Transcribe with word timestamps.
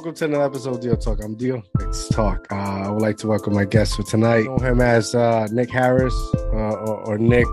welcome 0.00 0.14
to 0.14 0.24
another 0.24 0.44
episode 0.44 0.76
of 0.76 0.80
Deal 0.80 0.96
Talk. 0.96 1.22
I'm 1.22 1.34
Deal. 1.34 1.62
Let's 1.78 2.08
talk. 2.08 2.50
Uh, 2.50 2.54
I 2.54 2.90
would 2.90 3.02
like 3.02 3.18
to 3.18 3.26
welcome 3.26 3.52
my 3.52 3.66
guest 3.66 3.96
for 3.96 4.02
tonight. 4.02 4.38
I 4.38 4.42
know 4.44 4.56
him 4.56 4.80
as 4.80 5.14
uh, 5.14 5.46
Nick 5.52 5.68
Harris 5.68 6.14
uh, 6.34 6.72
or, 6.72 7.06
or, 7.06 7.18
Nick 7.18 7.46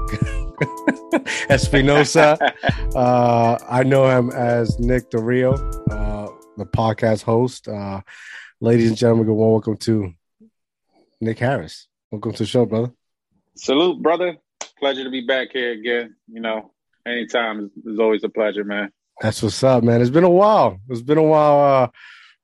Espinosa. 1.49 2.37
Uh, 2.95 3.59
I 3.69 3.83
know 3.83 4.07
him 4.09 4.29
as 4.29 4.79
Nick 4.79 5.11
the 5.11 5.19
Real, 5.19 5.55
uh, 5.91 6.29
the 6.55 6.65
podcast 6.65 7.23
host. 7.23 7.67
Uh, 7.67 7.99
ladies 8.61 8.87
and 8.87 8.97
gentlemen, 8.97 9.35
welcome 9.35 9.75
to 9.77 10.13
Nick 11.19 11.39
Harris. 11.39 11.89
Welcome 12.11 12.31
to 12.31 12.39
the 12.39 12.45
show, 12.45 12.65
brother. 12.65 12.93
Salute, 13.57 14.01
brother. 14.01 14.37
Pleasure 14.79 15.03
to 15.03 15.09
be 15.09 15.27
back 15.27 15.49
here 15.51 15.73
again. 15.73 16.15
You 16.29 16.39
know, 16.39 16.71
anytime 17.05 17.71
is 17.85 17.99
always 17.99 18.23
a 18.23 18.29
pleasure, 18.29 18.63
man. 18.63 18.93
That's 19.19 19.43
what's 19.43 19.61
up, 19.63 19.83
man. 19.83 19.99
It's 19.99 20.09
been 20.09 20.23
a 20.23 20.29
while. 20.29 20.79
It's 20.89 21.01
been 21.01 21.17
a 21.17 21.23
while. 21.23 21.83
Uh, 21.83 21.87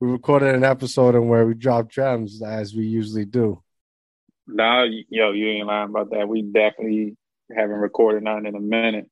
we 0.03 0.12
recorded 0.12 0.53
an 0.53 0.66
episode 0.66 1.16
and 1.16 1.30
where 1.30 1.45
we 1.45 1.53
drop 1.53 1.89
gems 1.89 2.41
as 2.41 2.75
we 2.75 2.84
usually 2.84 3.23
do. 3.23 3.63
No, 4.45 4.85
yo, 5.09 5.31
you 5.31 5.48
ain't 5.48 5.67
lying 5.67 5.91
about 5.91 6.12
that. 6.12 6.27
We 6.27 6.41
definitely 6.41 7.16
haven't 7.55 7.77
recorded 7.77 8.23
none 8.23 8.45
in 8.45 8.53
a 8.53 8.59
minute. 8.59 9.09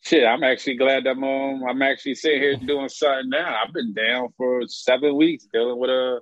Shit, 0.00 0.24
I'm 0.24 0.42
actually 0.42 0.76
glad 0.76 1.04
that 1.04 1.10
I'm 1.10 1.24
um, 1.24 1.64
I'm 1.68 1.82
actually 1.82 2.14
sitting 2.14 2.40
here 2.40 2.56
doing 2.56 2.88
something 2.88 3.28
now. 3.28 3.60
I've 3.62 3.74
been 3.74 3.92
down 3.92 4.28
for 4.38 4.62
seven 4.68 5.16
weeks 5.16 5.46
dealing 5.52 5.78
with 5.78 5.90
a 5.90 6.20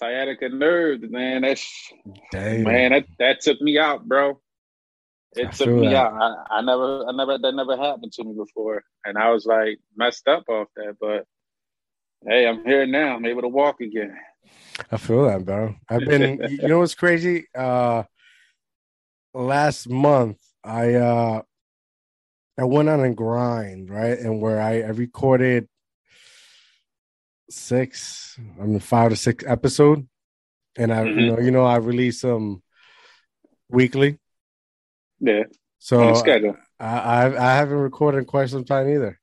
sciatica 0.00 0.48
nerve, 0.48 1.08
man. 1.08 1.42
That's 1.42 1.92
Damn. 2.32 2.64
man, 2.64 2.90
that, 2.90 3.04
that 3.20 3.40
took 3.42 3.60
me 3.60 3.78
out, 3.78 4.08
bro. 4.08 4.40
It 5.36 5.48
I 5.48 5.50
took 5.52 5.68
me 5.68 5.86
that. 5.90 5.96
out. 5.96 6.46
I, 6.50 6.56
I 6.56 6.62
never, 6.62 7.06
I 7.06 7.12
never, 7.12 7.38
that 7.38 7.54
never 7.54 7.76
happened 7.76 8.12
to 8.14 8.24
me 8.24 8.34
before, 8.34 8.82
and 9.04 9.16
I 9.16 9.30
was 9.30 9.46
like 9.46 9.78
messed 9.96 10.26
up 10.26 10.48
off 10.48 10.66
that. 10.74 10.96
But 11.00 11.26
hey, 12.26 12.46
I'm 12.46 12.64
here 12.64 12.86
now. 12.86 13.16
I'm 13.16 13.26
able 13.26 13.42
to 13.42 13.48
walk 13.48 13.80
again. 13.80 14.16
I 14.90 14.96
feel 14.96 15.24
that, 15.26 15.44
bro. 15.44 15.74
I've 15.88 16.04
been. 16.04 16.40
you 16.50 16.68
know 16.68 16.80
what's 16.80 16.94
crazy? 16.94 17.46
Uh 17.54 18.04
Last 19.36 19.88
month, 19.88 20.38
I 20.62 20.94
uh 20.94 21.42
I 22.56 22.64
went 22.64 22.88
on 22.88 23.00
a 23.00 23.12
grind, 23.12 23.90
right, 23.90 24.16
and 24.16 24.40
where 24.40 24.60
I, 24.62 24.82
I 24.82 24.90
recorded 24.90 25.68
six, 27.50 28.38
I 28.60 28.64
mean 28.64 28.78
five 28.78 29.10
to 29.10 29.16
six 29.16 29.44
episode, 29.44 30.06
and 30.76 30.92
I, 30.92 31.02
mm-hmm. 31.02 31.18
you 31.18 31.26
know, 31.26 31.40
you 31.40 31.50
know, 31.50 31.64
I 31.64 31.76
release 31.76 32.20
them 32.20 32.62
weekly. 33.68 34.20
Yeah. 35.18 35.44
So 35.80 36.14
I, 36.78 36.86
I 36.86 37.24
I 37.26 37.56
haven't 37.56 37.78
recorded 37.78 38.18
in 38.18 38.24
quite 38.24 38.50
some 38.50 38.64
time 38.64 38.88
either. 38.88 39.20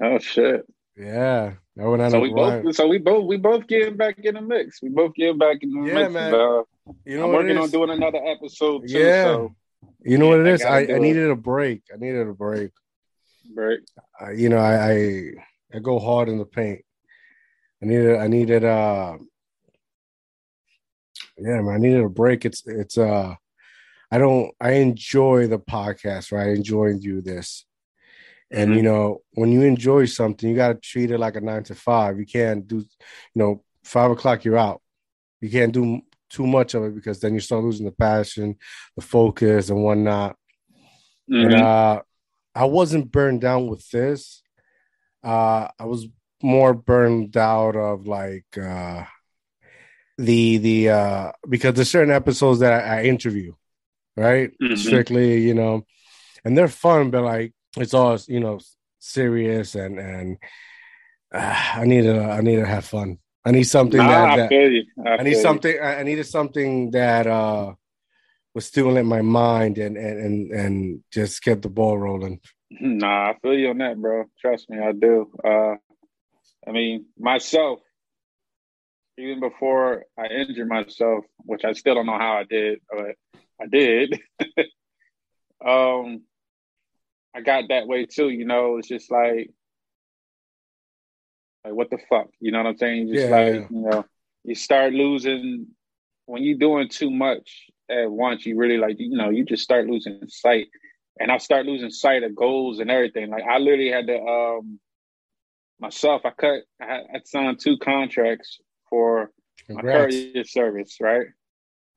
Oh 0.00 0.18
shit. 0.18 0.66
Yeah. 0.96 1.54
Went 1.74 2.02
on 2.02 2.10
so 2.10 2.20
we 2.20 2.32
both 2.32 2.74
so 2.74 2.86
we 2.86 2.98
both 2.98 3.26
we 3.26 3.36
both 3.38 3.66
getting 3.66 3.96
back 3.96 4.18
in 4.18 4.34
the 4.34 4.42
mix. 4.42 4.82
We 4.82 4.90
both 4.90 5.14
getting 5.14 5.38
back 5.38 5.58
in 5.62 5.70
the 5.70 5.88
yeah, 5.88 5.94
mix. 5.94 6.12
Man. 6.12 6.34
Uh, 6.34 6.62
you 7.06 7.16
know 7.16 7.24
I'm 7.24 7.32
working 7.32 7.56
on 7.56 7.70
doing 7.70 7.90
another 7.90 8.20
episode 8.24 8.86
too. 8.86 8.98
Yeah. 8.98 9.24
So, 9.24 9.54
you 10.04 10.18
know 10.18 10.26
yeah, 10.26 10.30
what 10.30 10.46
it 10.46 10.52
is? 10.52 10.62
I, 10.62 10.80
I, 10.80 10.94
I 10.96 10.98
needed 10.98 11.30
a 11.30 11.36
break. 11.36 11.82
I 11.92 11.96
needed 11.96 12.28
a 12.28 12.34
break. 12.34 12.70
Break. 13.54 13.80
Uh, 14.20 14.30
you 14.30 14.48
know, 14.48 14.58
I, 14.58 14.92
I 14.92 15.30
I 15.74 15.78
go 15.78 15.98
hard 15.98 16.28
in 16.28 16.38
the 16.38 16.44
paint. 16.44 16.84
I 17.82 17.86
needed 17.86 18.18
I 18.18 18.26
needed 18.26 18.64
uh 18.64 19.16
yeah, 21.38 21.60
man, 21.62 21.74
I 21.74 21.78
needed 21.78 22.04
a 22.04 22.08
break. 22.08 22.44
It's 22.44 22.62
it's 22.66 22.98
uh 22.98 23.34
I 24.10 24.18
don't 24.18 24.52
I 24.60 24.72
enjoy 24.72 25.46
the 25.46 25.58
podcast, 25.58 26.32
right? 26.32 26.48
I 26.48 26.50
enjoy 26.50 26.98
do 26.98 27.22
this. 27.22 27.64
And 28.52 28.70
mm-hmm. 28.70 28.76
you 28.76 28.82
know, 28.82 29.22
when 29.32 29.50
you 29.50 29.62
enjoy 29.62 30.04
something, 30.06 30.48
you 30.48 30.56
gotta 30.56 30.74
treat 30.74 31.10
it 31.10 31.18
like 31.18 31.36
a 31.36 31.40
nine 31.40 31.64
to 31.64 31.74
five. 31.74 32.18
You 32.18 32.26
can't 32.26 32.66
do, 32.66 32.78
you 32.78 32.84
know, 33.34 33.62
five 33.84 34.10
o'clock 34.10 34.44
you're 34.44 34.58
out. 34.58 34.80
You 35.40 35.50
can't 35.50 35.72
do 35.72 36.02
too 36.30 36.46
much 36.46 36.74
of 36.74 36.84
it 36.84 36.94
because 36.94 37.20
then 37.20 37.34
you 37.34 37.40
start 37.40 37.64
losing 37.64 37.86
the 37.86 37.92
passion, 37.92 38.56
the 38.96 39.02
focus, 39.02 39.70
and 39.70 39.82
whatnot. 39.82 40.36
Mm-hmm. 41.30 41.52
And 41.52 41.54
uh, 41.54 42.02
I 42.54 42.64
wasn't 42.66 43.10
burned 43.10 43.40
down 43.40 43.66
with 43.66 43.88
this. 43.90 44.42
Uh, 45.24 45.68
I 45.78 45.84
was 45.84 46.06
more 46.42 46.74
burned 46.74 47.36
out 47.36 47.76
of 47.76 48.06
like 48.06 48.58
uh, 48.58 49.04
the 50.18 50.58
the 50.58 50.90
uh, 50.90 51.32
because 51.48 51.74
there's 51.74 51.90
certain 51.90 52.12
episodes 52.12 52.60
that 52.60 52.72
I, 52.72 53.00
I 53.00 53.02
interview 53.04 53.54
right? 54.16 54.50
Mm-hmm. 54.60 54.74
Strictly, 54.76 55.40
you 55.40 55.54
know, 55.54 55.86
and 56.44 56.56
they're 56.56 56.68
fun, 56.68 57.10
but 57.10 57.22
like 57.22 57.52
it's 57.76 57.94
all 57.94 58.18
you 58.28 58.40
know 58.40 58.60
serious 58.98 59.74
and 59.74 59.98
and 59.98 60.38
uh, 61.34 61.56
I 61.74 61.84
need 61.84 62.02
to 62.02 62.20
I 62.20 62.40
need 62.40 62.56
to 62.56 62.66
have 62.66 62.84
fun. 62.84 63.18
I 63.44 63.50
need 63.50 63.64
something 63.64 63.98
nah, 63.98 64.36
that, 64.36 64.50
that 64.50 64.84
I, 65.04 65.10
I, 65.10 65.16
I 65.18 65.22
need 65.22 65.36
something. 65.36 65.74
You. 65.74 65.80
I 65.80 66.02
needed 66.02 66.26
something 66.26 66.90
that 66.92 67.26
uh 67.26 67.74
was 68.54 68.66
stimulating 68.66 69.08
my 69.08 69.22
mind 69.22 69.78
and 69.78 69.96
and 69.96 70.18
and 70.18 70.52
and 70.52 71.04
just 71.12 71.42
kept 71.42 71.62
the 71.62 71.68
ball 71.68 71.98
rolling. 71.98 72.40
Nah, 72.70 73.30
I 73.30 73.34
feel 73.42 73.54
you 73.54 73.70
on 73.70 73.78
that, 73.78 74.00
bro. 74.00 74.24
Trust 74.40 74.70
me, 74.70 74.78
I 74.78 74.92
do. 74.92 75.30
Uh 75.44 75.76
I 76.66 76.70
mean, 76.70 77.06
myself, 77.18 77.80
even 79.18 79.40
before 79.40 80.04
I 80.18 80.26
injured 80.26 80.68
myself, 80.68 81.24
which 81.38 81.64
I 81.64 81.72
still 81.72 81.94
don't 81.94 82.06
know 82.06 82.18
how 82.18 82.34
I 82.34 82.44
did, 82.44 82.80
but 82.88 83.16
I 83.60 83.66
did. 83.66 84.20
um, 85.66 86.22
I 87.34 87.40
got 87.40 87.68
that 87.68 87.86
way 87.86 88.06
too. 88.06 88.28
You 88.28 88.44
know, 88.44 88.76
it's 88.76 88.88
just 88.88 89.10
like, 89.10 89.50
like 91.64 91.74
what 91.74 91.90
the 91.90 91.98
fuck? 92.08 92.28
You 92.40 92.52
know 92.52 92.58
what 92.58 92.68
I'm 92.68 92.76
saying? 92.76 93.08
Just 93.08 93.28
yeah, 93.28 93.36
like 93.36 93.54
yeah. 93.54 93.66
you 93.70 93.80
know, 93.80 94.04
you 94.44 94.54
start 94.54 94.92
losing 94.92 95.68
when 96.26 96.42
you're 96.42 96.58
doing 96.58 96.88
too 96.88 97.10
much 97.10 97.70
at 97.90 98.10
once. 98.10 98.44
You 98.44 98.56
really 98.56 98.78
like 98.78 98.96
you 98.98 99.16
know 99.16 99.30
you 99.30 99.44
just 99.44 99.62
start 99.62 99.86
losing 99.86 100.20
sight, 100.28 100.68
and 101.18 101.30
I 101.30 101.38
start 101.38 101.66
losing 101.66 101.90
sight 101.90 102.22
of 102.22 102.34
goals 102.34 102.80
and 102.80 102.90
everything. 102.90 103.30
Like 103.30 103.44
I 103.44 103.58
literally 103.58 103.90
had 103.90 104.06
to 104.08 104.18
um 104.18 104.80
myself. 105.80 106.22
I 106.24 106.30
cut. 106.30 106.62
I, 106.80 107.00
I 107.14 107.20
signed 107.24 107.60
two 107.60 107.78
contracts 107.78 108.58
for 108.90 109.30
Congrats. 109.66 109.86
my 109.86 109.92
courier 109.92 110.44
service, 110.44 110.98
right? 111.00 111.26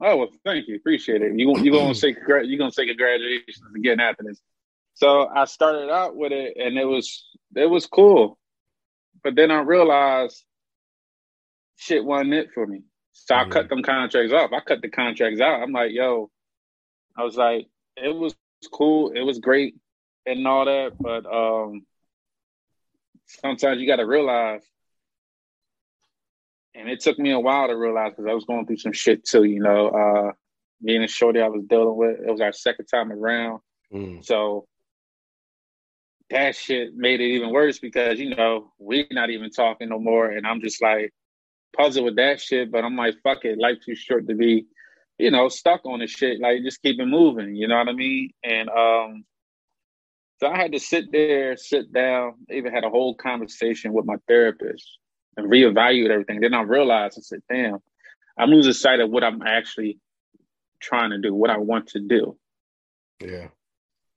Oh 0.02 0.18
well, 0.18 0.30
thank 0.44 0.68
you, 0.68 0.76
appreciate 0.76 1.22
it. 1.22 1.38
You 1.38 1.58
you 1.60 1.72
gonna 1.72 1.96
say 1.96 2.16
you 2.44 2.58
gonna 2.58 2.72
say 2.72 2.86
congratulations 2.86 3.62
again 3.76 4.00
after 4.00 4.24
this. 4.24 4.42
So 4.96 5.28
I 5.28 5.46
started 5.46 5.90
out 5.90 6.16
with 6.16 6.32
it, 6.32 6.58
and 6.58 6.78
it 6.78 6.86
was 6.86 7.26
it 7.56 7.70
was 7.70 7.86
cool, 7.86 8.38
but 9.24 9.36
then 9.36 9.52
I 9.52 9.60
realized 9.60 10.44
shit 11.78 12.04
wasn't 12.04 12.34
it 12.34 12.50
for 12.54 12.66
me. 12.66 12.84
So 13.14 13.36
I 13.36 13.46
cut 13.48 13.70
them 13.70 13.84
contracts 13.84 14.34
off. 14.34 14.52
I 14.54 14.60
cut 14.60 14.82
the 14.82 14.90
contracts 14.90 15.40
out. 15.40 15.62
I'm 15.62 15.72
like, 15.72 15.92
yo, 15.92 16.30
I 17.18 17.24
was 17.24 17.38
like, 17.38 17.68
it 17.96 18.14
was 18.14 18.36
cool, 18.72 19.12
it 19.12 19.22
was 19.22 19.40
great, 19.40 19.76
and 20.26 20.46
all 20.48 20.66
that, 20.66 20.94
but 21.00 21.26
um, 21.26 21.86
sometimes 23.26 23.80
you 23.80 23.88
got 23.88 23.98
to 23.98 24.06
realize 24.06 24.62
and 26.76 26.90
it 26.90 27.00
took 27.00 27.18
me 27.18 27.32
a 27.32 27.40
while 27.40 27.68
to 27.68 27.76
realize 27.76 28.12
because 28.12 28.30
I 28.30 28.34
was 28.34 28.46
going 28.46 28.66
through 28.66 28.78
some 28.78 28.92
shit 28.92 29.26
too. 29.26 29.44
You 29.44 29.62
know, 29.62 29.88
uh, 29.90 30.32
me 30.82 30.98
and 30.98 31.10
shorty 31.10 31.42
I 31.42 31.48
was 31.48 31.64
dealing 31.68 31.96
with. 31.96 32.20
It 32.20 32.32
was 32.32 32.42
our 32.42 32.52
second 32.52 32.86
time 32.86 33.12
around, 33.12 33.62
mm. 33.94 34.24
so 34.24 34.68
that 36.30 36.56
shit 36.56 36.96
made 36.96 37.22
it 37.22 37.28
even 37.28 37.52
worse 37.52 37.80
because 37.80 38.20
you 38.20 38.36
know 38.36 38.72
we're 38.80 39.06
not 39.12 39.30
even 39.30 39.52
talking 39.52 39.90
no 39.90 40.00
more, 40.00 40.30
and 40.30 40.46
I'm 40.46 40.62
just 40.62 40.82
like 40.82 41.14
puzzled 41.76 42.06
with 42.06 42.16
that 42.18 42.42
shit. 42.42 42.72
But 42.72 42.84
I'm 42.84 42.96
like, 42.96 43.16
fuck 43.24 43.46
it, 43.46 43.60
life 43.60 43.78
too 43.86 43.96
short 43.96 44.28
to 44.28 44.36
be, 44.36 44.66
you 45.18 45.32
know, 45.32 45.50
stuck 45.50 45.86
on 45.86 46.00
the 46.00 46.08
shit. 46.08 46.40
Like 46.40 46.64
just 46.64 46.82
keep 46.82 47.00
it 47.00 47.06
moving. 47.06 47.56
You 47.56 47.68
know 47.68 47.78
what 47.78 47.90
I 47.90 47.94
mean? 47.94 48.32
And 48.44 48.70
um, 48.70 49.26
so 50.40 50.48
I 50.48 50.58
had 50.58 50.74
to 50.74 50.80
sit 50.80 51.12
there, 51.12 51.56
sit 51.58 51.94
down, 51.94 52.34
even 52.50 52.74
had 52.74 52.84
a 52.84 52.90
whole 52.90 53.16
conversation 53.16 53.94
with 53.94 54.06
my 54.06 54.16
therapist 54.28 55.00
and 55.38 55.50
reevaluate 55.50 56.10
everything. 56.10 56.42
Then 56.42 56.54
I 56.54 56.62
realized 56.62 57.18
I 57.18 57.22
said, 57.22 57.42
damn, 57.50 57.80
I'm 58.38 58.50
losing 58.50 58.74
sight 58.74 59.00
of 59.00 59.10
what 59.10 59.24
I'm 59.24 59.42
actually 59.42 60.00
trying 60.82 61.12
to 61.12 61.20
do, 61.20 61.34
what 61.34 61.50
I 61.50 61.58
want 61.58 61.88
to 61.90 62.00
do. 62.00 62.38
Yeah. 63.22 63.48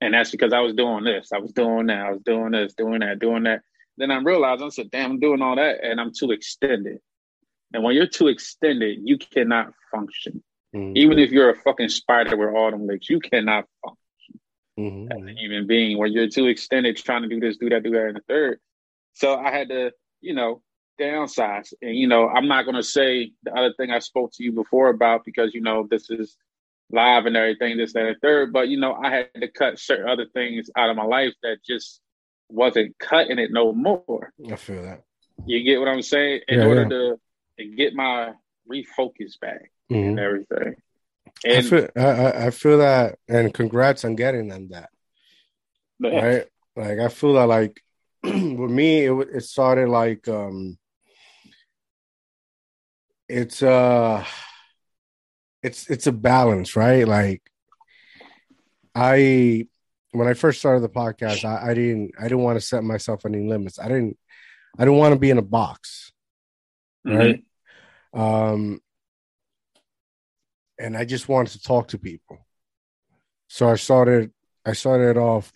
And 0.00 0.14
that's 0.14 0.30
because 0.30 0.52
I 0.52 0.60
was 0.60 0.74
doing 0.74 1.04
this, 1.04 1.32
I 1.32 1.38
was 1.38 1.52
doing 1.52 1.86
that, 1.86 2.06
I 2.06 2.10
was 2.12 2.22
doing 2.22 2.52
this, 2.52 2.74
doing 2.74 3.00
that, 3.00 3.18
doing 3.18 3.42
that. 3.44 3.62
Then 3.96 4.10
I 4.12 4.18
realized 4.18 4.62
I 4.62 4.68
said, 4.68 4.90
damn, 4.90 5.12
I'm 5.12 5.20
doing 5.20 5.42
all 5.42 5.56
that 5.56 5.82
and 5.82 6.00
I'm 6.00 6.12
too 6.12 6.30
extended. 6.30 7.00
And 7.74 7.82
when 7.82 7.94
you're 7.94 8.06
too 8.06 8.28
extended, 8.28 9.00
you 9.02 9.18
cannot 9.18 9.72
function. 9.92 10.42
Mm-hmm. 10.74 10.96
Even 10.96 11.18
if 11.18 11.30
you're 11.30 11.50
a 11.50 11.56
fucking 11.56 11.88
spider 11.88 12.36
with 12.36 12.54
all 12.54 12.70
them 12.70 12.86
legs, 12.86 13.10
you 13.10 13.18
cannot 13.18 13.64
function 13.84 14.40
mm-hmm. 14.78 15.12
as 15.12 15.36
a 15.36 15.38
human 15.38 15.66
being. 15.66 15.98
When 15.98 16.12
you're 16.12 16.28
too 16.28 16.46
extended, 16.46 16.96
trying 16.96 17.22
to 17.22 17.28
do 17.28 17.40
this, 17.40 17.56
do 17.56 17.68
that, 17.70 17.82
do 17.82 17.90
that, 17.90 18.06
and 18.06 18.16
the 18.16 18.22
third. 18.28 18.60
So 19.14 19.36
I 19.36 19.50
had 19.50 19.68
to, 19.70 19.92
you 20.20 20.34
know, 20.34 20.62
downsides. 20.98 21.72
And 21.82 21.96
you 21.96 22.06
know, 22.06 22.28
I'm 22.28 22.48
not 22.48 22.64
going 22.64 22.76
to 22.76 22.82
say 22.82 23.32
the 23.42 23.54
other 23.54 23.72
thing 23.74 23.90
I 23.90 23.98
spoke 23.98 24.32
to 24.34 24.44
you 24.44 24.52
before 24.52 24.88
about 24.88 25.24
because 25.24 25.54
you 25.54 25.60
know 25.60 25.86
this 25.90 26.10
is 26.10 26.36
live 26.90 27.26
and 27.26 27.36
everything, 27.36 27.76
this, 27.76 27.92
that, 27.92 28.06
and 28.06 28.16
third. 28.22 28.52
But 28.52 28.68
you 28.68 28.78
know, 28.80 28.94
I 28.94 29.10
had 29.10 29.28
to 29.40 29.48
cut 29.48 29.78
certain 29.78 30.08
other 30.08 30.26
things 30.32 30.70
out 30.76 30.90
of 30.90 30.96
my 30.96 31.04
life 31.04 31.34
that 31.42 31.58
just 31.66 32.00
wasn't 32.48 32.98
cutting 32.98 33.38
it 33.38 33.50
no 33.52 33.72
more. 33.72 34.32
I 34.50 34.56
feel 34.56 34.82
that. 34.82 35.02
You 35.46 35.62
get 35.62 35.78
what 35.78 35.88
I'm 35.88 36.02
saying? 36.02 36.40
In 36.48 36.58
Yeah, 36.60 36.66
order 36.66 36.82
yeah. 36.82 36.88
to, 36.88 37.20
to 37.58 37.76
get 37.76 37.94
my 37.94 38.32
refocus 38.70 39.38
back 39.40 39.70
Mhm. 39.90 40.10
and 40.10 40.18
everything. 40.18 40.74
I 41.46 41.60
feel 41.62 41.88
I, 41.96 42.46
I- 42.46 42.50
feel 42.50 42.78
that, 42.78 43.18
and 43.28 43.52
congrats 43.54 44.04
on 44.04 44.16
getting 44.16 44.48
them 44.48 44.68
that. 44.70 44.90
right? 46.00 46.46
Like 46.74 46.98
I 46.98 47.08
feel 47.08 47.34
that 47.34 47.46
like 47.46 47.80
with 48.22 48.70
me, 48.70 49.06
it 49.06 49.12
it 49.34 49.44
started 49.44 49.88
like 49.88 50.26
um, 50.28 50.78
it's 53.28 53.62
uh, 53.62 54.24
it's 55.62 55.88
it's 55.90 56.06
a 56.06 56.12
balance, 56.12 56.76
right? 56.76 57.06
Like 57.06 57.42
I 58.94 59.66
when 60.12 60.28
I 60.28 60.34
first 60.34 60.58
started 60.60 60.80
the 60.80 60.88
podcast, 60.88 61.44
I, 61.44 61.70
I 61.70 61.74
didn't 61.74 62.12
I 62.18 62.24
didn't 62.24 62.42
want 62.42 62.56
to 62.56 62.66
set 62.66 62.84
myself 62.84 63.26
any 63.26 63.40
limits. 63.40 63.78
I 63.78 63.88
didn't 63.88 64.18
I 64.78 64.84
didn't 64.84 64.98
want 64.98 65.14
to 65.14 65.18
be 65.18 65.30
in 65.30 65.38
a 65.38 65.42
box, 65.42 66.12
right? 67.04 67.44
Um, 68.14 68.80
and 70.78 70.96
I 70.96 71.04
just 71.04 71.28
wanted 71.28 71.52
to 71.52 71.62
talk 71.62 71.88
to 71.88 71.98
people. 71.98 72.46
So 73.48 73.68
I 73.68 73.76
started 73.76 74.32
I 74.64 74.72
started 74.72 75.16
off 75.16 75.52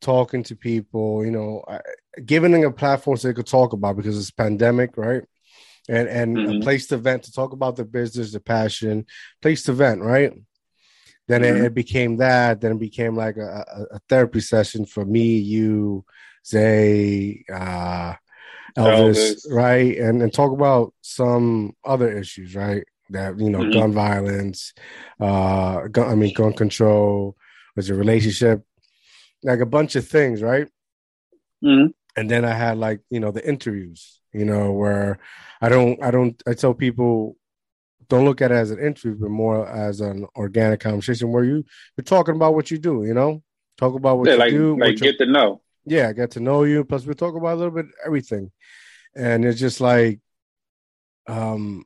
talking 0.00 0.42
to 0.44 0.56
people, 0.56 1.24
you 1.24 1.30
know, 1.30 1.64
I, 1.66 1.80
giving 2.24 2.52
them 2.52 2.64
a 2.64 2.70
platform 2.70 3.16
so 3.16 3.28
they 3.28 3.34
could 3.34 3.46
talk 3.46 3.72
about 3.72 3.96
because 3.96 4.18
it's 4.18 4.30
pandemic, 4.30 4.96
right? 4.96 5.22
And 5.88 6.08
and 6.08 6.38
a 6.38 6.54
Mhm. 6.54 6.62
place 6.62 6.86
to 6.88 6.96
vent 6.96 7.24
to 7.24 7.32
talk 7.32 7.52
about 7.52 7.76
the 7.76 7.84
business, 7.84 8.32
the 8.32 8.40
passion, 8.40 9.06
place 9.42 9.64
to 9.64 9.72
vent, 9.72 10.00
right? 10.00 10.32
Then 11.28 11.42
it, 11.44 11.56
Mhm. 11.56 11.64
it 11.66 11.74
became 11.74 12.16
that. 12.18 12.60
Then 12.60 12.72
it 12.72 12.78
became 12.78 13.16
like 13.16 13.36
a, 13.36 13.64
a, 13.76 13.96
a 13.96 14.00
therapy 14.08 14.40
session 14.40 14.86
for 14.86 15.04
me, 15.04 15.36
you, 15.38 16.04
Zay, 16.46 17.44
uh, 17.52 18.14
Elvis, 18.76 19.36
Elvis. 19.36 19.50
right? 19.50 19.96
And 19.98 20.22
and 20.22 20.32
talk 20.32 20.52
about 20.52 20.94
some 21.02 21.74
other 21.84 22.10
issues, 22.16 22.54
right? 22.54 22.84
That 23.10 23.38
you 23.38 23.50
know, 23.50 23.64
Mhm. 23.64 23.72
gun 23.72 23.92
violence, 23.92 24.72
uh, 25.20 25.86
gun, 25.88 26.08
I 26.10 26.14
mean, 26.14 26.32
gun 26.34 26.52
control, 26.54 27.36
was 27.76 27.90
a 27.90 27.94
relationship, 27.94 28.64
like 29.42 29.60
a 29.60 29.66
bunch 29.66 29.96
of 29.96 30.06
things, 30.08 30.42
right? 30.42 30.68
Mhm. 31.62 31.92
And 32.16 32.30
then 32.30 32.44
I 32.44 32.52
had 32.54 32.78
like 32.78 33.00
you 33.10 33.20
know 33.20 33.30
the 33.32 33.46
interviews, 33.46 34.20
you 34.34 34.44
know, 34.44 34.72
where 34.72 35.18
I 35.60 35.68
don't, 35.68 36.02
I 36.02 36.10
don't, 36.10 36.42
I 36.46 36.54
tell 36.54 36.74
people 36.74 37.36
don't 38.08 38.24
look 38.24 38.42
at 38.42 38.52
it 38.52 38.56
as 38.56 38.70
an 38.70 38.78
interview, 38.78 39.16
but 39.18 39.30
more 39.30 39.66
as 39.68 40.00
an 40.00 40.26
organic 40.36 40.80
conversation 40.80 41.32
where 41.32 41.44
you 41.44 41.64
you're 41.96 42.04
talking 42.04 42.34
about 42.36 42.54
what 42.54 42.70
you 42.70 42.78
do, 42.78 43.04
you 43.04 43.14
know, 43.14 43.42
talk 43.78 43.94
about 43.94 44.18
what 44.18 44.28
yeah, 44.28 44.34
you 44.34 44.38
like 44.38 44.50
do, 44.50 44.78
like 44.78 44.96
get 44.96 45.18
to 45.18 45.26
know. 45.26 45.62
yeah, 45.86 46.08
I 46.08 46.12
got 46.12 46.32
to 46.32 46.40
know 46.40 46.64
you. 46.64 46.84
Plus, 46.84 47.06
we 47.06 47.14
talk 47.14 47.34
about 47.34 47.54
a 47.54 47.56
little 47.56 47.70
bit 47.72 47.86
everything, 48.04 48.50
and 49.14 49.44
it's 49.44 49.60
just 49.60 49.80
like, 49.80 50.20
um, 51.26 51.84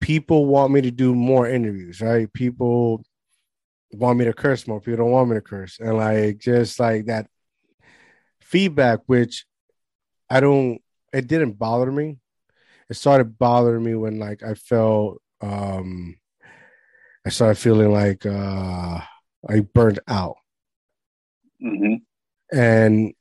people 0.00 0.46
want 0.46 0.72
me 0.72 0.82
to 0.82 0.90
do 0.90 1.14
more 1.14 1.48
interviews, 1.48 2.00
right? 2.00 2.32
People 2.32 3.04
want 3.92 4.18
me 4.18 4.24
to 4.24 4.32
curse 4.32 4.66
more. 4.66 4.80
People 4.80 5.04
don't 5.04 5.12
want 5.12 5.30
me 5.30 5.36
to 5.36 5.40
curse, 5.40 5.78
and 5.78 5.96
like 5.96 6.38
just 6.38 6.78
like 6.80 7.06
that 7.06 7.28
feedback, 8.40 9.00
which 9.06 9.46
I 10.32 10.40
don't. 10.40 10.80
It 11.12 11.26
didn't 11.26 11.58
bother 11.58 11.92
me. 11.92 12.18
It 12.88 12.94
started 12.94 13.38
bothering 13.38 13.84
me 13.84 13.94
when 13.94 14.18
like 14.18 14.42
I 14.42 14.54
felt, 14.54 15.20
um, 15.42 16.16
I 17.26 17.30
started 17.30 17.56
feeling 17.58 17.92
like 17.92 18.24
uh, 18.24 19.00
I 19.48 19.60
burned 19.74 20.00
out 20.08 20.36
hmm 21.60 21.94
and 22.52 23.14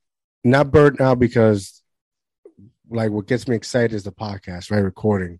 not 0.43 0.71
burnt 0.71 0.99
out 0.99 1.19
because 1.19 1.81
like 2.89 3.11
what 3.11 3.27
gets 3.27 3.47
me 3.47 3.55
excited 3.55 3.93
is 3.93 4.03
the 4.03 4.11
podcast, 4.11 4.71
right? 4.71 4.79
Recording. 4.79 5.39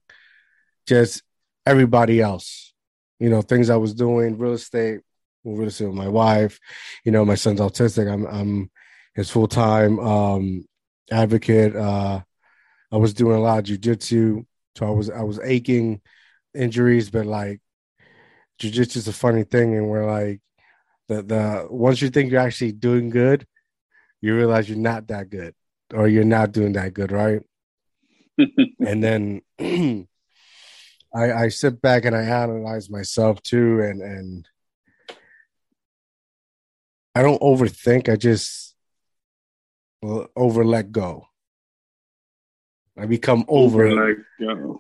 Just 0.88 1.24
everybody 1.66 2.22
else. 2.22 2.74
You 3.20 3.30
know, 3.30 3.42
things 3.42 3.70
I 3.70 3.78
was 3.78 3.94
doing, 3.94 4.38
real 4.38 4.54
estate, 4.54 5.02
real 5.44 5.68
estate 5.68 5.88
with 5.88 5.96
my 5.96 6.08
wife, 6.08 6.60
you 7.06 7.12
know, 7.12 7.26
my 7.26 7.36
son's 7.36 7.60
autistic. 7.60 8.12
I'm 8.12 8.26
I'm 8.26 8.72
his 9.16 9.30
full 9.30 9.48
time 9.48 10.00
um 10.00 10.66
advocate. 11.12 11.76
Uh 11.76 12.22
I 12.92 12.98
was 12.98 13.14
doing 13.14 13.38
a 13.38 13.42
lot 13.42 13.60
of 13.60 13.66
jujitsu. 13.66 14.46
So 14.78 14.86
I 14.88 14.92
was 14.92 15.10
I 15.10 15.22
was 15.24 15.40
aching 15.40 16.02
injuries, 16.54 17.10
but 17.10 17.26
like 17.26 17.62
jujitsu 18.62 18.98
is 18.98 19.08
a 19.08 19.14
funny 19.14 19.44
thing 19.44 19.76
and 19.76 19.90
we're 19.90 20.10
like 20.10 20.42
the 21.08 21.24
the 21.24 21.68
once 21.70 22.02
you 22.02 22.10
think 22.10 22.32
you're 22.32 22.42
actually 22.42 22.72
doing 22.74 23.10
good, 23.10 23.46
you 24.22 24.36
realize 24.36 24.70
you're 24.70 24.78
not 24.78 25.08
that 25.08 25.30
good 25.30 25.56
or 25.94 26.08
you're 26.08 26.24
not 26.24 26.52
doing 26.52 26.74
that 26.74 26.94
good, 26.94 27.12
right? 27.12 27.42
and 28.38 29.04
then 29.04 29.42
I 31.14 31.34
I 31.34 31.48
sit 31.50 31.82
back 31.82 32.06
and 32.06 32.16
I 32.16 32.24
analyze 32.24 32.90
myself 32.90 33.42
too 33.44 33.82
and 33.82 34.02
and 34.02 34.48
I 37.14 37.22
don't 37.22 37.42
overthink, 37.42 38.08
I 38.08 38.16
just 38.16 38.71
over 40.04 40.66
let 40.66 40.92
go. 40.92 41.28
I 42.98 43.06
become 43.06 43.46
over 43.48 43.94
like 43.94 44.18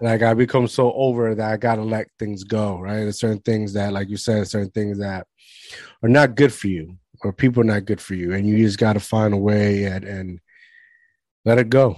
like 0.01 0.21
I 0.21 0.33
become 0.33 0.68
so 0.68 0.91
over 0.94 1.33
that 1.33 1.51
I 1.51 1.57
gotta 1.57 1.81
let 1.81 2.07
things 2.19 2.44
go, 2.44 2.77
right? 2.79 3.00
There's 3.00 3.19
certain 3.19 3.39
things 3.39 3.73
that, 3.73 3.94
like 3.94 4.09
you 4.09 4.18
said, 4.18 4.47
certain 4.47 4.69
things 4.69 5.00
that 5.00 5.27
are 6.03 6.09
not 6.09 6.35
good 6.35 6.53
for 6.53 6.68
you, 6.68 6.97
or 7.23 7.31
people 7.31 7.62
are 7.62 7.65
not 7.65 7.85
good 7.85 8.01
for 8.01 8.13
you, 8.15 8.33
and 8.33 8.45
you 8.45 8.57
just 8.57 8.79
gotta 8.79 9.00
find 9.00 9.33
a 9.33 9.38
way 9.38 9.85
and 9.85 10.03
and 10.03 10.39
let 11.45 11.57
it 11.57 11.69
go. 11.69 11.97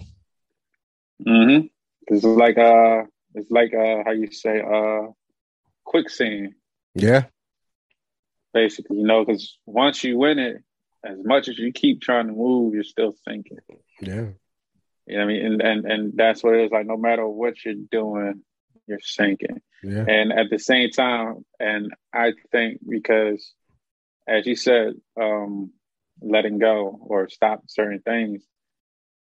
Mm-hmm. 1.27 1.67
It's 2.07 2.23
like 2.23 2.57
uh, 2.57 3.03
it's 3.33 3.49
like 3.49 3.73
uh, 3.73 4.03
how 4.05 4.11
you 4.11 4.31
say 4.31 4.61
uh, 4.61 5.07
quicksand, 5.83 6.53
Yeah, 6.93 7.25
basically. 8.53 8.97
You 8.97 9.07
know, 9.07 9.25
because 9.25 9.57
once 9.65 10.03
you 10.03 10.17
win 10.19 10.39
it, 10.39 10.63
as 11.03 11.17
much 11.23 11.47
as 11.49 11.57
you 11.57 11.71
keep 11.71 12.01
trying 12.01 12.27
to 12.27 12.33
move, 12.33 12.73
you're 12.73 12.83
still 12.83 13.13
sinking. 13.27 13.59
yeah, 14.01 14.27
You 15.05 15.17
know 15.17 15.17
what 15.17 15.21
I 15.23 15.25
mean? 15.25 15.45
And 15.45 15.61
and 15.61 15.85
and 15.85 16.13
that's 16.15 16.43
what 16.43 16.55
it 16.55 16.65
is. 16.65 16.71
Like 16.71 16.85
no 16.87 16.97
matter 16.97 17.27
what 17.27 17.63
you're 17.65 17.75
doing, 17.91 18.41
you're 18.87 18.99
sinking. 19.01 19.61
yeah, 19.83 20.05
And 20.07 20.31
at 20.31 20.49
the 20.49 20.59
same 20.59 20.89
time, 20.91 21.45
and 21.59 21.93
I 22.13 22.33
think 22.51 22.79
because, 22.87 23.53
as 24.27 24.45
you 24.47 24.55
said, 24.55 24.93
um, 25.19 25.71
letting 26.21 26.57
go 26.59 26.97
or 27.01 27.29
stop 27.29 27.63
certain 27.67 27.99
things. 27.99 28.43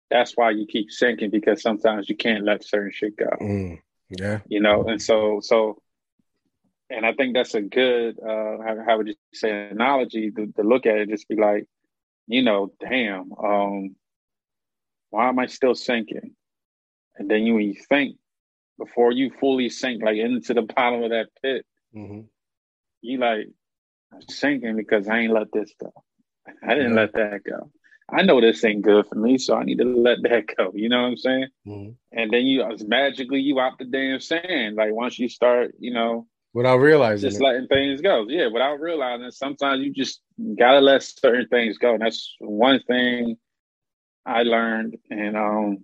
That's 0.10 0.38
why 0.38 0.52
you 0.52 0.66
keep 0.66 0.90
sinking 0.90 1.32
because 1.32 1.62
sometimes 1.62 2.08
you 2.08 2.16
can't 2.16 2.46
let 2.46 2.64
certain 2.64 2.92
shit 2.94 3.18
go. 3.18 3.30
mm, 3.42 3.80
yeah, 4.10 4.40
you 4.48 4.62
know 4.62 4.86
and 4.86 5.02
so 5.02 5.42
so 5.42 5.82
and 6.90 7.06
i 7.06 7.14
think 7.14 7.34
that's 7.34 7.56
a 7.56 7.62
good 7.62 8.18
uh 8.22 8.58
how, 8.64 8.78
how 8.86 8.98
would 8.98 9.08
you 9.08 9.16
say 9.34 9.70
analogy 9.70 10.32
to, 10.32 10.48
to 10.56 10.64
look 10.64 10.86
at 10.86 10.98
it 10.98 11.10
just 11.10 11.28
be 11.28 11.36
like 11.36 11.66
you 12.28 12.42
know 12.42 12.72
damn 12.80 13.32
um 13.34 13.96
why 15.10 15.30
am 15.30 15.40
i 15.40 15.46
still 15.46 15.76
sinking? 15.76 16.36
And 17.18 17.30
then 17.30 17.44
you 17.44 17.56
when 17.56 17.66
you 17.66 17.76
think 17.90 18.18
before 18.78 19.12
you 19.12 19.32
fully 19.40 19.70
sink 19.70 20.04
like 20.04 20.18
into 20.18 20.54
the 20.54 20.62
bottom 20.62 21.04
of 21.04 21.12
that 21.12 21.28
pit 21.42 21.66
hmm 21.94 22.22
you 23.02 23.18
like 23.18 23.48
i'm 24.14 24.22
sinking 24.30 24.76
because 24.76 25.08
i 25.08 25.20
ain't 25.20 25.34
let 25.34 25.52
this 25.52 25.74
go. 25.80 25.92
I 26.64 26.76
didn't 26.76 26.92
Yeah. 26.92 27.02
let 27.02 27.14
that 27.14 27.44
go. 27.44 27.72
I 28.10 28.24
know 28.24 28.40
this 28.42 28.64
ain't 28.64 28.82
good 28.84 29.08
for 29.08 29.16
me 29.16 29.38
so 29.38 29.56
i 29.56 29.64
need 29.64 29.80
to 29.80 29.86
let 29.86 30.22
that 30.24 30.46
go. 30.56 30.72
You 30.76 30.90
know 30.90 31.02
what 31.02 31.08
i'm 31.10 31.18
saying? 31.18 31.48
Hmm 31.66 31.90
and 32.12 32.32
then 32.32 32.46
you 32.46 32.66
magically 32.88 33.42
you 33.42 33.60
out 33.60 33.78
the 33.78 33.86
damn 33.86 34.20
sand. 34.20 34.76
Like 34.76 34.94
once 34.94 35.20
you 35.20 35.30
start 35.30 35.76
you 35.80 35.94
know 35.94 36.28
without 36.58 36.78
realizing 36.80 37.30
just 37.30 37.38
it. 37.38 37.44
letting 37.44 37.68
things 37.68 38.02
go. 38.02 38.26
Yeah, 38.28 38.48
without 38.48 38.80
realizing 38.80 39.32
sometimes 39.32 39.84
you 39.84 39.94
just 39.94 40.22
gotta 40.58 40.80
let 40.80 41.04
certain 41.04 41.48
things 41.48 41.78
go. 41.78 41.94
And 41.94 42.02
that's 42.02 42.36
one 42.40 42.82
thing 42.88 43.38
I 44.26 44.44
learned. 44.44 44.98
And 45.10 45.38
um 45.38 45.78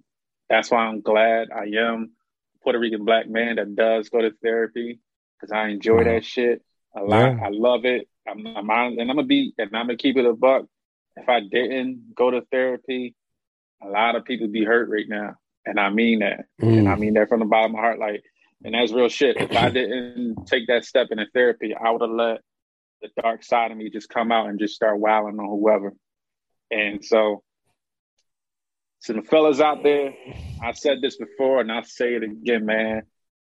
that's 0.49 0.71
why 0.71 0.85
I'm 0.85 1.01
glad 1.01 1.49
I 1.51 1.65
am 1.77 2.11
a 2.55 2.63
Puerto 2.63 2.79
Rican 2.79 3.05
black 3.05 3.29
man 3.29 3.55
that 3.55 3.75
does 3.75 4.09
go 4.09 4.21
to 4.21 4.31
therapy 4.43 4.99
because 5.39 5.51
I 5.51 5.69
enjoy 5.69 6.03
Wow. 6.03 6.03
that 6.05 6.25
shit 6.25 6.61
a 6.95 7.01
lot. 7.03 7.35
Yeah. 7.37 7.45
I 7.45 7.49
love 7.49 7.85
it. 7.85 8.07
I'm, 8.27 8.45
I'm 8.47 8.69
and 8.69 9.01
I'm 9.01 9.07
gonna 9.07 9.23
be 9.23 9.53
and 9.57 9.75
I'm 9.75 9.87
gonna 9.87 9.97
keep 9.97 10.17
it 10.17 10.25
a 10.25 10.33
buck. 10.33 10.65
If 11.15 11.29
I 11.29 11.41
didn't 11.41 12.15
go 12.15 12.31
to 12.31 12.41
therapy, 12.51 13.15
a 13.83 13.87
lot 13.87 14.15
of 14.15 14.25
people 14.25 14.47
be 14.47 14.63
hurt 14.65 14.89
right 14.89 15.07
now. 15.07 15.35
And 15.65 15.79
I 15.79 15.89
mean 15.89 16.19
that. 16.19 16.45
And 16.77 16.87
I 16.87 16.95
Mm, 16.95 16.99
mean 16.99 17.13
that 17.15 17.29
from 17.29 17.39
the 17.39 17.45
bottom 17.45 17.71
of 17.71 17.75
my 17.75 17.81
heart. 17.81 17.99
Like, 17.99 18.23
and 18.63 18.73
that's 18.73 18.91
real 18.91 19.09
shit. 19.09 19.37
If 19.37 19.51
I 19.55 19.69
didn't 19.69 20.45
take 20.45 20.67
that 20.67 20.85
step 20.85 21.07
into 21.11 21.25
therapy, 21.33 21.73
I 21.75 21.91
would 21.91 22.01
have 22.01 22.09
let 22.09 22.41
the 23.01 23.09
dark 23.21 23.43
side 23.43 23.71
of 23.71 23.77
me 23.77 23.89
just 23.89 24.09
come 24.09 24.31
out 24.31 24.47
and 24.47 24.59
just 24.59 24.75
start 24.75 24.99
wilding 24.99 25.39
on 25.39 25.45
whoever. 25.47 25.93
And 26.71 27.03
so, 27.03 27.43
to 29.03 29.13
the 29.13 29.21
fellas 29.21 29.59
out 29.59 29.83
there, 29.83 30.13
I 30.61 30.71
said 30.71 31.01
this 31.01 31.17
before 31.17 31.59
and 31.61 31.71
I'll 31.71 31.83
say 31.83 32.15
it 32.15 32.23
again, 32.23 32.65
man. 32.65 33.03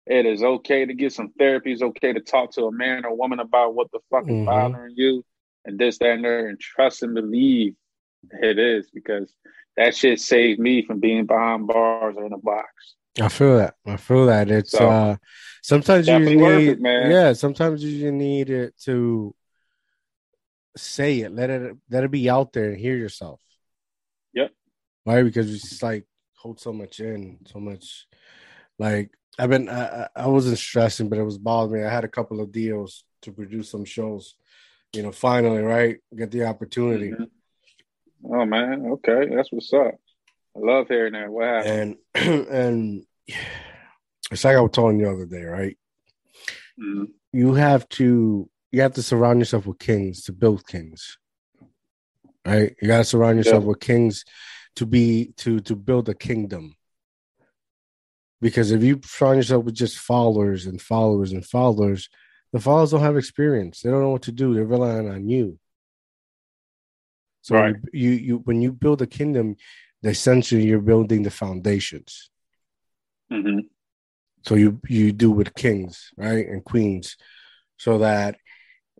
It 0.06 0.26
is 0.26 0.42
okay 0.42 0.84
to 0.84 0.92
get 0.92 1.12
some 1.12 1.30
therapy. 1.38 1.72
It's 1.72 1.80
okay 1.80 2.12
to 2.12 2.20
talk 2.20 2.52
to 2.52 2.64
a 2.64 2.72
man 2.72 3.04
or 3.04 3.16
woman 3.16 3.38
about 3.38 3.74
what 3.74 3.90
the 3.92 4.00
fuck 4.10 4.24
is 4.28 4.34
Mhm. 4.36 4.44
bothering 4.44 4.94
you 4.96 5.24
and 5.64 5.78
this, 5.78 5.98
that, 5.98 6.10
and 6.10 6.24
there, 6.24 6.48
and 6.48 6.60
trust 6.60 7.02
and 7.02 7.14
believe 7.14 7.74
it 8.42 8.58
is 8.58 8.90
because 8.90 9.34
that 9.76 9.94
shit 9.94 10.20
saved 10.20 10.60
me 10.60 10.84
from 10.84 11.00
being 11.00 11.24
behind 11.26 11.66
bars 11.66 12.16
or 12.16 12.26
in 12.26 12.32
a 12.32 12.38
box. 12.38 12.68
I 13.20 13.28
feel 13.28 13.58
that. 13.58 13.74
I 13.86 13.96
feel 13.96 14.26
that. 14.26 14.50
It's 14.50 14.72
so, 14.72 14.88
uh 14.88 15.16
sometimes 15.62 16.08
you 16.08 16.18
need 16.18 16.68
it, 16.68 16.80
man. 16.80 17.10
yeah, 17.10 17.32
sometimes 17.32 17.82
you 17.84 18.10
need 18.10 18.50
it 18.50 18.74
to 18.84 19.34
say 20.76 21.20
it. 21.20 21.32
Let 21.32 21.50
it 21.50 21.76
let 21.90 22.04
it 22.04 22.10
be 22.10 22.28
out 22.28 22.52
there 22.52 22.70
and 22.70 22.78
hear 22.78 22.96
yourself. 22.96 23.40
Yep. 24.32 24.50
Right? 25.06 25.22
Because 25.22 25.52
it's 25.52 25.68
just 25.68 25.82
like 25.82 26.06
hold 26.34 26.60
so 26.60 26.72
much 26.72 27.00
in, 27.00 27.38
so 27.46 27.60
much 27.60 28.06
like 28.78 29.10
I've 29.38 29.50
been 29.50 29.68
I, 29.68 30.08
I 30.14 30.26
wasn't 30.26 30.58
stressing, 30.58 31.08
but 31.08 31.18
it 31.18 31.24
was 31.24 31.38
bothering 31.38 31.82
me. 31.82 31.88
I 31.88 31.92
had 31.92 32.04
a 32.04 32.08
couple 32.08 32.40
of 32.40 32.52
deals 32.52 33.04
to 33.22 33.32
produce 33.32 33.70
some 33.70 33.84
shows. 33.84 34.34
You 34.92 35.02
know, 35.02 35.12
finally, 35.12 35.60
right? 35.60 35.98
Get 36.14 36.30
the 36.30 36.44
opportunity. 36.44 37.10
Mm-hmm. 37.10 38.32
Oh 38.32 38.44
man, 38.44 38.86
okay, 38.92 39.34
that's 39.34 39.50
what's 39.52 39.72
up. 39.72 39.94
I 40.56 40.60
love 40.60 40.88
hearing 40.88 41.14
that. 41.14 41.30
What 41.30 41.46
happened? 41.46 41.96
And 42.14 42.48
and 42.48 43.06
it's 44.30 44.44
like 44.44 44.56
I 44.56 44.60
was 44.60 44.70
telling 44.72 44.98
you 44.98 45.06
the 45.06 45.12
other 45.12 45.26
day, 45.26 45.42
right? 45.42 45.76
Mm-hmm. 46.80 47.04
You 47.32 47.54
have 47.54 47.88
to 47.90 48.48
you 48.70 48.80
have 48.80 48.94
to 48.94 49.02
surround 49.02 49.40
yourself 49.40 49.66
with 49.66 49.78
kings 49.78 50.22
to 50.24 50.32
build 50.32 50.66
kings. 50.66 51.18
Right? 52.46 52.74
You 52.80 52.88
gotta 52.88 53.04
surround 53.04 53.38
yourself 53.38 53.62
yeah. 53.62 53.68
with 53.68 53.80
kings 53.80 54.24
to 54.76 54.86
be 54.86 55.32
to 55.38 55.60
to 55.60 55.76
build 55.76 56.08
a 56.08 56.14
kingdom. 56.14 56.74
Because 58.40 58.72
if 58.72 58.82
you 58.82 59.00
surround 59.04 59.38
yourself 59.38 59.64
with 59.64 59.74
just 59.74 59.98
followers 59.98 60.66
and 60.66 60.80
followers 60.80 61.32
and 61.32 61.44
followers, 61.44 62.10
the 62.52 62.60
followers 62.60 62.90
don't 62.90 63.00
have 63.00 63.16
experience. 63.16 63.80
They 63.80 63.90
don't 63.90 64.02
know 64.02 64.10
what 64.10 64.22
to 64.22 64.32
do. 64.32 64.54
They're 64.54 64.64
relying 64.64 65.08
on 65.08 65.28
you. 65.28 65.58
So 67.40 67.56
right. 67.56 67.76
you, 67.92 68.10
you, 68.10 68.16
you 68.16 68.36
when 68.44 68.60
you 68.60 68.72
build 68.72 69.02
a 69.02 69.06
kingdom, 69.06 69.56
essentially 70.10 70.64
you're 70.64 70.80
building 70.80 71.22
the 71.22 71.30
foundations. 71.30 72.30
Mm-hmm. 73.32 73.60
So 74.42 74.54
you 74.54 74.80
you 74.88 75.12
do 75.12 75.30
with 75.30 75.54
kings, 75.54 76.10
right, 76.16 76.46
and 76.46 76.64
queens, 76.64 77.16
so 77.78 77.98
that 77.98 78.36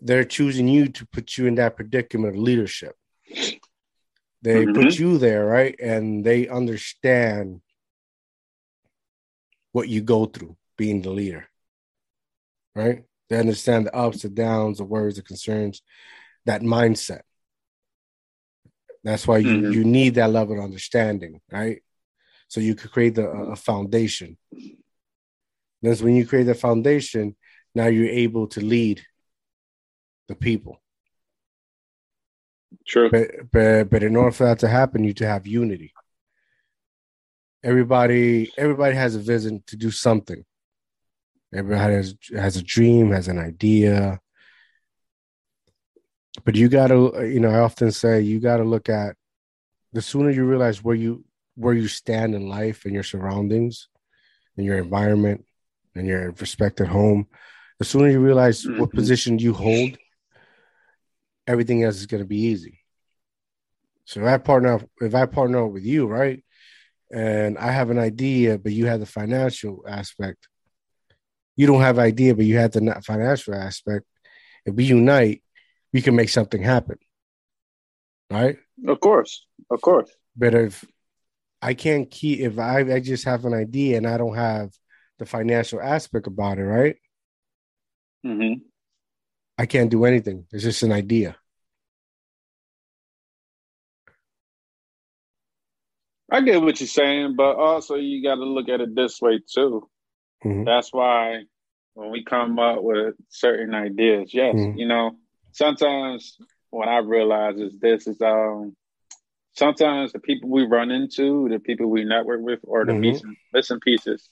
they're 0.01 0.25
choosing 0.25 0.69
you 0.69 0.89
to 0.89 1.07
put 1.07 1.37
you 1.37 1.47
in 1.47 1.57
that 1.57 1.77
predicament 1.77 2.35
of 2.35 2.41
leadership. 2.41 2.97
They 4.43 4.65
mm-hmm. 4.65 4.75
put 4.75 4.99
you 4.99 5.19
there, 5.19 5.45
right, 5.45 5.75
and 5.81 6.25
they 6.25 6.49
understand 6.49 7.61
what 9.73 9.89
you 9.89 10.03
go 10.03 10.27
through 10.27 10.57
being 10.77 11.03
the 11.03 11.11
leader, 11.11 11.47
right? 12.75 13.05
They 13.29 13.39
understand 13.39 13.87
the 13.87 13.95
ups, 13.97 14.23
the 14.23 14.29
downs, 14.29 14.79
the 14.79 14.85
worries, 14.85 15.17
the 15.17 15.23
concerns, 15.23 15.83
that 16.45 16.63
mindset. 16.63 17.23
That's 19.05 19.29
why 19.29 19.39
you, 19.39 19.49
mm-hmm. 19.49 19.73
you 19.73 19.85
need 19.85 20.15
that 20.15 20.31
level 20.31 20.59
of 20.59 20.65
understanding, 20.65 21.41
right? 21.53 21.83
So 22.49 22.61
you 22.61 22.75
could 22.75 22.91
create 22.91 23.15
the, 23.15 23.29
a 23.29 23.57
foundation. 23.57 24.39
That's 25.83 26.01
when 26.01 26.17
you 26.17 26.27
create 26.27 26.45
the 26.45 26.55
foundation, 26.55 27.37
now 27.75 27.87
you're 27.87 28.09
able 28.09 28.47
to 28.49 28.61
lead 28.61 29.03
the 30.29 30.35
people. 30.35 30.81
True. 32.87 33.11
But, 33.11 33.51
but 33.53 33.91
but 33.91 34.03
in 34.03 34.17
order 34.17 34.31
for 34.31 34.45
that 34.45 34.59
to 34.61 34.69
happen, 34.69 35.05
you 35.05 35.13
to 35.15 35.27
have 35.27 35.47
unity. 35.47 35.93
Everybody 37.63 38.51
everybody 38.57 38.95
has 38.95 39.15
a 39.15 39.21
vision 39.21 39.63
to 39.67 39.77
do 39.77 39.91
something. 39.91 40.45
Everybody 41.55 41.95
has 41.95 42.15
has 42.35 42.57
a 42.57 42.63
dream, 42.63 43.11
has 43.11 43.29
an 43.29 43.39
idea, 43.39 44.21
but 46.43 46.57
you 46.57 46.69
got 46.69 46.89
to 46.89 47.29
you 47.33 47.39
know 47.39 47.51
i 47.51 47.59
often 47.59 47.93
say 47.93 48.21
you 48.21 48.41
got 48.41 48.57
to 48.57 48.65
look 48.65 48.89
at 48.89 49.15
the 49.93 50.03
sooner 50.03 50.31
you 50.31 50.45
realize 50.45 50.83
where 50.83 50.97
you 50.97 51.25
where 51.55 51.75
you 51.75 51.87
stand 51.87 52.35
in 52.35 52.49
life 52.49 52.85
and 52.85 52.95
your 52.95 53.05
surroundings 53.05 53.89
and 54.57 54.67
your 54.67 54.79
environment 54.79 55.45
and 55.95 56.07
your 56.07 56.33
respected 56.33 56.89
home 56.89 57.27
the 57.79 57.85
sooner 57.85 58.09
you 58.09 58.21
realize 58.21 58.65
mm-hmm. 58.65 58.81
what 58.81 58.91
position 58.91 59.39
you 59.39 59.53
hold 59.53 59.97
everything 61.47 61.85
else 61.85 61.97
is 61.97 62.07
going 62.07 62.23
to 62.23 62.29
be 62.29 62.39
easy 62.39 62.81
so 64.05 64.21
if 64.21 64.27
i 64.27 64.39
partner 64.39 64.81
if 65.01 65.15
i 65.15 65.27
partner 65.27 65.67
with 65.67 65.85
you 65.85 66.07
right 66.07 66.45
and 67.13 67.57
i 67.59 67.71
have 67.71 67.91
an 67.91 67.99
idea 67.99 68.59
but 68.59 68.73
you 68.73 68.87
have 68.87 68.99
the 68.99 69.07
financial 69.07 69.85
aspect 69.87 70.49
you 71.55 71.67
don't 71.67 71.83
have 71.83 71.99
idea 71.99 72.35
but 72.35 72.45
you 72.45 72.57
have 72.57 72.73
the 72.73 73.03
financial 73.05 73.55
aspect 73.55 74.05
if 74.67 74.75
we 74.75 74.85
unite 74.85 75.44
we 75.95 76.03
can 76.03 76.17
make 76.17 76.29
something 76.29 76.61
happen. 76.61 76.99
Right? 78.31 78.59
Of 78.87 79.01
course. 79.01 79.47
Of 79.71 79.81
course. 79.81 80.11
But 80.37 80.55
if 80.55 80.85
I 81.63 81.73
can't 81.73 82.11
keep 82.11 82.41
if 82.41 82.59
I, 82.59 82.81
I 82.81 83.01
just 83.01 83.25
have 83.25 83.45
an 83.47 83.55
idea 83.55 83.97
and 83.97 84.07
I 84.07 84.19
don't 84.19 84.35
have 84.35 84.71
the 85.19 85.25
financial 85.25 85.81
aspect 85.81 86.27
about 86.27 86.59
it, 86.59 86.65
right? 86.65 86.97
Mm-hmm. 88.27 88.65
I 89.57 89.67
can't 89.67 89.91
do 89.91 90.05
anything. 90.05 90.47
It's 90.51 90.65
just 90.65 90.83
an 90.83 90.91
idea. 90.91 91.37
I 96.29 96.41
get 96.41 96.61
what 96.61 96.81
you're 96.81 96.89
saying, 96.89 97.37
but 97.37 97.55
also 97.55 97.95
you 97.95 98.21
got 98.21 98.35
to 98.35 98.45
look 98.45 98.69
at 98.69 98.81
it 98.81 98.97
this 98.97 99.21
way 99.23 99.39
too. 99.49 99.89
Mm-hmm. 100.45 100.65
That's 100.65 100.93
why 100.93 101.45
when 101.93 102.11
we 102.11 102.25
come 102.25 102.59
up 102.59 102.83
with 102.83 103.15
certain 103.29 103.73
ideas, 103.73 104.35
yes, 104.35 104.57
mm-hmm. 104.57 104.77
you 104.77 104.89
know, 104.89 105.13
sometimes 105.55 106.37
what 106.71 106.89
I 106.89 106.99
realize 106.99 107.57
is 107.57 107.79
this 107.79 108.07
is 108.07 108.21
um 108.21 108.77
sometimes 109.55 110.13
the 110.13 110.19
people 110.19 110.51
we 110.51 110.67
run 110.67 110.91
into, 110.91 111.49
the 111.49 111.59
people 111.59 111.87
we 111.87 112.05
network 112.05 112.41
with, 112.41 112.61
or 112.65 112.85
the 112.85 112.93
mm-hmm. 112.93 113.01
missing, 113.01 113.37
missing 113.53 113.81
pieces, 113.81 114.29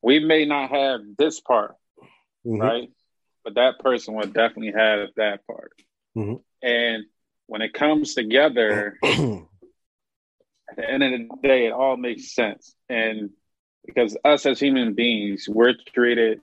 we 0.00 0.20
may 0.20 0.46
not 0.46 0.70
have 0.70 1.00
this 1.18 1.40
part, 1.40 1.74
mm-hmm. 2.46 2.60
right? 2.60 2.90
But 3.42 3.56
that 3.56 3.80
person 3.80 4.14
will 4.14 4.26
definitely 4.26 4.72
have 4.72 5.08
that 5.16 5.46
part. 5.46 5.72
Mm-hmm. 6.16 6.36
And 6.62 7.04
when 7.46 7.62
it 7.62 7.74
comes 7.74 8.14
together, 8.14 8.96
at 9.02 10.76
the 10.76 10.88
end 10.88 11.02
of 11.02 11.10
the 11.10 11.28
day, 11.42 11.66
it 11.66 11.72
all 11.72 11.96
makes 11.96 12.34
sense. 12.34 12.74
And 12.88 13.30
because 13.84 14.16
us 14.24 14.46
as 14.46 14.60
human 14.60 14.94
beings, 14.94 15.46
we're 15.48 15.74
treated 15.94 16.40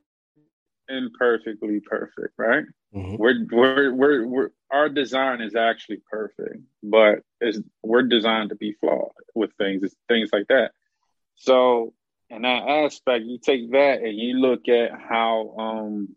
imperfectly 0.89 1.79
perfect, 1.79 2.33
right? 2.37 2.65
Mm-hmm. 2.93 3.15
We're, 3.17 3.45
we're, 3.51 3.93
we're, 3.93 4.27
we're, 4.27 4.51
our 4.69 4.89
design 4.89 5.41
is 5.41 5.55
actually 5.55 6.01
perfect, 6.09 6.57
but 6.83 7.19
it's, 7.39 7.59
we're 7.83 8.03
designed 8.03 8.49
to 8.49 8.55
be 8.55 8.73
flawed 8.73 9.11
with 9.33 9.53
things, 9.53 9.93
things 10.07 10.29
like 10.33 10.47
that. 10.47 10.71
So, 11.35 11.93
in 12.29 12.43
that 12.43 12.67
aspect, 12.67 13.25
you 13.25 13.37
take 13.37 13.71
that 13.71 14.01
and 14.01 14.17
you 14.17 14.35
look 14.35 14.67
at 14.67 14.91
how, 14.91 15.55
um, 15.57 16.15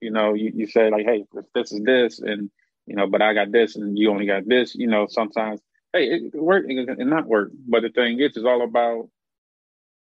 you 0.00 0.10
know, 0.10 0.34
you, 0.34 0.52
you 0.54 0.66
say 0.66 0.90
like, 0.90 1.06
hey, 1.06 1.24
if 1.34 1.46
this 1.54 1.72
is 1.72 1.82
this, 1.82 2.18
and 2.20 2.50
you 2.86 2.96
know, 2.96 3.06
but 3.06 3.22
I 3.22 3.32
got 3.32 3.50
this, 3.50 3.76
and 3.76 3.98
you 3.98 4.10
only 4.10 4.26
got 4.26 4.46
this. 4.46 4.74
You 4.74 4.86
know, 4.86 5.06
sometimes, 5.06 5.60
hey, 5.92 6.08
it, 6.08 6.34
work 6.34 6.66
and 6.68 7.10
not 7.10 7.26
work. 7.26 7.50
But 7.66 7.82
the 7.82 7.88
thing 7.88 8.20
is, 8.20 8.36
it's 8.36 8.44
all 8.44 8.62
about 8.62 9.08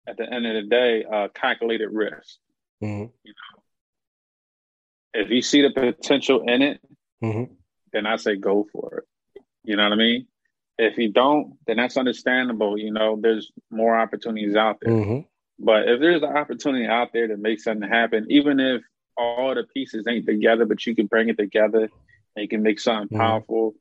at 0.07 0.17
the 0.17 0.31
end 0.31 0.45
of 0.45 0.53
the 0.53 0.69
day, 0.69 1.03
uh, 1.03 1.27
calculated 1.33 1.89
risk. 1.91 2.37
Mm-hmm. 2.83 3.11
You 3.23 3.33
know, 3.33 3.56
if 5.13 5.29
you 5.29 5.41
see 5.41 5.61
the 5.61 5.71
potential 5.71 6.43
in 6.47 6.61
it, 6.61 6.81
mm-hmm. 7.23 7.53
then 7.93 8.05
I 8.05 8.17
say 8.17 8.35
go 8.35 8.67
for 8.71 8.99
it. 8.99 9.41
You 9.63 9.75
know 9.75 9.83
what 9.83 9.93
I 9.93 9.97
mean? 9.97 10.27
If 10.77 10.97
you 10.97 11.11
don't, 11.11 11.57
then 11.65 11.77
that's 11.77 11.97
understandable. 11.97 12.77
You 12.77 12.91
know, 12.91 13.17
there's 13.19 13.51
more 13.71 13.97
opportunities 13.97 14.55
out 14.55 14.77
there. 14.81 14.93
Mm-hmm. 14.93 15.19
But 15.59 15.89
if 15.89 15.99
there's 15.99 16.21
an 16.21 16.37
opportunity 16.37 16.85
out 16.85 17.09
there 17.13 17.27
to 17.27 17.37
make 17.37 17.59
something 17.59 17.89
happen, 17.89 18.27
even 18.29 18.59
if 18.59 18.83
all 19.17 19.55
the 19.55 19.63
pieces 19.63 20.05
ain't 20.07 20.27
together, 20.27 20.65
but 20.65 20.85
you 20.85 20.95
can 20.95 21.07
bring 21.07 21.29
it 21.29 21.37
together 21.37 21.89
and 22.35 22.43
you 22.43 22.47
can 22.47 22.61
make 22.61 22.79
something 22.79 23.07
mm-hmm. 23.07 23.25
powerful, 23.25 23.73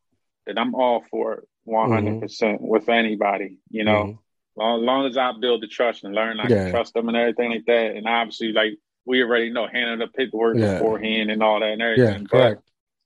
then 0.47 0.57
I'm 0.59 0.75
all 0.75 1.05
for 1.11 1.35
it 1.35 1.49
100% 1.69 2.21
mm-hmm. 2.23 2.67
with 2.67 2.89
anybody, 2.89 3.59
you 3.71 3.85
know. 3.85 4.05
Mm-hmm. 4.05 4.21
Long, 4.59 4.87
long 4.87 5.07
as 5.07 5.19
I 5.19 5.33
build 5.39 5.63
the 5.63 5.67
trust 5.67 6.05
and 6.05 6.15
learn 6.15 6.41
I 6.41 6.49
yeah. 6.49 6.65
can 6.65 6.71
trust 6.71 6.95
them 6.95 7.09
and 7.09 7.17
everything 7.17 7.51
like 7.51 7.67
that. 7.67 7.95
And 7.95 8.07
obviously, 8.07 8.53
like 8.53 8.79
we 9.07 9.23
already 9.23 9.51
know 9.51 9.67
handing 9.67 10.01
the 10.01 10.09
paperwork 10.09 10.57
yeah. 10.57 10.75
beforehand 10.75 11.31
and 11.31 11.43
all 11.43 11.61
that 11.61 11.71
and 11.71 11.83
everything. 11.83 12.23
Yeah, 12.23 12.29
correct. 12.29 12.63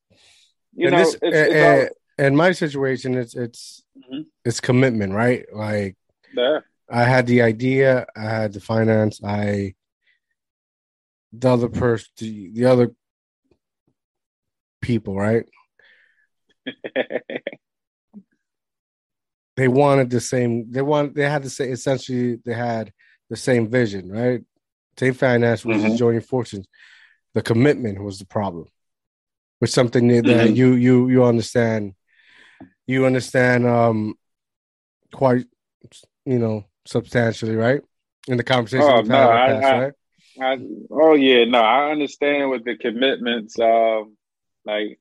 But, 0.08 0.18
you 0.74 0.86
and 0.86 0.96
know, 0.96 1.04
this, 1.04 1.14
it's, 1.14 1.20
it's 1.22 1.54
and, 1.54 1.88
all... 2.18 2.26
in 2.26 2.36
my 2.36 2.52
situation, 2.52 3.14
it's 3.16 3.34
it's 3.34 3.82
mm-hmm. 3.96 4.22
it's 4.44 4.60
commitment, 4.60 5.12
right? 5.12 5.44
Like, 5.52 5.96
yeah. 6.34 6.60
I 6.88 7.04
had 7.04 7.26
the 7.26 7.42
idea, 7.42 8.06
I 8.16 8.22
had 8.22 8.52
the 8.52 8.60
finance, 8.60 9.20
I 9.22 9.74
the 11.32 11.50
other 11.50 11.68
person, 11.68 12.08
the, 12.18 12.50
the 12.52 12.64
other 12.64 12.92
people, 14.80 15.16
right? 15.16 15.44
they 19.56 19.68
wanted 19.68 20.10
the 20.10 20.20
same. 20.20 20.70
They 20.70 20.82
want. 20.82 21.14
They 21.14 21.28
had 21.28 21.42
the 21.42 21.50
same. 21.50 21.72
Essentially, 21.72 22.36
they 22.44 22.54
had 22.54 22.92
the 23.28 23.36
same 23.36 23.68
vision, 23.68 24.10
right? 24.10 24.42
Same 25.00 25.14
finance 25.14 25.64
was 25.64 25.78
mm-hmm. 25.78 25.96
joining 25.96 26.20
fortunes. 26.20 26.66
The 27.32 27.40
commitment 27.40 28.02
was 28.02 28.18
the 28.18 28.26
problem. 28.26 28.66
With 29.58 29.70
something 29.70 30.08
that 30.08 30.24
mm-hmm. 30.24 30.54
you 30.54 30.74
you 30.74 31.08
you 31.08 31.24
understand, 31.24 31.94
you 32.86 33.06
understand 33.06 33.66
um 33.66 34.14
quite 35.10 35.46
you 36.26 36.38
know 36.38 36.66
substantially, 36.86 37.56
right? 37.56 37.80
In 38.28 38.36
the 38.36 38.44
conversation 38.44 38.86
oh, 38.86 39.00
no, 39.00 39.30
I, 39.30 39.46
past, 39.46 39.64
I, 39.64 39.80
right? 39.80 39.92
I, 40.42 40.58
oh 40.90 41.14
yeah, 41.14 41.46
no, 41.46 41.60
I 41.62 41.90
understand 41.92 42.50
with 42.50 42.66
the 42.66 42.76
commitments. 42.76 43.58
Um, 43.58 44.18
like 44.66 45.00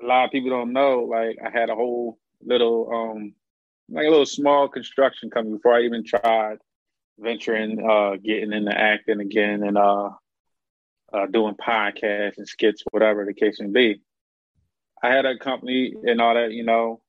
a 0.00 0.06
lot 0.06 0.26
of 0.26 0.30
people 0.30 0.50
don't 0.50 0.72
know. 0.72 1.08
Like 1.10 1.38
I 1.44 1.50
had 1.50 1.68
a 1.68 1.74
whole 1.74 2.20
little, 2.40 2.88
um, 2.94 3.34
like 3.88 4.06
a 4.06 4.10
little 4.10 4.24
small 4.24 4.68
construction 4.68 5.30
company 5.30 5.56
before 5.56 5.74
I 5.74 5.82
even 5.82 6.04
tried 6.04 6.58
venturing, 7.18 7.84
uh, 7.88 8.16
getting 8.16 8.52
into 8.52 8.76
acting 8.76 9.20
again 9.20 9.62
and 9.62 9.78
uh, 9.78 10.10
uh, 11.12 11.26
doing 11.26 11.54
podcasts 11.54 12.38
and 12.38 12.48
skits, 12.48 12.82
whatever 12.90 13.24
the 13.24 13.34
case 13.34 13.60
may 13.60 13.68
be. 13.68 14.00
I 15.02 15.08
had 15.08 15.26
a 15.26 15.38
company 15.38 15.94
and 16.04 16.20
all 16.20 16.34
that, 16.34 16.52
you 16.52 16.64
know, 16.64 17.02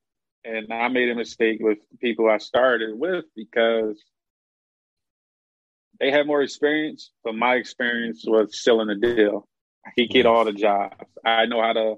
and 0.44 0.72
I 0.72 0.88
made 0.88 1.08
a 1.08 1.14
mistake 1.14 1.58
with 1.60 1.78
people 2.00 2.28
I 2.28 2.38
started 2.38 2.96
with 2.98 3.24
because 3.34 4.00
they 5.98 6.10
had 6.10 6.26
more 6.26 6.42
experience, 6.42 7.10
but 7.24 7.34
my 7.34 7.54
experience 7.54 8.24
was 8.26 8.62
selling 8.62 8.90
a 8.90 8.94
deal. 8.94 9.48
I 9.84 9.90
could 9.96 10.10
get 10.10 10.26
all 10.26 10.44
the 10.44 10.52
jobs. 10.52 10.96
I 11.24 11.46
know 11.46 11.62
how 11.62 11.72
to 11.72 11.94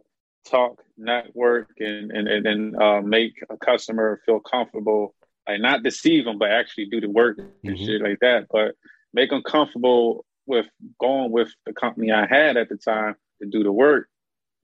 talk, 0.49 0.83
network, 0.97 1.71
and 1.79 2.11
and 2.11 2.29
and, 2.29 2.47
and 2.47 2.77
uh, 2.83 3.00
make 3.03 3.35
a 3.50 3.57
customer 3.57 4.21
feel 4.25 4.41
comfortable. 4.41 5.15
Like 5.49 5.61
not 5.61 5.83
deceive 5.83 6.25
them, 6.25 6.38
but 6.38 6.50
actually 6.50 6.87
do 6.87 7.00
the 7.00 7.09
work 7.09 7.38
and 7.38 7.50
mm-hmm. 7.64 7.85
shit 7.85 8.02
like 8.02 8.19
that. 8.21 8.47
But 8.50 8.75
make 9.14 9.31
them 9.31 9.43
comfortable 9.43 10.25
with 10.47 10.67
going 11.00 11.31
with 11.31 11.49
the 11.67 11.73
company 11.73 12.12
I 12.12 12.26
had 12.26 12.57
at 12.57 12.69
the 12.69 12.76
time 12.76 13.17
to 13.40 13.49
do 13.49 13.62
the 13.62 13.73
work. 13.73 14.09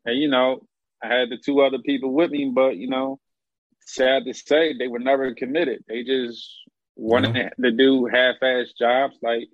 And 0.05 0.19
you 0.19 0.29
know, 0.29 0.67
I 1.03 1.09
had 1.09 1.31
the 1.31 1.38
two 1.38 1.61
other 1.61 1.79
people 1.79 2.12
with 2.12 2.31
me, 2.31 2.53
but 2.55 2.76
you 2.76 2.88
know, 2.88 3.19
sad 3.81 4.25
to 4.26 4.35
say, 4.35 4.76
they 4.76 4.88
were 4.88 4.99
never 4.99 5.35
committed. 5.35 5.85
They 5.88 6.05
just 6.05 6.49
wanted 6.97 7.35
mm-hmm. 7.35 7.62
to 7.62 7.71
do 7.71 8.07
half-ass 8.07 8.73
jobs. 8.79 9.17
Like 9.23 9.49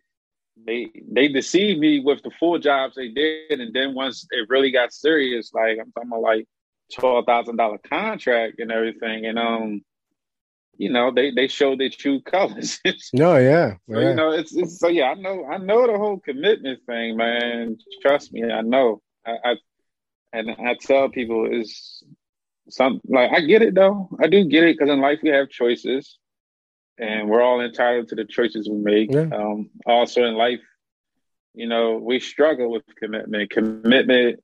they 0.67 0.91
they 1.11 1.29
deceived 1.29 1.81
me 1.81 2.01
with 2.01 2.23
the 2.23 2.31
full 2.39 2.59
jobs 2.59 2.97
they 2.97 3.09
did, 3.09 3.61
and 3.61 3.73
then 3.73 3.95
once 3.95 4.27
it 4.31 4.49
really 4.49 4.71
got 4.71 4.93
serious, 4.93 5.53
like 5.55 5.79
I'm 5.81 5.93
talking 5.93 6.11
about 6.11 6.23
like 6.23 6.47
twelve 6.93 7.25
thousand 7.27 7.57
dollar 7.57 7.79
contract 7.79 8.59
and 8.59 8.73
everything, 8.73 9.27
and 9.27 9.39
um, 9.39 9.83
you 10.81 10.91
know 10.91 11.13
they 11.15 11.31
they 11.31 11.47
show 11.47 11.77
their 11.77 11.91
true 11.91 12.21
colors. 12.35 12.81
no, 13.13 13.37
yeah, 13.37 13.75
so, 13.89 14.01
you 14.01 14.15
know 14.15 14.31
it's, 14.31 14.57
it's 14.57 14.79
so 14.79 14.89
yeah. 14.89 15.11
I 15.11 15.15
know 15.15 15.45
I 15.45 15.59
know 15.59 15.87
the 15.87 15.99
whole 15.99 16.19
commitment 16.19 16.81
thing, 16.87 17.17
man. 17.17 17.77
Trust 18.01 18.33
me, 18.33 18.51
I 18.51 18.63
know. 18.63 19.03
I, 19.27 19.33
I 19.45 19.55
and 20.33 20.51
I 20.51 20.75
tell 20.81 21.11
people 21.11 21.47
is 21.53 22.03
some 22.71 23.01
like 23.07 23.31
I 23.31 23.41
get 23.41 23.61
it 23.61 23.75
though. 23.75 24.09
I 24.23 24.27
do 24.27 24.45
get 24.45 24.65
it 24.65 24.79
because 24.79 24.91
in 24.91 25.03
life 25.03 25.19
we 25.23 25.29
have 25.29 25.51
choices 25.51 26.19
and 26.97 27.29
we're 27.29 27.43
all 27.43 27.61
entitled 27.61 28.09
to 28.09 28.15
the 28.15 28.25
choices 28.25 28.69
we 28.69 28.79
make. 28.79 29.13
Yeah. 29.13 29.29
Um, 29.35 29.69
also 29.85 30.25
in 30.25 30.35
life, 30.35 30.61
you 31.55 31.67
know, 31.67 31.99
we 31.99 32.21
struggle 32.21 32.71
with 32.71 32.85
commitment. 32.97 33.51
Commitment 33.51 34.41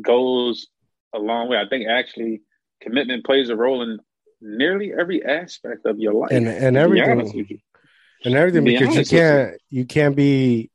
goes 0.00 0.68
a 1.14 1.18
long 1.18 1.50
way. 1.50 1.58
I 1.58 1.68
think 1.68 1.86
actually 1.88 2.40
commitment 2.80 3.26
plays 3.26 3.50
a 3.50 3.56
role 3.56 3.82
in 3.82 3.98
nearly 4.44 4.92
every 4.92 5.24
aspect 5.24 5.86
of 5.86 5.98
your 5.98 6.12
life. 6.12 6.30
And 6.30 6.46
and 6.46 6.76
everything. 6.76 7.60
And 8.24 8.34
everything 8.34 8.64
be 8.64 8.78
because 8.78 8.96
you 8.96 9.18
can't 9.18 9.60
you 9.70 9.84
can't 9.84 10.16
be 10.16 10.70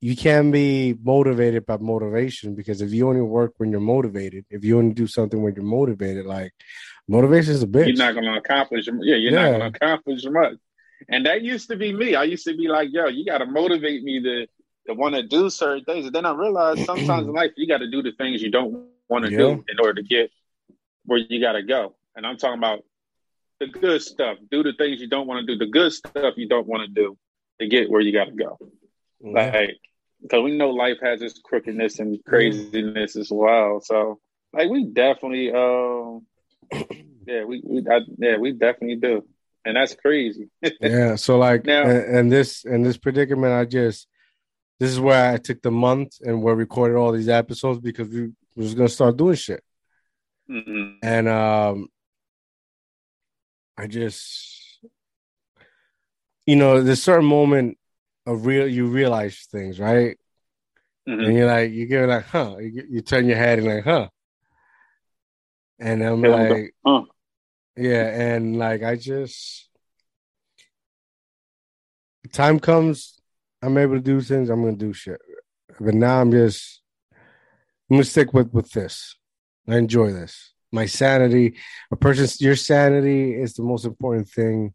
you 0.00 0.16
can 0.16 0.50
be 0.50 0.96
motivated 1.02 1.64
by 1.64 1.76
motivation 1.78 2.54
because 2.54 2.82
if 2.82 2.92
you 2.92 3.08
only 3.08 3.20
work 3.20 3.54
when 3.58 3.70
you're 3.70 3.80
motivated, 3.80 4.44
if 4.50 4.64
you 4.64 4.78
only 4.78 4.94
do 4.94 5.06
something 5.06 5.40
when 5.42 5.54
you're 5.54 5.64
motivated, 5.64 6.26
like 6.26 6.52
motivation 7.06 7.52
is 7.52 7.62
a 7.62 7.66
bitch. 7.66 7.86
You're 7.86 7.96
not 7.96 8.14
gonna 8.14 8.36
accomplish 8.36 8.86
yeah, 8.86 9.16
you're 9.16 9.32
yeah. 9.32 9.42
not 9.42 9.52
gonna 9.52 9.66
accomplish 9.66 10.24
much. 10.24 10.54
And 11.08 11.26
that 11.26 11.42
used 11.42 11.68
to 11.70 11.76
be 11.76 11.92
me. 11.92 12.14
I 12.14 12.24
used 12.24 12.44
to 12.46 12.56
be 12.56 12.68
like, 12.68 12.88
yo, 12.92 13.06
you 13.06 13.24
gotta 13.24 13.46
motivate 13.46 14.02
me 14.02 14.22
to 14.22 14.46
to 14.88 14.94
want 14.94 15.14
to 15.14 15.22
do 15.22 15.48
certain 15.48 15.84
things. 15.84 16.06
And 16.06 16.14
then 16.14 16.26
I 16.26 16.32
realized 16.32 16.84
sometimes 16.84 17.28
in 17.28 17.32
life 17.40 17.52
you 17.56 17.68
gotta 17.68 17.88
do 17.88 18.02
the 18.02 18.12
things 18.12 18.42
you 18.42 18.50
don't 18.50 18.88
want 19.08 19.24
to 19.24 19.30
yeah. 19.30 19.38
do 19.38 19.64
in 19.68 19.78
order 19.80 19.94
to 19.94 20.02
get 20.02 20.32
where 21.04 21.18
you 21.18 21.40
gotta 21.40 21.62
go. 21.62 21.94
And 22.14 22.26
I'm 22.26 22.36
talking 22.36 22.58
about 22.58 22.84
the 23.60 23.66
good 23.66 24.02
stuff. 24.02 24.38
Do 24.50 24.62
the 24.62 24.72
things 24.72 25.00
you 25.00 25.08
don't 25.08 25.26
want 25.26 25.46
to 25.46 25.52
do, 25.52 25.58
the 25.58 25.70
good 25.70 25.92
stuff 25.92 26.34
you 26.36 26.48
don't 26.48 26.66
want 26.66 26.82
to 26.82 26.88
do 26.88 27.16
to 27.60 27.68
get 27.68 27.90
where 27.90 28.00
you 28.00 28.12
gotta 28.12 28.32
go. 28.32 28.58
Mm-hmm. 29.24 29.34
Like 29.34 29.78
because 30.20 30.42
we 30.42 30.56
know 30.56 30.70
life 30.70 30.98
has 31.02 31.20
its 31.20 31.40
crookedness 31.42 31.98
and 31.98 32.22
craziness 32.24 33.16
as 33.16 33.30
well. 33.30 33.80
So 33.80 34.20
like 34.52 34.70
we 34.70 34.84
definitely 34.84 35.52
um 35.52 36.26
yeah, 37.26 37.44
we, 37.44 37.62
we 37.64 37.84
I, 37.88 38.00
yeah, 38.18 38.36
we 38.36 38.52
definitely 38.52 38.96
do. 38.96 39.24
And 39.64 39.76
that's 39.76 39.94
crazy. 39.94 40.48
yeah. 40.80 41.16
So 41.16 41.38
like 41.38 41.64
now, 41.64 41.82
and, 41.82 42.16
and 42.16 42.32
this 42.32 42.64
and 42.64 42.84
this 42.84 42.96
predicament 42.96 43.52
I 43.52 43.64
just 43.64 44.08
this 44.80 44.90
is 44.90 44.98
where 44.98 45.32
I 45.32 45.36
took 45.36 45.62
the 45.62 45.70
month 45.70 46.18
and 46.20 46.42
where 46.42 46.54
we 46.54 46.62
recorded 46.62 46.96
all 46.96 47.12
these 47.12 47.28
episodes 47.28 47.78
because 47.78 48.08
we, 48.08 48.22
we 48.22 48.32
was 48.56 48.74
gonna 48.74 48.88
start 48.88 49.16
doing 49.16 49.36
shit. 49.36 49.62
Mm-hmm. 50.50 50.98
And 51.02 51.28
um 51.28 51.88
I 53.76 53.86
just 53.86 54.62
you 56.46 56.56
know, 56.56 56.82
there's 56.82 57.02
certain 57.02 57.26
moment 57.26 57.78
of 58.26 58.46
real 58.46 58.66
you 58.66 58.86
realize 58.86 59.46
things, 59.50 59.78
right? 59.78 60.18
Mm-hmm. 61.08 61.24
And 61.24 61.36
you're 61.36 61.46
like 61.46 61.72
you 61.72 61.86
give 61.86 62.02
it 62.02 62.06
like, 62.08 62.26
huh? 62.26 62.56
You, 62.58 62.84
you, 62.88 63.00
turn 63.00 63.26
your 63.26 63.36
head 63.36 63.58
and 63.58 63.68
like, 63.68 63.84
huh? 63.84 64.08
And 65.80 66.02
I'm 66.02 66.22
like, 66.22 66.74
huh. 66.86 67.02
yeah, 67.76 68.34
and 68.34 68.56
like 68.58 68.82
I 68.84 68.96
just 68.96 69.68
time 72.32 72.60
comes, 72.60 73.20
I'm 73.60 73.76
able 73.78 73.94
to 73.94 74.00
do 74.00 74.20
things. 74.20 74.48
I'm 74.48 74.62
gonna 74.62 74.76
do 74.76 74.92
shit, 74.92 75.20
but 75.80 75.94
now 75.94 76.20
I'm 76.20 76.30
just 76.30 76.82
I'm 77.90 77.96
gonna 77.96 78.04
stick 78.04 78.32
with 78.32 78.52
with 78.52 78.70
this. 78.70 79.16
I 79.68 79.76
enjoy 79.76 80.12
this. 80.12 80.51
My 80.72 80.86
sanity, 80.86 81.56
a 81.90 81.96
person's 81.96 82.40
your 82.40 82.56
sanity 82.56 83.34
is 83.34 83.54
the 83.54 83.62
most 83.62 83.84
important 83.84 84.28
thing 84.28 84.72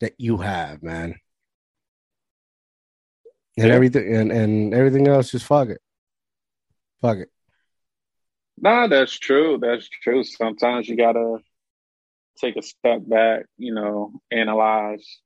that 0.00 0.14
you 0.18 0.36
have, 0.38 0.82
man. 0.82 1.14
And 3.58 3.68
yeah. 3.68 3.74
everything 3.74 4.14
and, 4.14 4.30
and 4.30 4.74
everything 4.74 5.08
else 5.08 5.30
just 5.30 5.46
fuck 5.46 5.68
it. 5.68 5.80
Fuck 7.00 7.18
it. 7.18 7.30
Nah 8.58 8.86
that's 8.88 9.18
true. 9.18 9.58
That's 9.60 9.88
true. 9.88 10.22
Sometimes 10.24 10.88
you 10.88 10.96
gotta 10.96 11.38
take 12.36 12.56
a 12.56 12.62
step 12.62 13.00
back 13.06 13.46
you 13.56 13.74
know 13.74 14.12
analyze 14.30 15.20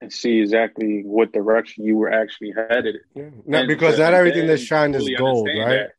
and 0.00 0.12
see 0.12 0.40
exactly 0.40 1.02
what 1.04 1.32
direction 1.32 1.84
you 1.84 1.96
were 1.96 2.12
actually 2.12 2.52
headed 2.56 2.96
yeah. 3.14 3.30
not 3.46 3.66
because 3.66 3.98
not 3.98 4.14
everything 4.14 4.46
that 4.46 4.58
shines 4.58 4.96
is 4.96 5.08
gold 5.18 5.48
right? 5.48 5.68
that. 5.68 5.90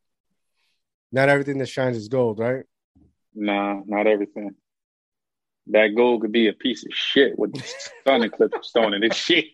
not 1.12 1.28
everything 1.28 1.58
that 1.58 1.68
shines 1.68 1.96
is 1.96 2.08
gold 2.08 2.38
right 2.38 2.64
nah 3.36 3.80
not 3.86 4.06
everything 4.06 4.56
that 5.68 5.94
gold 5.96 6.22
could 6.22 6.32
be 6.32 6.48
a 6.48 6.52
piece 6.52 6.84
of 6.84 6.92
shit 6.92 7.38
with 7.38 7.52
the 7.52 7.74
sun 8.06 8.22
eclipse 8.22 8.68
stone 8.68 8.94
and 8.94 9.02
this 9.02 9.16
shit. 9.16 9.46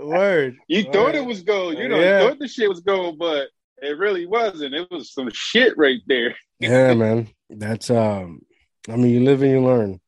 Word. 0.00 0.56
You 0.68 0.84
Word. 0.84 0.92
thought 0.92 1.14
it 1.14 1.24
was 1.24 1.42
gold. 1.42 1.78
You 1.78 1.88
know, 1.88 1.98
yeah. 1.98 2.22
you 2.22 2.28
thought 2.28 2.38
the 2.38 2.48
shit 2.48 2.68
was 2.68 2.80
gold, 2.80 3.18
but 3.18 3.48
it 3.82 3.98
really 3.98 4.26
wasn't. 4.26 4.74
It 4.74 4.88
was 4.90 5.12
some 5.12 5.30
shit 5.32 5.76
right 5.76 6.00
there. 6.06 6.34
yeah, 6.60 6.94
man. 6.94 7.28
That's 7.50 7.90
um 7.90 8.42
I 8.88 8.96
mean 8.96 9.12
you 9.12 9.24
live 9.24 9.42
and 9.42 9.50
you 9.50 9.64
learn. 9.64 10.00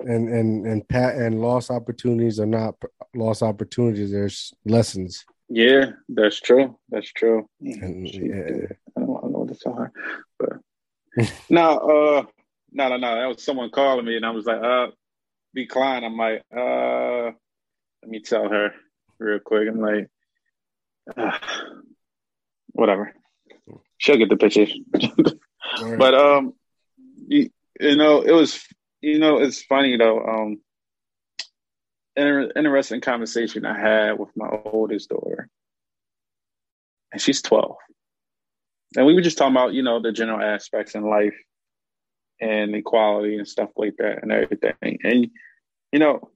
And 0.00 0.28
and 0.28 0.66
and 0.66 0.88
pat 0.88 1.16
and 1.16 1.40
lost 1.40 1.70
opportunities 1.70 2.38
are 2.38 2.46
not 2.46 2.76
lost 3.14 3.42
opportunities. 3.42 4.12
There's 4.12 4.54
lessons. 4.64 5.24
Yeah, 5.50 5.92
that's 6.08 6.40
true. 6.40 6.78
That's 6.90 7.10
true. 7.10 7.48
And, 7.60 8.06
yeah. 8.06 8.66
I 8.96 9.00
don't, 9.00 9.16
I 9.16 9.20
don't 9.22 9.32
know 9.32 9.38
what 9.38 9.48
to 9.48 9.54
tell 9.54 9.74
her, 9.74 9.92
but 10.38 10.58
now, 11.50 11.78
uh, 11.78 12.22
no, 12.72 12.88
no, 12.88 12.96
no. 12.96 13.14
That 13.14 13.26
was 13.26 13.44
someone 13.44 13.70
calling 13.70 14.04
me, 14.04 14.16
and 14.16 14.26
I 14.26 14.30
was 14.30 14.46
like, 14.46 14.62
uh, 14.62 14.88
decline. 15.54 16.04
I'm 16.04 16.16
like, 16.16 16.42
uh, 16.54 17.32
let 18.02 18.10
me 18.10 18.20
tell 18.20 18.48
her 18.48 18.72
real 19.18 19.38
quick. 19.38 19.68
I'm 19.68 19.80
like, 19.80 20.08
uh, 21.16 21.38
whatever. 22.72 23.14
She'll 23.98 24.16
get 24.16 24.28
the 24.28 24.36
picture. 24.36 24.66
right. 25.82 25.98
But 25.98 26.14
um, 26.14 26.54
you, 27.26 27.50
you 27.80 27.96
know, 27.96 28.22
it 28.22 28.32
was, 28.32 28.64
you 29.00 29.18
know, 29.18 29.38
it's 29.38 29.62
funny 29.62 29.96
though. 29.96 30.20
Um, 30.24 30.60
inter- 32.16 32.52
interesting 32.54 33.00
conversation 33.00 33.66
I 33.66 33.78
had 33.78 34.18
with 34.18 34.30
my 34.36 34.48
oldest 34.64 35.08
daughter, 35.08 35.48
and 37.12 37.20
she's 37.20 37.42
12. 37.42 37.76
And 38.96 39.06
we 39.06 39.14
were 39.14 39.20
just 39.20 39.38
talking 39.38 39.54
about, 39.54 39.74
you 39.74 39.82
know, 39.82 40.00
the 40.00 40.12
general 40.12 40.40
aspects 40.40 40.94
in 40.94 41.02
life 41.02 41.36
and 42.40 42.74
equality 42.74 43.36
and 43.36 43.46
stuff 43.46 43.70
like 43.76 43.94
that 43.98 44.22
and 44.22 44.32
everything. 44.32 44.98
And 45.02 45.30
you 45.92 45.98
know, 45.98 46.30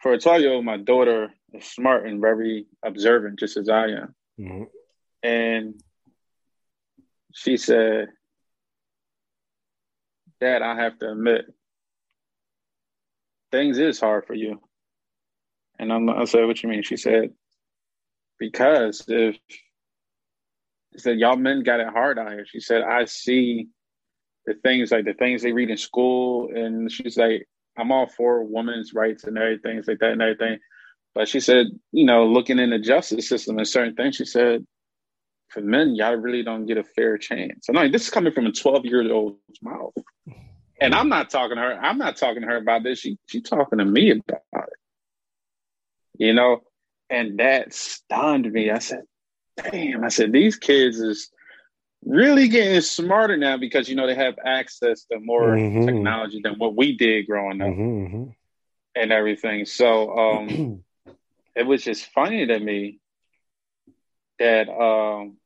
for 0.00 0.12
a 0.12 0.18
12 0.18 0.40
year 0.40 0.52
old, 0.52 0.64
my 0.64 0.76
daughter 0.76 1.32
is 1.52 1.64
smart 1.64 2.06
and 2.06 2.20
very 2.20 2.66
observant, 2.84 3.38
just 3.38 3.56
as 3.56 3.68
I 3.68 3.86
am. 3.86 4.14
Mm-hmm. 4.38 4.62
And 5.22 5.80
she 7.32 7.56
said, 7.56 8.08
Dad, 10.40 10.62
I 10.62 10.76
have 10.76 10.98
to 10.98 11.10
admit, 11.10 11.46
things 13.50 13.78
is 13.78 13.98
hard 13.98 14.26
for 14.26 14.34
you. 14.34 14.60
And 15.78 15.92
I'm, 15.92 16.08
I 16.08 16.24
said, 16.24 16.46
what 16.46 16.62
you 16.62 16.68
mean? 16.68 16.82
She 16.82 16.96
said, 16.96 17.30
because 18.38 19.04
if 19.08 19.38
said 20.98 21.18
y'all 21.18 21.36
men 21.36 21.62
got 21.62 21.80
it 21.80 21.88
hard 21.88 22.18
out 22.18 22.32
here. 22.32 22.46
She 22.46 22.60
said, 22.60 22.82
I 22.82 23.04
see 23.04 23.68
the 24.46 24.54
things 24.54 24.90
like 24.90 25.04
the 25.04 25.14
things 25.14 25.42
they 25.42 25.52
read 25.52 25.70
in 25.70 25.76
school, 25.76 26.50
and 26.54 26.90
she's 26.90 27.16
like, 27.16 27.48
I'm 27.76 27.92
all 27.92 28.06
for 28.06 28.44
women's 28.44 28.94
rights 28.94 29.24
and 29.24 29.36
everything, 29.36 29.82
like 29.86 29.98
that 29.98 30.12
and 30.12 30.22
everything. 30.22 30.58
But 31.14 31.28
she 31.28 31.40
said, 31.40 31.66
you 31.92 32.04
know, 32.04 32.26
looking 32.26 32.58
in 32.58 32.70
the 32.70 32.78
justice 32.78 33.28
system 33.28 33.58
and 33.58 33.66
certain 33.66 33.94
things, 33.94 34.16
she 34.16 34.24
said, 34.24 34.66
for 35.48 35.60
men, 35.60 35.94
y'all 35.94 36.14
really 36.14 36.42
don't 36.42 36.66
get 36.66 36.78
a 36.78 36.84
fair 36.84 37.18
chance. 37.18 37.68
And 37.68 37.78
I 37.78 37.84
mean, 37.84 37.92
this 37.92 38.02
is 38.02 38.10
coming 38.10 38.32
from 38.32 38.46
a 38.46 38.52
12 38.52 38.84
year 38.84 39.12
old's 39.12 39.38
mouth. 39.62 39.94
And 40.80 40.94
I'm 40.94 41.08
not 41.08 41.30
talking 41.30 41.56
to 41.56 41.62
her. 41.62 41.72
I'm 41.80 41.98
not 41.98 42.16
talking 42.16 42.42
to 42.42 42.48
her 42.48 42.56
about 42.56 42.82
this. 42.82 42.98
She 42.98 43.16
she 43.26 43.40
talking 43.40 43.78
to 43.78 43.84
me 43.84 44.10
about 44.10 44.42
it. 44.54 44.78
You 46.18 46.34
know, 46.34 46.60
and 47.08 47.38
that 47.38 47.72
stunned 47.72 48.50
me. 48.52 48.70
I 48.70 48.78
said, 48.78 49.02
damn, 49.56 50.04
I 50.04 50.08
said, 50.08 50.32
these 50.32 50.56
kids 50.56 51.00
is 51.00 51.30
really 52.04 52.48
getting 52.48 52.80
smarter 52.80 53.36
now 53.36 53.56
because 53.56 53.88
you 53.88 53.96
know 53.96 54.06
they 54.06 54.14
have 54.14 54.38
access 54.44 55.04
to 55.06 55.18
more 55.18 55.56
mm-hmm. 55.56 55.86
technology 55.86 56.40
than 56.42 56.54
what 56.54 56.76
we 56.76 56.96
did 56.96 57.26
growing 57.26 57.60
up 57.60 57.68
mm-hmm. 57.68 58.06
mm-hmm. 58.06 58.30
and 58.94 59.12
everything. 59.12 59.66
So 59.66 60.16
um 60.16 60.84
it 61.56 61.64
was 61.64 61.82
just 61.82 62.06
funny 62.06 62.46
to 62.46 62.58
me 62.58 63.00
that 64.38 64.68
um 64.68 65.36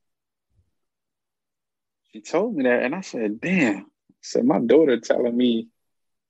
she 2.13 2.21
told 2.21 2.55
me 2.55 2.63
that 2.63 2.83
and 2.83 2.93
I 2.93 3.01
said, 3.01 3.41
damn. 3.41 3.77
I 3.77 3.83
said 4.21 4.45
my 4.45 4.59
daughter 4.59 4.99
telling 4.99 5.35
me 5.35 5.69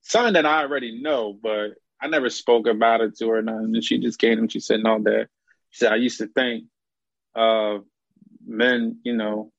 something 0.00 0.34
that 0.34 0.46
I 0.46 0.62
already 0.62 1.02
know, 1.02 1.38
but 1.40 1.72
I 2.00 2.08
never 2.08 2.30
spoke 2.30 2.66
about 2.66 3.02
it 3.02 3.18
to 3.18 3.28
her 3.28 3.42
Nothing. 3.42 3.74
and 3.74 3.84
she 3.84 3.98
just 3.98 4.18
came 4.18 4.38
and 4.38 4.50
she 4.50 4.60
said, 4.60 4.82
No, 4.82 4.98
that 5.02 5.28
she 5.70 5.80
said 5.80 5.92
I 5.92 5.96
used 5.96 6.18
to 6.18 6.26
think 6.28 6.64
uh 7.34 7.78
men, 8.46 8.98
you 9.04 9.16
know, 9.16 9.52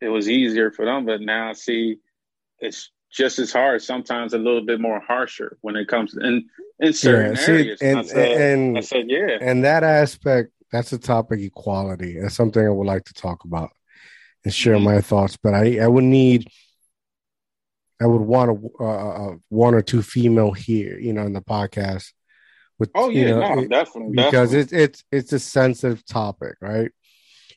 it 0.00 0.08
was 0.08 0.28
easier 0.28 0.70
for 0.70 0.84
them, 0.84 1.06
but 1.06 1.20
now 1.20 1.50
I 1.50 1.52
see 1.52 1.98
it's 2.58 2.90
just 3.12 3.38
as 3.38 3.52
hard, 3.52 3.82
sometimes 3.82 4.34
a 4.34 4.38
little 4.38 4.64
bit 4.64 4.80
more 4.80 5.00
harsher 5.00 5.58
when 5.60 5.76
it 5.76 5.88
comes 5.88 6.16
in 6.16 6.48
in 6.78 6.92
certain 6.92 7.34
yeah, 7.34 7.40
see, 7.40 7.52
areas. 7.52 7.82
And, 7.82 7.98
I 7.98 8.02
said, 8.02 8.40
and, 8.40 8.78
I 8.78 8.80
said, 8.80 9.04
yeah. 9.08 9.38
And 9.40 9.64
that 9.64 9.82
aspect, 9.82 10.52
that's 10.72 10.92
a 10.92 10.98
topic 10.98 11.40
equality. 11.40 12.18
That's 12.20 12.36
something 12.36 12.64
I 12.64 12.70
would 12.70 12.86
like 12.86 13.04
to 13.06 13.14
talk 13.14 13.44
about 13.44 13.70
and 14.44 14.54
share 14.54 14.76
mm-hmm. 14.76 14.84
my 14.84 15.00
thoughts. 15.00 15.36
But 15.42 15.54
I, 15.54 15.80
I 15.80 15.88
would 15.88 16.04
need, 16.04 16.48
I 18.00 18.06
would 18.06 18.22
want 18.22 18.50
a, 18.80 18.84
uh, 18.84 19.34
one 19.48 19.74
or 19.74 19.82
two 19.82 20.02
female 20.02 20.52
here, 20.52 20.98
you 20.98 21.12
know, 21.12 21.22
in 21.22 21.32
the 21.32 21.42
podcast. 21.42 22.12
With, 22.80 22.90
oh 22.96 23.10
yeah, 23.10 23.20
you 23.20 23.28
know, 23.28 23.54
no, 23.54 23.68
definitely, 23.68 24.16
because 24.16 24.52
it's 24.52 24.72
it's 24.72 25.04
it's 25.12 25.32
a 25.32 25.38
sensitive 25.38 26.04
topic, 26.04 26.56
right? 26.60 26.90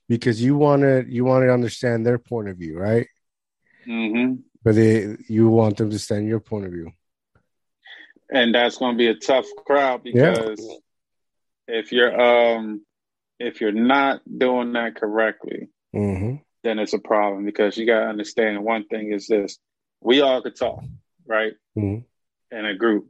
Because 0.08 0.40
you 0.40 0.56
want 0.56 0.84
to 0.84 1.04
you 1.08 1.26
want 1.26 1.46
to 1.46 1.52
understand 1.52 2.06
their 2.06 2.20
point 2.20 2.50
of 2.50 2.58
view, 2.58 2.78
right? 2.78 3.08
Mm-hmm. 3.88 4.42
But 4.64 4.76
they, 4.76 5.18
you 5.28 5.50
want 5.50 5.78
them 5.78 5.90
to 5.90 5.98
stand 5.98 6.28
your 6.28 6.40
point 6.40 6.66
of 6.66 6.72
view 6.72 6.92
and 8.34 8.54
that's 8.54 8.78
going 8.78 8.94
to 8.94 8.98
be 8.98 9.08
a 9.08 9.16
tough 9.16 9.46
crowd 9.66 10.04
because 10.04 10.60
yeah. 10.60 11.80
if 11.80 11.92
you're 11.92 12.20
um 12.20 12.82
if 13.40 13.62
you're 13.62 13.72
not 13.72 14.22
doing 14.26 14.74
that 14.74 14.96
correctly, 14.96 15.70
mm-hmm. 15.94 16.36
then 16.64 16.80
it's 16.80 16.94
a 16.94 17.00
problem 17.00 17.46
because 17.46 17.78
you 17.78 17.86
got 17.86 18.02
to 18.02 18.06
understand 18.08 18.64
one 18.64 18.86
thing 18.88 19.12
is 19.12 19.28
this: 19.28 19.58
we 20.02 20.22
all 20.22 20.42
could 20.42 20.56
talk, 20.56 20.84
right, 21.26 21.54
mm-hmm. 21.78 22.58
in 22.58 22.66
a 22.66 22.76
group, 22.76 23.08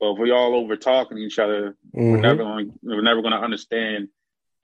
but 0.00 0.12
if 0.12 0.18
we 0.18 0.30
all 0.30 0.54
over 0.54 0.76
talking 0.76 1.18
each 1.18 1.38
other, 1.38 1.76
mm-hmm. 1.94 2.10
we're 2.12 2.20
never 2.20 2.42
going 2.42 2.72
we're 2.82 3.02
never 3.02 3.20
going 3.20 3.34
to 3.34 3.40
understand 3.40 4.08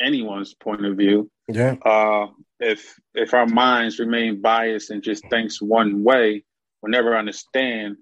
anyone's 0.00 0.54
point 0.54 0.84
of 0.84 0.96
view. 0.96 1.30
Yeah. 1.48 1.76
Uh, 1.84 2.28
if 2.58 2.98
if 3.14 3.34
our 3.34 3.46
minds 3.46 3.98
remain 3.98 4.40
biased 4.40 4.90
and 4.90 5.02
just 5.02 5.28
thinks 5.28 5.60
one 5.60 6.02
way, 6.02 6.44
we'll 6.80 6.90
never 6.90 7.16
understand 7.16 7.96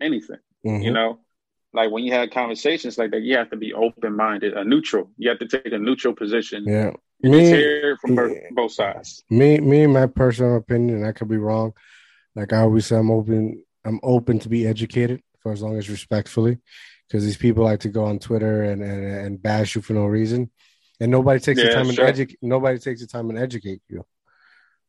anything. 0.00 0.38
Mm-hmm. 0.64 0.82
You 0.82 0.92
know, 0.92 1.20
like 1.72 1.90
when 1.90 2.04
you 2.04 2.12
have 2.12 2.30
conversations 2.30 2.96
like 2.98 3.10
that, 3.10 3.22
you 3.22 3.36
have 3.36 3.50
to 3.50 3.56
be 3.56 3.74
open 3.74 4.16
minded, 4.16 4.54
a 4.54 4.64
neutral. 4.64 5.10
You 5.18 5.28
have 5.30 5.40
to 5.40 5.48
take 5.48 5.72
a 5.72 5.78
neutral 5.78 6.14
position. 6.14 6.64
Yeah. 6.66 6.92
Me, 7.22 7.46
hear 7.46 7.96
from 7.96 8.14
yeah. 8.14 8.48
both 8.52 8.72
sides. 8.72 9.24
Me, 9.30 9.58
me, 9.58 9.86
my 9.86 10.06
personal 10.06 10.56
opinion, 10.56 11.04
I 11.04 11.12
could 11.12 11.28
be 11.28 11.38
wrong. 11.38 11.72
Like 12.34 12.52
I 12.52 12.58
always 12.58 12.86
say, 12.86 12.96
I'm 12.96 13.10
open. 13.10 13.64
I'm 13.84 14.00
open 14.02 14.38
to 14.40 14.48
be 14.48 14.66
educated 14.66 15.22
for 15.46 15.52
as 15.52 15.62
long 15.62 15.78
as 15.78 15.88
respectfully, 15.88 16.58
because 17.06 17.24
these 17.24 17.36
people 17.36 17.62
like 17.62 17.78
to 17.80 17.88
go 17.88 18.04
on 18.04 18.18
Twitter 18.18 18.64
and, 18.64 18.82
and 18.82 19.04
and 19.04 19.40
bash 19.40 19.76
you 19.76 19.80
for 19.80 19.92
no 19.92 20.06
reason, 20.06 20.50
and 20.98 21.12
nobody 21.12 21.38
takes 21.38 21.60
yeah, 21.60 21.68
the 21.68 21.74
time 21.74 21.92
sure. 21.92 22.04
and 22.04 22.12
educate. 22.12 22.38
Nobody 22.42 22.80
takes 22.80 23.00
the 23.00 23.06
time 23.06 23.30
and 23.30 23.38
educate 23.38 23.80
you. 23.88 24.04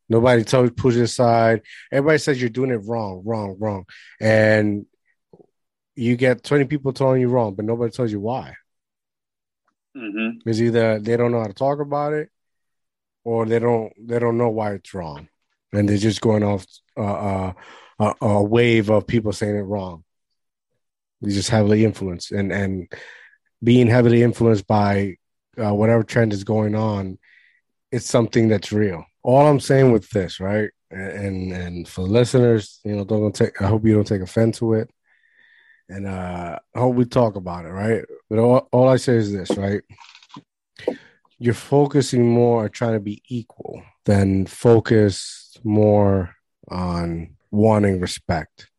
Nobody 0.09 0.43
tells 0.43 0.69
you 0.69 0.71
push 0.71 0.95
it 0.95 1.03
aside. 1.03 1.61
Everybody 1.91 2.17
says 2.17 2.41
you're 2.41 2.49
doing 2.49 2.71
it 2.71 2.81
wrong, 2.87 3.21
wrong, 3.23 3.55
wrong, 3.59 3.85
and 4.19 4.87
you 5.95 6.15
get 6.15 6.43
20 6.43 6.65
people 6.65 6.91
telling 6.91 7.21
you 7.21 7.27
wrong, 7.27 7.53
but 7.53 7.65
nobody 7.65 7.91
tells 7.91 8.11
you 8.11 8.19
why. 8.19 8.55
Mm-hmm. 9.95 10.49
It's 10.49 10.59
either 10.59 10.97
they 10.97 11.17
don't 11.17 11.31
know 11.31 11.41
how 11.41 11.47
to 11.47 11.53
talk 11.53 11.79
about 11.79 12.13
it, 12.13 12.31
or 13.23 13.45
they 13.45 13.59
don't 13.59 13.93
they 13.99 14.17
don't 14.17 14.39
know 14.39 14.49
why 14.49 14.73
it's 14.73 14.91
wrong, 14.95 15.27
and 15.71 15.87
they're 15.87 15.97
just 15.97 16.21
going 16.21 16.43
off 16.43 16.65
uh, 16.97 17.01
uh, 17.03 17.53
a, 17.99 18.13
a 18.21 18.43
wave 18.43 18.89
of 18.89 19.05
people 19.05 19.33
saying 19.33 19.55
it 19.55 19.61
wrong. 19.61 20.03
They 21.21 21.31
just 21.31 21.49
heavily 21.49 21.83
influenced, 21.83 22.31
and 22.31 22.51
and 22.51 22.91
being 23.63 23.87
heavily 23.87 24.23
influenced 24.23 24.67
by 24.67 25.15
uh, 25.57 25.73
whatever 25.73 26.03
trend 26.03 26.33
is 26.33 26.43
going 26.43 26.75
on, 26.75 27.17
it's 27.91 28.05
something 28.05 28.47
that's 28.47 28.71
real. 28.71 29.03
All 29.23 29.47
I'm 29.47 29.59
saying 29.59 29.91
with 29.91 30.09
this, 30.11 30.39
right, 30.39 30.69
and 30.91 31.51
and 31.51 31.87
for 31.87 32.03
listeners, 32.03 32.79
you 32.83 32.95
know, 32.95 33.03
don't 33.03 33.33
take. 33.33 33.61
I 33.61 33.67
hope 33.67 33.85
you 33.85 33.95
don't 33.95 34.07
take 34.07 34.21
offense 34.21 34.59
to 34.59 34.73
it 34.73 34.89
and 35.89 36.07
uh, 36.07 36.59
I 36.75 36.79
hope 36.79 36.95
we 36.95 37.05
talk 37.05 37.35
about 37.35 37.65
it, 37.65 37.69
right? 37.69 38.03
But 38.29 38.39
all, 38.39 38.67
all 38.71 38.89
I 38.89 38.97
say 38.97 39.15
is 39.15 39.31
this, 39.31 39.55
right? 39.57 39.81
You're 41.39 41.53
focusing 41.53 42.29
more 42.29 42.63
on 42.63 42.69
trying 42.69 42.93
to 42.93 42.99
be 42.99 43.21
equal 43.29 43.81
than 44.05 44.45
focus 44.47 45.57
more 45.63 46.35
on 46.69 47.35
wanting 47.51 47.99
respect, 47.99 48.69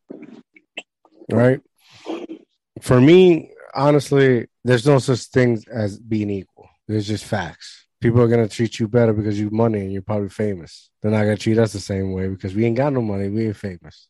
right? 1.31 1.61
For 2.81 3.01
me, 3.01 3.53
honestly, 3.75 4.47
there's 4.65 4.87
no 4.87 4.99
such 4.99 5.21
thing 5.25 5.63
as 5.71 5.99
being 5.99 6.31
equal. 6.31 6.69
There's 6.87 7.07
just 7.07 7.25
facts. 7.25 7.87
People 8.01 8.21
are 8.23 8.29
gonna 8.29 8.49
treat 8.49 8.79
you 8.79 8.89
better 8.89 9.13
because 9.13 9.39
you 9.39 9.51
money 9.51 9.81
and 9.81 9.93
you're 9.93 10.03
probably 10.03 10.29
famous. 10.29 10.91
They're 11.03 11.11
not 11.11 11.23
gonna 11.23 11.37
treat 11.37 11.59
us 11.59 11.73
the 11.73 11.81
same 11.81 12.13
way 12.13 12.29
because 12.29 12.55
we 12.55 12.65
ain't 12.65 12.77
got 12.77 12.93
no 12.93 13.03
money. 13.03 13.29
We 13.29 13.47
ain't 13.47 13.57
famous. 13.57 14.09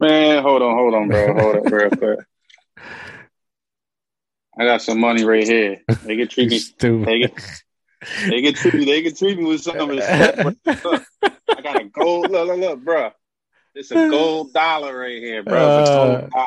Man, 0.00 0.42
hold 0.42 0.62
on, 0.62 0.74
hold 0.74 0.94
on, 0.94 1.08
bro. 1.08 1.34
Hold 1.34 1.56
up, 1.56 1.72
real 1.72 1.90
quick. 1.90 2.18
I 4.58 4.64
got 4.64 4.82
some 4.82 5.00
money 5.00 5.24
right 5.24 5.46
here. 5.46 5.80
They 6.04 6.16
can 6.16 6.28
treat 6.28 6.50
me. 6.50 6.58
Stupid. 6.58 7.08
They 7.08 7.20
can, 7.20 7.30
they 8.28 8.42
can 8.42 8.54
treat 8.54 8.74
me. 8.74 8.84
They 8.84 9.02
can 9.02 9.14
treat 9.14 9.38
me 9.38 9.44
with 9.44 9.62
some 9.62 9.78
of. 9.78 9.88
Look, 9.88 10.04
I 11.22 11.62
got 11.62 11.80
a 11.80 11.84
gold. 11.84 12.30
Look, 12.30 12.48
look, 12.48 12.58
look, 12.58 12.84
bro. 12.84 13.10
It's 13.74 13.90
a 13.90 14.08
gold 14.10 14.52
dollar 14.52 14.96
right 14.96 15.22
here, 15.22 15.42
bro. 15.42 15.56
Uh, 15.56 16.44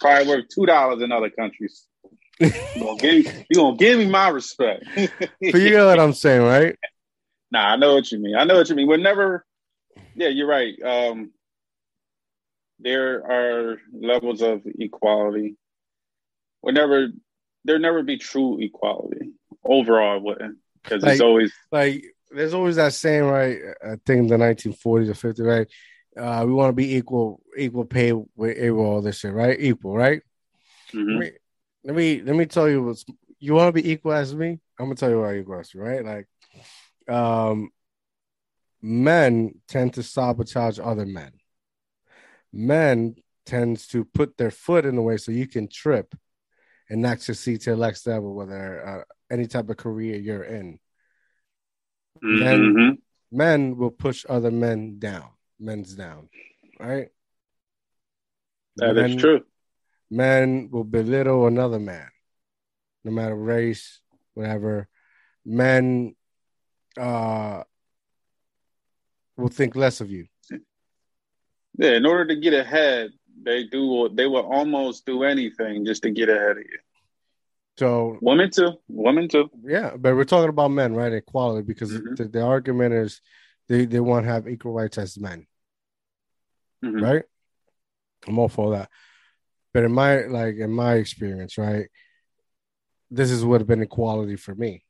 Probably 0.00 0.28
worth 0.28 0.48
two 0.48 0.66
dollars 0.66 1.02
in 1.02 1.12
other 1.12 1.30
countries. 1.30 1.86
You 2.38 2.50
gonna 2.80 2.96
give 2.96 3.14
me, 3.14 3.46
you 3.50 3.56
gonna 3.56 3.76
give 3.76 3.98
me 3.98 4.06
my 4.06 4.28
respect. 4.28 4.84
but 4.94 5.54
you 5.54 5.70
know 5.70 5.86
what 5.86 5.98
I'm 5.98 6.12
saying, 6.12 6.42
right? 6.42 6.76
Nah, 7.50 7.72
I 7.72 7.76
know 7.76 7.94
what 7.94 8.10
you 8.12 8.18
mean. 8.18 8.36
I 8.36 8.44
know 8.44 8.56
what 8.56 8.68
you 8.68 8.74
mean. 8.74 8.88
We're 8.88 8.98
never. 8.98 9.44
Yeah, 10.14 10.28
you're 10.28 10.48
right. 10.48 10.74
Um, 10.82 11.32
there 12.78 13.24
are 13.24 13.78
levels 13.92 14.42
of 14.42 14.62
equality. 14.78 15.56
Will 16.62 16.72
never 16.72 17.08
there 17.64 17.78
never 17.78 18.02
be 18.02 18.18
true 18.18 18.60
equality 18.60 19.32
overall, 19.64 20.20
wouldn't 20.20 20.58
because 20.82 21.02
like, 21.02 21.12
it's 21.12 21.20
always 21.20 21.52
like 21.72 22.04
there's 22.30 22.54
always 22.54 22.76
that 22.76 22.92
saying, 22.92 23.24
right? 23.24 23.58
I 23.82 23.96
think 24.04 24.28
the 24.28 24.36
1940s 24.36 25.08
or 25.08 25.32
50s, 25.32 25.46
right? 25.46 25.68
Uh, 26.16 26.44
we 26.46 26.52
want 26.52 26.70
to 26.70 26.74
be 26.74 26.96
equal, 26.96 27.42
equal 27.56 27.84
pay 27.84 28.12
with 28.12 28.58
equal 28.58 28.86
all 28.86 29.02
this 29.02 29.18
shit, 29.18 29.32
right? 29.32 29.56
Equal, 29.60 29.94
right? 29.94 30.22
Mm-hmm. 30.92 31.18
Let, 31.18 31.20
me, 31.20 31.30
let 31.84 31.94
me 31.96 32.22
let 32.22 32.36
me 32.36 32.46
tell 32.46 32.68
you 32.68 32.82
what's 32.82 33.04
you 33.38 33.54
want 33.54 33.74
to 33.74 33.82
be 33.82 33.90
equal 33.90 34.12
as 34.12 34.34
me. 34.34 34.58
I'm 34.78 34.86
gonna 34.86 34.94
tell 34.94 35.10
you 35.10 35.20
why 35.20 35.36
equal 35.36 35.60
as 35.60 35.74
you, 35.74 35.80
right? 35.80 36.04
Like, 36.04 36.28
um, 37.08 37.70
men 38.80 39.60
tend 39.68 39.94
to 39.94 40.02
sabotage 40.02 40.78
other 40.78 41.06
men 41.06 41.32
men 42.56 43.16
tends 43.44 43.86
to 43.88 44.04
put 44.04 44.36
their 44.36 44.50
foot 44.50 44.86
in 44.86 44.96
the 44.96 45.02
way 45.02 45.16
so 45.16 45.30
you 45.30 45.46
can 45.46 45.68
trip 45.68 46.14
and 46.88 47.02
not 47.02 47.20
succeed 47.20 47.60
to 47.60 47.70
the 47.70 47.76
next 47.76 48.06
level, 48.06 48.34
whether 48.34 48.86
uh, 48.86 49.02
any 49.30 49.46
type 49.46 49.68
of 49.68 49.76
career 49.76 50.16
you're 50.16 50.42
in. 50.42 50.78
Mm-hmm. 52.24 52.74
Men, 52.74 52.98
men 53.30 53.76
will 53.76 53.90
push 53.90 54.24
other 54.28 54.50
men 54.50 54.98
down. 54.98 55.28
Men's 55.58 55.94
down, 55.94 56.28
right? 56.78 57.08
That 58.76 58.94
men, 58.94 59.10
is 59.10 59.16
true. 59.16 59.44
Men 60.10 60.68
will 60.70 60.84
belittle 60.84 61.46
another 61.46 61.78
man, 61.78 62.08
no 63.04 63.10
matter 63.10 63.34
race, 63.34 64.00
whatever. 64.34 64.88
Men 65.44 66.14
uh, 66.98 67.62
will 69.36 69.48
think 69.48 69.76
less 69.76 70.00
of 70.00 70.10
you. 70.10 70.26
Yeah, 71.78 71.92
in 71.92 72.06
order 72.06 72.26
to 72.26 72.36
get 72.36 72.54
ahead, 72.54 73.10
they 73.42 73.64
do. 73.64 74.08
They 74.12 74.26
will 74.26 74.46
almost 74.46 75.04
do 75.04 75.24
anything 75.24 75.84
just 75.84 76.02
to 76.04 76.10
get 76.10 76.28
ahead 76.28 76.52
of 76.52 76.58
you. 76.58 76.78
So 77.78 78.16
women 78.22 78.50
too, 78.50 78.72
women 78.88 79.28
too. 79.28 79.50
Yeah, 79.62 79.96
but 79.98 80.16
we're 80.16 80.24
talking 80.24 80.48
about 80.48 80.70
men, 80.70 80.94
right? 80.94 81.12
Equality, 81.12 81.66
because 81.66 81.92
mm-hmm. 81.92 82.14
the, 82.14 82.24
the, 82.24 82.42
argument 82.42 82.94
is 82.94 83.20
they 83.68 83.86
they 83.86 84.00
want 84.00 84.26
to 84.26 84.32
have 84.32 84.48
equal 84.48 84.72
rights 84.72 84.98
as 84.98 85.18
men, 85.18 85.46
mm-hmm. 86.84 87.02
right? 87.02 87.22
I'm 88.26 88.38
all 88.38 88.48
for 88.48 88.70
that. 88.72 88.90
But 89.72 89.84
in 89.84 89.92
my 89.92 90.22
like 90.22 90.56
in 90.56 90.70
my 90.70 90.94
experience, 90.94 91.58
right, 91.58 91.88
this 93.10 93.30
is 93.30 93.44
what 93.44 93.60
have 93.60 93.68
been 93.68 93.82
equality 93.82 94.36
for 94.36 94.54
me. 94.54 94.84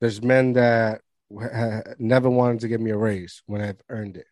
There's 0.00 0.22
men 0.22 0.52
that 0.54 1.00
never 1.98 2.30
wanted 2.30 2.60
to 2.60 2.68
give 2.68 2.80
me 2.80 2.90
a 2.90 2.96
raise 2.96 3.42
when 3.46 3.60
I've 3.60 3.80
earned 3.88 4.16
it. 4.16 4.26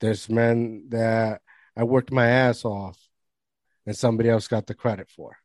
There's 0.00 0.28
men 0.28 0.86
that 0.88 1.42
I 1.76 1.84
worked 1.84 2.10
my 2.10 2.26
ass 2.26 2.64
off 2.64 2.98
and 3.86 3.96
somebody 3.96 4.28
else 4.28 4.48
got 4.48 4.66
the 4.66 4.74
credit 4.74 5.10
for. 5.10 5.36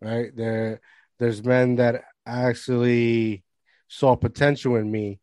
Right? 0.00 0.34
There 0.34 0.80
there's 1.18 1.44
men 1.44 1.76
that 1.76 2.04
actually 2.26 3.44
saw 3.88 4.16
potential 4.16 4.76
in 4.76 4.90
me 4.90 5.20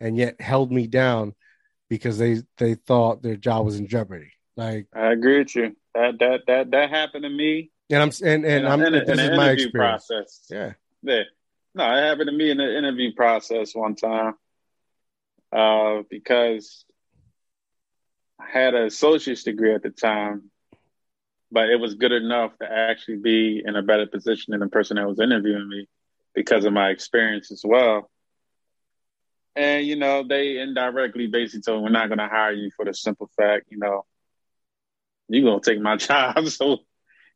and 0.00 0.16
yet 0.16 0.40
held 0.40 0.70
me 0.72 0.86
down 0.86 1.34
because 1.88 2.18
they 2.18 2.42
they 2.58 2.74
thought 2.74 3.22
their 3.22 3.36
job 3.36 3.64
was 3.64 3.78
in 3.78 3.86
jeopardy. 3.86 4.32
Like 4.56 4.86
I 4.94 5.12
agree 5.12 5.38
with 5.38 5.54
you. 5.54 5.76
That 5.94 6.18
that 6.20 6.40
that 6.46 6.70
that 6.70 6.90
happened 6.90 7.24
to 7.24 7.30
me. 7.30 7.70
And 7.90 8.02
I'm 8.02 8.10
and, 8.24 8.44
and 8.44 8.68
I'm 8.68 8.82
in 8.82 8.94
a, 8.94 9.04
this 9.04 9.18
is 9.18 9.36
my 9.36 9.50
experience. 9.50 10.06
Process. 10.06 10.46
Yeah. 10.50 10.72
Yeah. 11.02 11.22
No, 11.74 11.84
it 11.84 12.02
happened 12.02 12.28
to 12.28 12.36
me 12.36 12.50
in 12.50 12.58
the 12.58 12.78
interview 12.78 13.14
process 13.14 13.74
one 13.74 13.94
time. 13.94 14.34
Uh, 15.52 16.02
because 16.08 16.86
I 18.40 18.46
had 18.50 18.74
an 18.74 18.86
associate's 18.86 19.42
degree 19.42 19.74
at 19.74 19.82
the 19.82 19.90
time, 19.90 20.50
but 21.50 21.68
it 21.68 21.78
was 21.78 21.94
good 21.94 22.12
enough 22.12 22.56
to 22.58 22.70
actually 22.70 23.18
be 23.18 23.62
in 23.64 23.76
a 23.76 23.82
better 23.82 24.06
position 24.06 24.52
than 24.52 24.60
the 24.60 24.68
person 24.68 24.96
that 24.96 25.06
was 25.06 25.20
interviewing 25.20 25.68
me 25.68 25.88
because 26.34 26.64
of 26.64 26.72
my 26.72 26.90
experience 26.90 27.50
as 27.50 27.62
well. 27.64 28.10
And 29.54 29.86
you 29.86 29.96
know, 29.96 30.26
they 30.26 30.58
indirectly 30.58 31.26
basically 31.26 31.62
told 31.62 31.80
me 31.80 31.84
we're 31.84 31.90
not 31.90 32.08
going 32.08 32.18
to 32.18 32.28
hire 32.28 32.52
you 32.52 32.70
for 32.74 32.84
the 32.84 32.94
simple 32.94 33.30
fact, 33.36 33.66
you 33.68 33.78
know, 33.78 34.04
you're 35.28 35.44
going 35.44 35.60
to 35.60 35.70
take 35.70 35.80
my 35.80 35.96
job. 35.98 36.46
So, 36.48 36.78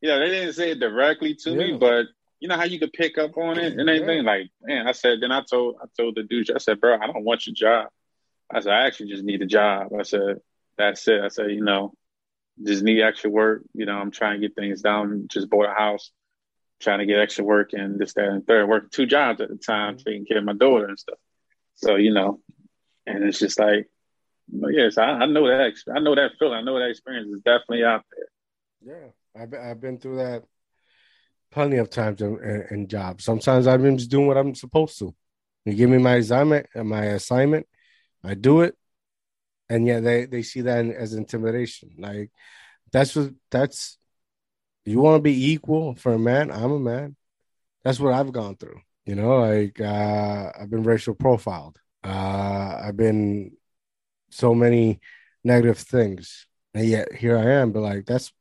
you 0.01 0.09
know, 0.09 0.19
they 0.19 0.31
didn't 0.31 0.55
say 0.55 0.71
it 0.73 0.81
directly 0.81 1.35
to 1.43 1.51
yeah. 1.51 1.57
me, 1.57 1.73
but 1.79 2.07
you 2.41 2.49
know 2.49 2.57
how 2.57 2.65
you 2.65 2.79
could 2.79 2.93
pick 2.93 3.19
up 3.19 3.37
on 3.37 3.59
it 3.59 3.79
and 3.79 3.89
anything. 3.89 4.25
Yeah. 4.25 4.31
Like, 4.31 4.51
man, 4.63 4.87
I 4.87 4.93
said. 4.93 5.21
Then 5.21 5.33
I 5.33 5.43
told 5.43 5.77
I 5.83 5.87
told 5.97 6.17
the 6.17 6.23
dude, 6.23 6.51
I 6.51 6.59
said, 6.59 6.81
bro, 6.81 6.99
I 6.99 7.07
don't 7.07 7.25
want 7.25 7.47
your 7.47 7.55
job. 7.55 7.89
I 8.53 8.61
said, 8.61 8.73
I 8.73 8.87
actually 8.87 9.11
just 9.11 9.25
need 9.25 9.43
a 9.43 9.47
job. 9.47 9.93
I 9.99 10.03
said, 10.03 10.41
that's 10.79 11.07
it. 11.09 11.21
I 11.21 11.29
said, 11.29 11.51
you 11.51 11.63
know, 11.63 11.95
just 12.63 12.83
need 12.83 13.03
extra 13.03 13.31
work. 13.31 13.63
You 13.75 13.87
know, 13.87 13.97
I'm 13.97 14.11
trying 14.11 14.41
to 14.41 14.47
get 14.47 14.55
things 14.55 14.83
down. 14.83 15.27
Just 15.29 15.51
bought 15.51 15.69
a 15.69 15.75
house, 15.75 16.11
trying 16.81 16.99
to 16.99 17.07
get 17.07 17.19
extra 17.19 17.45
work 17.45 17.71
and 17.73 17.99
this, 17.99 18.15
that, 18.15 18.29
and 18.29 18.47
third. 18.47 18.69
Working 18.69 18.91
two 18.91 19.07
jobs 19.07 19.41
at 19.41 19.49
the 19.49 19.57
time, 19.57 19.97
mm-hmm. 19.97 20.05
taking 20.05 20.27
care 20.27 20.39
of 20.39 20.45
my 20.45 20.55
daughter 20.55 20.87
and 20.87 20.99
stuff. 20.99 21.19
So 21.77 21.97
you 21.97 22.13
know, 22.13 22.41
and 23.07 23.25
it's 23.25 23.39
just 23.39 23.59
like, 23.59 23.89
yes, 24.51 24.99
I, 24.99 25.05
I 25.05 25.27
know 25.27 25.47
that. 25.47 25.75
I 25.95 26.01
know 26.01 26.15
that 26.15 26.33
feeling. 26.39 26.59
I 26.59 26.63
know 26.63 26.79
that 26.79 26.91
experience 26.91 27.29
is 27.29 27.43
definitely 27.45 27.85
out 27.85 28.05
there. 28.83 29.13
Yeah, 29.35 29.41
I've 29.43 29.55
I've 29.55 29.81
been 29.81 29.99
through 29.99 30.17
that 30.17 30.45
plenty 31.51 31.77
of 31.77 31.91
times 31.91 32.21
in, 32.21 32.39
in, 32.43 32.67
in 32.71 32.89
jobs. 32.89 33.25
Sometimes 33.25 33.67
I've 33.67 33.83
been 33.83 33.99
just 33.99 34.11
doing 34.11 34.27
what 34.27 34.37
I'm 34.37 34.55
supposed 34.55 34.99
to. 34.99 35.15
You 35.65 35.75
give 35.75 35.91
me 35.91 35.99
my 35.99 36.17
assignment, 36.17 36.67
uh, 36.75 36.85
my 36.85 37.05
assignment, 37.07 37.67
I 38.23 38.35
do 38.35 38.61
it, 38.61 38.77
and 39.69 39.87
yeah, 39.87 40.01
they 40.01 40.27
they 40.27 40.43
see 40.43 40.63
that 40.63 40.87
as 40.87 41.15
intimidation. 41.15 41.91
Like 41.99 42.31
that's 42.93 43.17
what 43.17 43.31
that's. 43.51 43.99
You 44.87 45.01
want 45.01 45.17
to 45.17 45.23
be 45.23 45.53
equal 45.53 45.97
for 45.97 46.13
a 46.13 46.19
man? 46.19 46.51
I'm 46.53 46.71
a 46.71 46.79
man. 46.79 47.17
That's 47.85 47.99
what 47.99 48.15
I've 48.15 48.33
gone 48.33 48.57
through. 48.57 48.81
You 49.05 49.17
know, 49.17 49.41
like 49.41 49.81
uh, 49.81 50.53
I've 50.59 50.71
been 50.71 50.85
racial 50.85 51.15
profiled. 51.15 51.79
Uh, 52.05 52.81
I've 52.85 52.97
been 52.97 53.57
so 54.31 54.55
many 54.55 55.01
negative 55.45 55.79
things, 55.79 56.47
and 56.73 56.87
yet 56.87 57.13
here 57.13 57.37
I 57.37 57.61
am. 57.61 57.73
But 57.73 57.81
like, 57.81 58.07
that's 58.07 58.33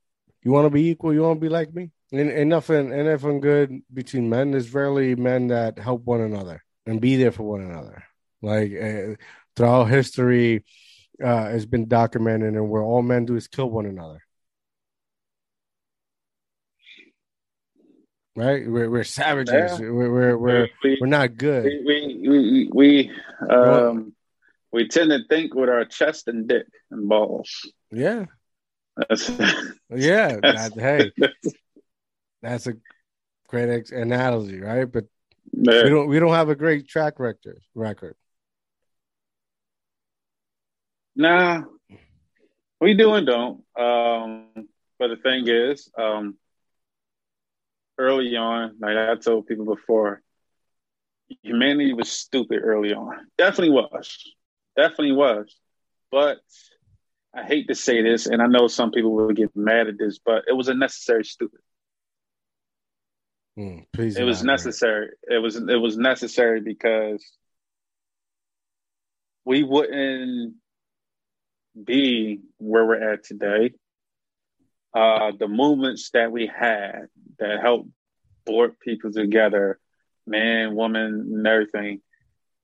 you 0.43 0.51
want 0.51 0.65
to 0.65 0.69
be 0.69 0.89
equal. 0.89 1.13
You 1.13 1.23
want 1.23 1.39
to 1.39 1.45
be 1.45 1.49
like 1.49 1.73
me. 1.73 1.91
And, 2.11 2.29
and 2.29 2.49
nothing, 2.49 2.93
and 2.93 3.07
nothing 3.07 3.41
good 3.41 3.81
between 3.91 4.29
men. 4.29 4.51
There's 4.51 4.73
rarely 4.73 5.15
men 5.15 5.47
that 5.47 5.79
help 5.79 6.03
one 6.05 6.21
another 6.21 6.63
and 6.85 7.01
be 7.01 7.15
there 7.15 7.31
for 7.31 7.43
one 7.43 7.61
another. 7.61 8.03
Like 8.41 8.71
uh, 8.71 9.15
throughout 9.55 9.85
history, 9.85 10.63
uh, 11.23 11.45
has 11.45 11.65
been 11.65 11.87
documented, 11.87 12.53
and 12.53 12.69
where 12.69 12.83
all 12.83 13.01
men 13.01 13.25
do 13.25 13.35
is 13.35 13.47
kill 13.47 13.69
one 13.69 13.85
another. 13.85 14.24
Right? 18.35 18.69
We're, 18.69 18.89
we're 18.89 19.03
savages. 19.03 19.79
Yeah. 19.79 19.89
We're 19.89 20.11
we're 20.11 20.37
we're, 20.37 20.67
we, 20.83 20.97
we're 20.99 21.07
not 21.07 21.37
good. 21.37 21.63
We 21.63 21.83
we 21.85 22.29
we, 22.29 22.69
we 22.73 23.11
um 23.49 24.13
we 24.73 24.87
tend 24.89 25.11
to 25.11 25.19
think 25.29 25.53
with 25.53 25.69
our 25.69 25.85
chest 25.85 26.27
and 26.27 26.47
dick 26.47 26.67
and 26.91 27.07
balls. 27.07 27.71
Yeah. 27.91 28.25
That's, 28.97 29.29
yeah. 29.89 30.37
That's, 30.41 30.75
that, 30.75 31.11
hey, 31.21 31.31
that's 32.41 32.67
a 32.67 32.73
great 33.47 33.91
analogy, 33.91 34.59
right? 34.61 34.85
But 34.85 35.05
yeah. 35.51 35.83
we 35.83 35.89
don't 35.89 36.07
we 36.07 36.19
don't 36.19 36.33
have 36.33 36.49
a 36.49 36.55
great 36.55 36.87
track 36.87 37.19
record 37.19 37.59
record. 37.73 38.15
Nah, 41.15 41.63
we 42.81 42.93
do 42.93 43.13
and 43.13 43.25
don't. 43.25 43.63
Um, 43.79 44.47
but 44.99 45.07
the 45.07 45.17
thing 45.23 45.47
is, 45.47 45.89
um, 45.97 46.35
early 47.97 48.35
on, 48.35 48.77
like 48.79 48.97
I 48.97 49.15
told 49.15 49.47
people 49.47 49.65
before, 49.65 50.21
humanity 51.41 51.93
was 51.93 52.11
stupid 52.11 52.59
early 52.63 52.93
on. 52.93 53.27
Definitely 53.37 53.71
was. 53.71 54.33
Definitely 54.75 55.13
was. 55.13 55.55
But 56.11 56.37
I 57.33 57.43
hate 57.43 57.67
to 57.67 57.75
say 57.75 58.01
this, 58.01 58.27
and 58.27 58.41
I 58.41 58.47
know 58.47 58.67
some 58.67 58.91
people 58.91 59.13
will 59.13 59.31
get 59.31 59.55
mad 59.55 59.87
at 59.87 59.97
this, 59.97 60.19
but 60.23 60.43
it 60.47 60.53
was 60.53 60.69
a 60.69 60.73
necessary 60.73 61.25
stupid. 61.25 61.59
Mm, 63.57 63.85
it 63.97 64.23
was 64.23 64.43
necessary. 64.43 65.09
It 65.23 65.41
was 65.41 65.55
it 65.55 65.79
was 65.79 65.97
necessary 65.97 66.59
because 66.61 67.25
we 69.45 69.63
wouldn't 69.63 70.55
be 71.81 72.41
where 72.57 72.85
we're 72.85 73.13
at 73.13 73.23
today. 73.23 73.73
Uh, 74.95 75.31
the 75.37 75.47
movements 75.47 76.09
that 76.11 76.31
we 76.31 76.47
had 76.47 77.07
that 77.37 77.59
helped 77.61 77.89
brought 78.45 78.79
people 78.79 79.11
together, 79.11 79.77
man, 80.25 80.73
woman, 80.73 81.31
and 81.33 81.45
everything, 81.45 82.01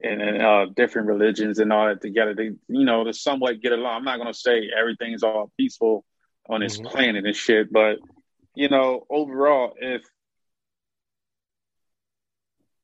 and, 0.02 0.22
and 0.22 0.42
uh, 0.42 0.66
different 0.74 1.08
religions 1.08 1.60
and 1.60 1.74
all 1.74 1.88
that 1.88 2.02
together. 2.02 2.34
They, 2.34 2.52
you 2.68 2.86
know, 2.86 3.04
to 3.04 3.14
somewhat 3.14 3.62
get 3.62 3.74
along. 3.74 3.98
I'm 3.98 4.04
not 4.06 4.18
gonna 4.18 4.34
say 4.34 4.70
everything's 4.76 5.24
all 5.24 5.52
peaceful 5.58 6.06
on 6.50 6.62
this 6.62 6.78
mm-hmm. 6.78 6.88
planet 6.88 7.26
and 7.26 7.36
shit, 7.36 7.72
but 7.72 7.98
you 8.56 8.70
know, 8.70 9.06
overall, 9.10 9.74
if 9.78 10.04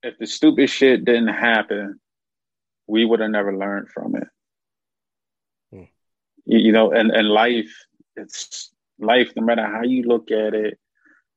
if 0.04 0.18
the 0.18 0.28
stupid 0.28 0.70
shit 0.70 1.06
didn't 1.06 1.30
happen, 1.30 2.00
we 2.86 3.06
would 3.06 3.22
have 3.22 3.32
never 3.32 3.56
learned 3.56 3.90
from 3.90 4.16
it 4.16 4.28
you 6.48 6.72
know, 6.72 6.92
and, 6.92 7.12
and 7.12 7.28
life, 7.28 7.86
it's 8.16 8.72
life, 9.00 9.32
no 9.36 9.44
matter 9.44 9.66
how 9.66 9.84
you 9.84 10.04
look 10.04 10.32
at 10.32 10.54
it, 10.54 10.78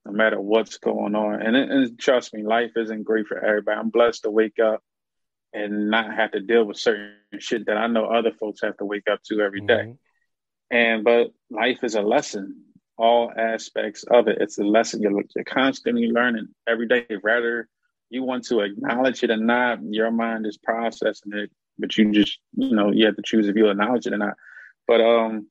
no 0.05 0.13
matter 0.13 0.41
what's 0.41 0.79
going 0.79 1.15
on. 1.15 1.43
And, 1.43 1.57
and 1.57 1.99
trust 1.99 2.33
me, 2.33 2.43
life 2.43 2.73
isn't 2.77 3.05
great 3.05 3.27
for 3.27 3.39
everybody. 3.39 3.79
I'm 3.79 3.91
blessed 3.91 4.23
to 4.23 4.31
wake 4.31 4.59
up 4.59 4.83
and 5.53 5.91
not 5.91 6.15
have 6.15 6.33
to 6.33 6.41
deal 6.41 6.65
with 6.65 6.79
certain 6.79 7.15
shit 7.39 7.67
that 7.67 7.77
I 7.77 7.87
know 7.87 8.07
other 8.07 8.33
folks 8.33 8.61
have 8.63 8.77
to 8.79 8.85
wake 8.85 9.09
up 9.11 9.23
to 9.25 9.41
every 9.41 9.61
day. 9.61 9.75
Mm-hmm. 9.75 10.77
And 10.77 11.05
but 11.05 11.33
life 11.51 11.83
is 11.83 11.97
a 11.97 12.03
lesson, 12.03 12.65
all 12.97 13.33
aspects 13.37 14.05
of 14.05 14.29
it. 14.29 14.39
It's 14.41 14.59
a 14.59 14.65
lesson 14.65 15.03
you're, 15.03 15.21
you're 15.35 15.45
constantly 15.45 16.07
learning 16.07 16.49
every 16.69 16.87
day. 16.87 17.07
Rather 17.23 17.69
you 18.09 18.23
want 18.23 18.45
to 18.47 18.61
acknowledge 18.61 19.23
it 19.25 19.31
or 19.31 19.37
not, 19.37 19.81
your 19.83 20.11
mind 20.13 20.47
is 20.47 20.59
processing 20.59 21.33
it, 21.35 21.51
but 21.79 21.97
you 21.97 22.13
just 22.13 22.39
you 22.53 22.75
know 22.75 22.93
you 22.93 23.07
have 23.07 23.17
to 23.17 23.23
choose 23.25 23.49
if 23.49 23.57
you 23.57 23.69
acknowledge 23.69 24.07
it 24.07 24.13
or 24.13 24.19
not. 24.19 24.35
But 24.87 25.01
um, 25.01 25.49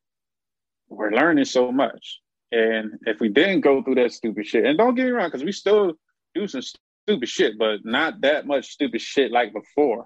we're 0.89 1.11
learning 1.11 1.45
so 1.45 1.71
much. 1.71 2.19
And 2.51 2.99
if 3.05 3.19
we 3.19 3.29
didn't 3.29 3.61
go 3.61 3.83
through 3.83 3.95
that 3.95 4.11
stupid 4.11 4.47
shit, 4.47 4.65
and 4.65 4.77
don't 4.77 4.95
get 4.95 5.05
me 5.05 5.11
wrong, 5.11 5.27
because 5.27 5.43
we 5.43 5.51
still 5.51 5.93
do 6.33 6.47
some 6.47 6.61
stupid 6.61 7.29
shit, 7.29 7.57
but 7.57 7.85
not 7.85 8.21
that 8.21 8.47
much 8.47 8.69
stupid 8.69 9.01
shit 9.01 9.31
like 9.31 9.53
before. 9.53 10.05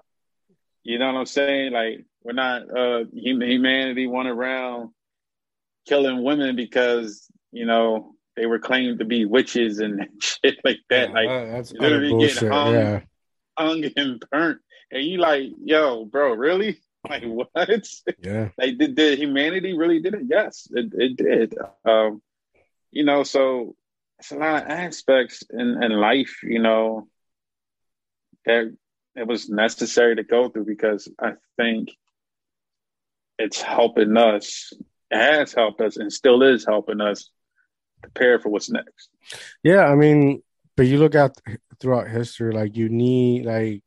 You 0.82 0.98
know 0.98 1.06
what 1.06 1.18
I'm 1.18 1.26
saying? 1.26 1.72
Like 1.72 2.04
we're 2.22 2.32
not 2.32 2.62
uh 2.76 3.04
humanity 3.12 4.06
went 4.06 4.28
around 4.28 4.90
killing 5.86 6.22
women 6.22 6.56
because 6.56 7.26
you 7.52 7.64
know 7.66 8.14
they 8.36 8.46
were 8.46 8.58
claimed 8.58 8.98
to 8.98 9.04
be 9.04 9.24
witches 9.24 9.78
and 9.78 10.06
shit 10.20 10.58
like 10.64 10.80
that. 10.90 11.08
Yeah, 11.08 11.14
like 11.14 11.28
that's 11.28 11.72
literally 11.72 12.26
getting 12.26 12.50
hung, 12.50 12.74
yeah. 12.74 13.00
hung 13.56 13.84
and 13.96 14.22
burnt, 14.30 14.60
and 14.90 15.04
you 15.04 15.18
like, 15.18 15.44
yo, 15.64 16.04
bro, 16.04 16.34
really? 16.34 16.78
Like 17.08 17.24
what? 17.24 17.50
Yeah. 18.22 18.48
like 18.56 18.78
did, 18.78 18.94
did 18.94 19.18
humanity 19.18 19.74
really 19.74 20.00
did 20.00 20.14
it? 20.14 20.22
Yes, 20.26 20.68
it, 20.70 20.92
it 20.94 21.16
did. 21.16 21.54
Um, 21.84 22.22
you 22.90 23.04
know, 23.04 23.24
so 23.24 23.76
it's 24.18 24.32
a 24.32 24.36
lot 24.36 24.62
of 24.62 24.70
aspects 24.70 25.42
in, 25.50 25.82
in 25.82 25.92
life, 25.92 26.42
you 26.42 26.60
know, 26.60 27.08
that 28.46 28.74
it 29.16 29.26
was 29.26 29.48
necessary 29.48 30.16
to 30.16 30.22
go 30.22 30.48
through 30.48 30.64
because 30.64 31.08
I 31.20 31.32
think 31.56 31.90
it's 33.38 33.60
helping 33.60 34.16
us. 34.16 34.72
It 35.10 35.18
has 35.18 35.52
helped 35.52 35.80
us 35.80 35.96
and 35.96 36.12
still 36.12 36.42
is 36.42 36.64
helping 36.64 37.00
us 37.00 37.30
prepare 38.02 38.38
for 38.38 38.48
what's 38.48 38.70
next. 38.70 39.10
Yeah, 39.62 39.84
I 39.84 39.94
mean, 39.94 40.42
but 40.76 40.86
you 40.86 40.98
look 40.98 41.14
at 41.14 41.36
throughout 41.80 42.08
history, 42.08 42.52
like 42.52 42.76
you 42.76 42.88
need 42.88 43.44
like 43.44 43.82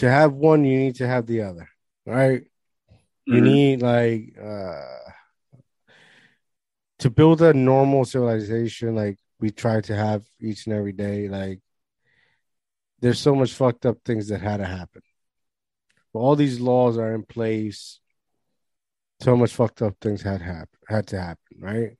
to 0.00 0.10
have 0.10 0.32
one, 0.32 0.64
you 0.64 0.78
need 0.78 0.96
to 0.96 1.06
have 1.06 1.26
the 1.26 1.42
other, 1.42 1.68
right? 2.06 2.42
Mm-hmm. 2.42 3.34
You 3.34 3.40
need 3.40 3.82
like 3.82 4.34
uh 4.42 4.80
to 7.00 7.10
build 7.10 7.40
a 7.40 7.54
normal 7.54 8.04
civilization 8.04 8.94
like 8.94 9.18
we 9.40 9.50
try 9.50 9.80
to 9.80 9.94
have 9.94 10.22
each 10.40 10.66
and 10.66 10.74
every 10.74 10.92
day, 10.92 11.28
like 11.28 11.60
there's 13.00 13.18
so 13.18 13.34
much 13.34 13.52
fucked 13.54 13.86
up 13.86 13.98
things 14.04 14.28
that 14.28 14.40
had 14.40 14.58
to 14.58 14.66
happen. 14.66 15.02
But 16.12 16.20
all 16.20 16.36
these 16.36 16.60
laws 16.60 16.98
are 16.98 17.14
in 17.14 17.22
place. 17.22 18.00
So 19.20 19.36
much 19.36 19.52
fucked 19.52 19.82
up 19.82 19.96
things 20.00 20.22
had 20.22 20.40
happen 20.40 20.78
had 20.88 21.06
to 21.08 21.20
happen, 21.20 21.56
right? 21.58 21.98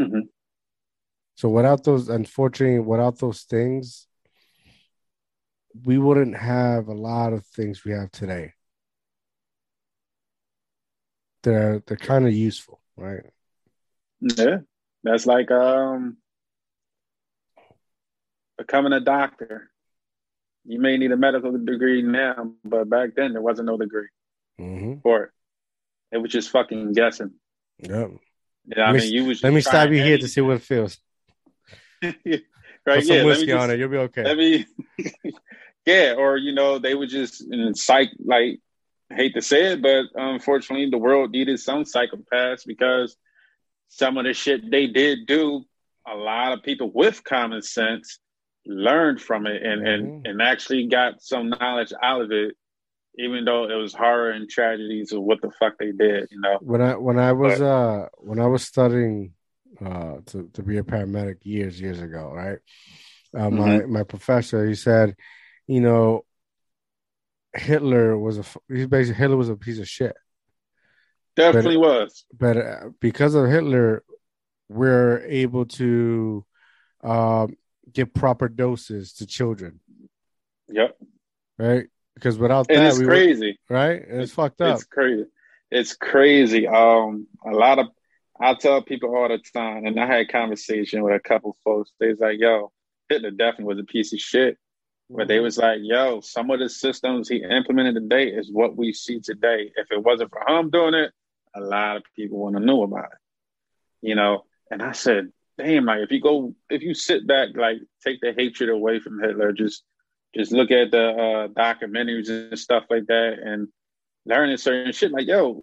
Mm-hmm. 0.00 0.26
So 1.36 1.48
without 1.48 1.84
those, 1.84 2.08
unfortunately, 2.08 2.80
without 2.80 3.18
those 3.18 3.42
things, 3.42 4.08
we 5.84 5.98
wouldn't 5.98 6.36
have 6.36 6.88
a 6.88 6.94
lot 6.94 7.32
of 7.32 7.44
things 7.46 7.84
we 7.84 7.92
have 7.92 8.10
today. 8.10 8.52
They're 11.42 11.82
they're 11.86 11.96
kind 11.96 12.26
of 12.26 12.32
useful, 12.32 12.80
right? 12.96 13.24
Yeah, 14.20 14.58
that's 15.02 15.26
like 15.26 15.50
um 15.50 16.18
becoming 18.56 18.92
a 18.92 19.00
doctor. 19.00 19.70
You 20.64 20.80
may 20.80 20.96
need 20.96 21.10
a 21.10 21.16
medical 21.16 21.50
degree 21.58 22.02
now, 22.02 22.52
but 22.64 22.88
back 22.88 23.16
then 23.16 23.32
there 23.32 23.42
wasn't 23.42 23.66
no 23.66 23.76
degree 23.76 24.08
mm-hmm. 24.60 25.00
for 25.02 25.24
it. 25.24 25.30
It 26.12 26.18
was 26.18 26.30
just 26.30 26.50
fucking 26.50 26.92
guessing. 26.92 27.32
Yep. 27.78 28.10
Yeah, 28.66 28.84
I 28.84 28.92
me, 28.92 28.98
mean, 29.00 29.12
you 29.12 29.24
was. 29.24 29.42
Let 29.42 29.52
me 29.52 29.60
stop 29.60 29.90
you 29.90 30.02
here 30.02 30.18
to 30.18 30.28
see 30.28 30.40
what 30.40 30.56
it 30.56 30.62
feels. 30.62 30.98
right. 32.86 32.98
Put 32.98 33.06
some 33.06 33.16
yeah, 33.16 33.24
whiskey 33.24 33.46
just, 33.46 33.62
on 33.62 33.70
it. 33.70 33.78
You'll 33.78 33.88
be 33.88 33.96
okay. 33.98 34.24
Let 34.24 34.36
me. 34.36 34.66
yeah, 35.86 36.14
or 36.16 36.36
you 36.36 36.54
know, 36.54 36.78
they 36.78 36.94
would 36.94 37.08
just 37.08 37.42
in 37.42 37.74
psych 37.74 38.10
like. 38.24 38.60
Hate 39.10 39.34
to 39.34 39.42
say 39.42 39.72
it, 39.72 39.82
but 39.82 40.06
unfortunately, 40.14 40.88
the 40.88 40.96
world 40.96 41.32
needed 41.32 41.60
some 41.60 41.84
psychopaths 41.84 42.66
because 42.66 43.14
some 43.90 44.16
of 44.16 44.24
the 44.24 44.32
shit 44.32 44.70
they 44.70 44.86
did 44.86 45.26
do, 45.26 45.66
a 46.06 46.14
lot 46.14 46.52
of 46.52 46.62
people 46.62 46.90
with 46.92 47.22
common 47.22 47.60
sense 47.60 48.18
learned 48.66 49.20
from 49.20 49.46
it 49.46 49.62
and 49.62 49.82
mm-hmm. 49.82 50.06
and 50.06 50.26
and 50.26 50.42
actually 50.42 50.86
got 50.86 51.20
some 51.20 51.48
knowledge 51.48 51.92
out 52.02 52.22
of 52.22 52.30
it 52.30 52.54
even 53.18 53.44
though 53.44 53.68
it 53.68 53.74
was 53.74 53.92
horror 53.92 54.30
and 54.30 54.48
tragedies 54.48 55.12
of 55.12 55.22
what 55.22 55.40
the 55.42 55.50
fuck 55.58 55.76
they 55.78 55.92
did 55.92 56.28
you 56.30 56.40
know 56.40 56.58
when 56.60 56.80
i 56.80 56.94
when 56.94 57.18
i 57.18 57.32
was 57.32 57.58
but, 57.58 57.66
uh 57.66 58.08
when 58.18 58.38
i 58.38 58.46
was 58.46 58.62
studying 58.62 59.32
uh 59.84 60.16
to, 60.26 60.48
to 60.52 60.62
be 60.62 60.78
a 60.78 60.82
paramedic 60.82 61.38
years 61.42 61.80
years 61.80 62.00
ago 62.00 62.30
right 62.32 62.58
uh, 63.34 63.48
mm-hmm. 63.48 63.58
my 63.58 63.80
my 63.86 64.02
professor 64.02 64.66
he 64.66 64.74
said 64.74 65.16
you 65.66 65.80
know 65.80 66.24
hitler 67.54 68.18
was 68.18 68.38
a 68.38 68.44
he's 68.68 68.86
basically 68.86 69.18
hitler 69.18 69.36
was 69.36 69.48
a 69.48 69.56
piece 69.56 69.78
of 69.78 69.88
shit 69.88 70.16
definitely 71.36 71.76
but, 71.76 71.80
was 71.80 72.24
but 72.36 72.56
uh, 72.56 72.88
because 73.00 73.34
of 73.34 73.48
hitler 73.48 74.02
we're 74.68 75.20
able 75.26 75.66
to 75.66 76.44
um 77.02 77.56
give 77.92 78.12
proper 78.12 78.48
doses 78.48 79.14
to 79.14 79.26
children. 79.26 79.80
Yep. 80.68 80.96
Right? 81.58 81.86
Because 82.14 82.38
without 82.38 82.66
and 82.70 82.78
that, 82.78 82.88
it's 82.88 83.02
crazy. 83.02 83.58
Were, 83.68 83.76
right? 83.76 84.02
It's, 84.02 84.24
it's 84.24 84.32
fucked 84.32 84.60
up. 84.60 84.76
It's 84.76 84.84
crazy. 84.84 85.26
It's 85.70 85.94
crazy. 85.94 86.66
Um, 86.68 87.26
a 87.44 87.50
lot 87.50 87.78
of 87.78 87.86
I 88.42 88.54
tell 88.54 88.82
people 88.82 89.14
all 89.16 89.28
the 89.28 89.38
time, 89.38 89.86
and 89.86 89.98
I 90.00 90.06
had 90.06 90.20
a 90.22 90.26
conversation 90.26 91.02
with 91.02 91.14
a 91.14 91.20
couple 91.20 91.56
folks. 91.64 91.92
They 92.00 92.08
was 92.08 92.18
like, 92.18 92.40
"Yo, 92.40 92.72
Hitler 93.08 93.30
definitely 93.30 93.66
was 93.66 93.78
a 93.78 93.84
piece 93.84 94.12
of 94.12 94.18
shit," 94.18 94.58
but 95.08 95.28
they 95.28 95.36
mm-hmm. 95.36 95.44
was 95.44 95.58
like, 95.58 95.78
"Yo, 95.80 96.20
some 96.20 96.50
of 96.50 96.58
the 96.58 96.68
systems 96.68 97.28
he 97.28 97.36
implemented 97.36 97.94
today 97.94 98.28
is 98.28 98.50
what 98.50 98.76
we 98.76 98.92
see 98.92 99.20
today. 99.20 99.70
If 99.76 99.92
it 99.92 100.02
wasn't 100.02 100.32
for 100.32 100.44
him 100.48 100.70
doing 100.70 100.94
it, 100.94 101.12
a 101.54 101.60
lot 101.60 101.98
of 101.98 102.02
people 102.16 102.38
wouldn't 102.38 102.64
know 102.64 102.82
about 102.82 103.12
it." 103.12 103.18
You 104.00 104.16
know, 104.16 104.44
and 104.72 104.82
I 104.82 104.90
said, 104.90 105.32
damn, 105.56 105.84
like 105.84 106.00
if 106.00 106.10
you 106.10 106.20
go, 106.20 106.54
if 106.68 106.82
you 106.82 106.94
sit 106.94 107.26
back, 107.26 107.50
like 107.54 107.78
take 108.02 108.20
the 108.20 108.34
hatred 108.36 108.70
away 108.70 108.98
from 108.98 109.20
Hitler, 109.20 109.52
just 109.52 109.84
just 110.34 110.50
look 110.50 110.70
at 110.70 110.90
the 110.90 111.08
uh, 111.10 111.48
documentaries 111.48 112.28
and 112.28 112.58
stuff 112.58 112.84
like 112.90 113.06
that, 113.06 113.38
and 113.40 113.68
learning 114.24 114.56
certain 114.56 114.92
shit. 114.92 115.12
Like, 115.12 115.28
yo, 115.28 115.62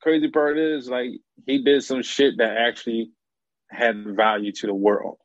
crazy 0.00 0.28
part 0.28 0.58
is 0.58 0.88
like 0.88 1.10
he 1.46 1.62
did 1.62 1.82
some 1.82 2.02
shit 2.02 2.38
that 2.38 2.56
actually 2.56 3.10
had 3.70 4.04
value 4.16 4.52
to 4.52 4.66
the 4.66 4.74
world, 4.74 5.18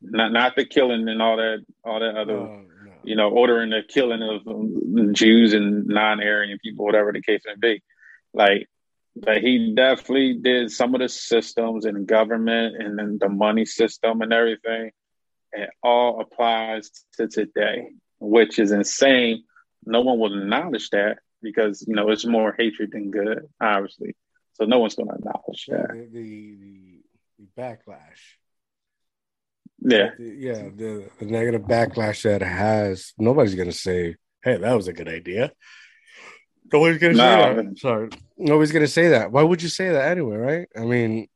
not 0.00 0.32
not 0.32 0.56
the 0.56 0.64
killing 0.64 1.08
and 1.08 1.22
all 1.22 1.36
that, 1.36 1.64
all 1.84 2.00
that 2.00 2.16
other. 2.16 2.34
no. 2.34 2.64
You 3.04 3.16
know, 3.16 3.30
ordering 3.30 3.70
the 3.70 3.82
killing 3.86 4.22
of 4.22 4.46
um, 4.46 5.12
Jews 5.12 5.54
and 5.54 5.86
non-Aryan 5.88 6.56
people, 6.62 6.84
whatever 6.84 7.10
the 7.12 7.20
case 7.20 7.42
may 7.44 7.56
be. 7.58 7.82
Like 8.32 8.68
but 9.14 9.38
he 9.42 9.74
definitely 9.74 10.34
did 10.34 10.70
some 10.70 10.94
of 10.94 11.00
the 11.00 11.08
systems 11.08 11.84
and 11.84 12.06
government 12.06 12.76
and 12.78 12.98
then 12.98 13.18
the 13.20 13.28
money 13.28 13.66
system 13.66 14.22
and 14.22 14.32
everything. 14.32 14.90
It 15.52 15.68
all 15.82 16.20
applies 16.20 16.90
to 17.16 17.28
today, 17.28 17.90
which 18.20 18.58
is 18.58 18.72
insane. 18.72 19.44
No 19.84 20.00
one 20.00 20.18
will 20.18 20.40
acknowledge 20.40 20.88
that 20.90 21.18
because 21.42 21.84
you 21.86 21.94
know 21.94 22.10
it's 22.10 22.24
more 22.24 22.54
hatred 22.56 22.92
than 22.92 23.10
good, 23.10 23.46
obviously. 23.60 24.14
So 24.54 24.64
no 24.64 24.78
one's 24.78 24.94
going 24.94 25.08
to 25.08 25.14
acknowledge 25.14 25.66
that. 25.68 25.88
The, 25.88 26.08
the, 26.12 27.00
the 27.38 27.60
backlash. 27.60 28.36
Yeah, 29.80 30.10
the, 30.16 30.24
yeah, 30.24 30.62
the, 30.74 31.08
the 31.18 31.26
negative 31.26 31.62
backlash 31.62 32.22
that 32.22 32.42
has. 32.42 33.12
Nobody's 33.18 33.54
going 33.54 33.70
to 33.70 33.76
say, 33.76 34.16
"Hey, 34.42 34.58
that 34.58 34.74
was 34.74 34.88
a 34.88 34.92
good 34.92 35.08
idea." 35.08 35.52
Nobody's 36.72 36.98
gonna 36.98 37.14
say 37.14 37.18
that. 37.18 37.78
Sorry, 37.78 38.08
nobody's 38.38 38.72
gonna 38.72 38.86
say 38.86 39.08
that. 39.08 39.30
Why 39.30 39.42
would 39.42 39.62
you 39.62 39.68
say 39.68 39.90
that 39.90 40.10
anyway? 40.10 40.36
Right? 40.36 40.68
I 40.76 40.80
mean, 40.80 41.28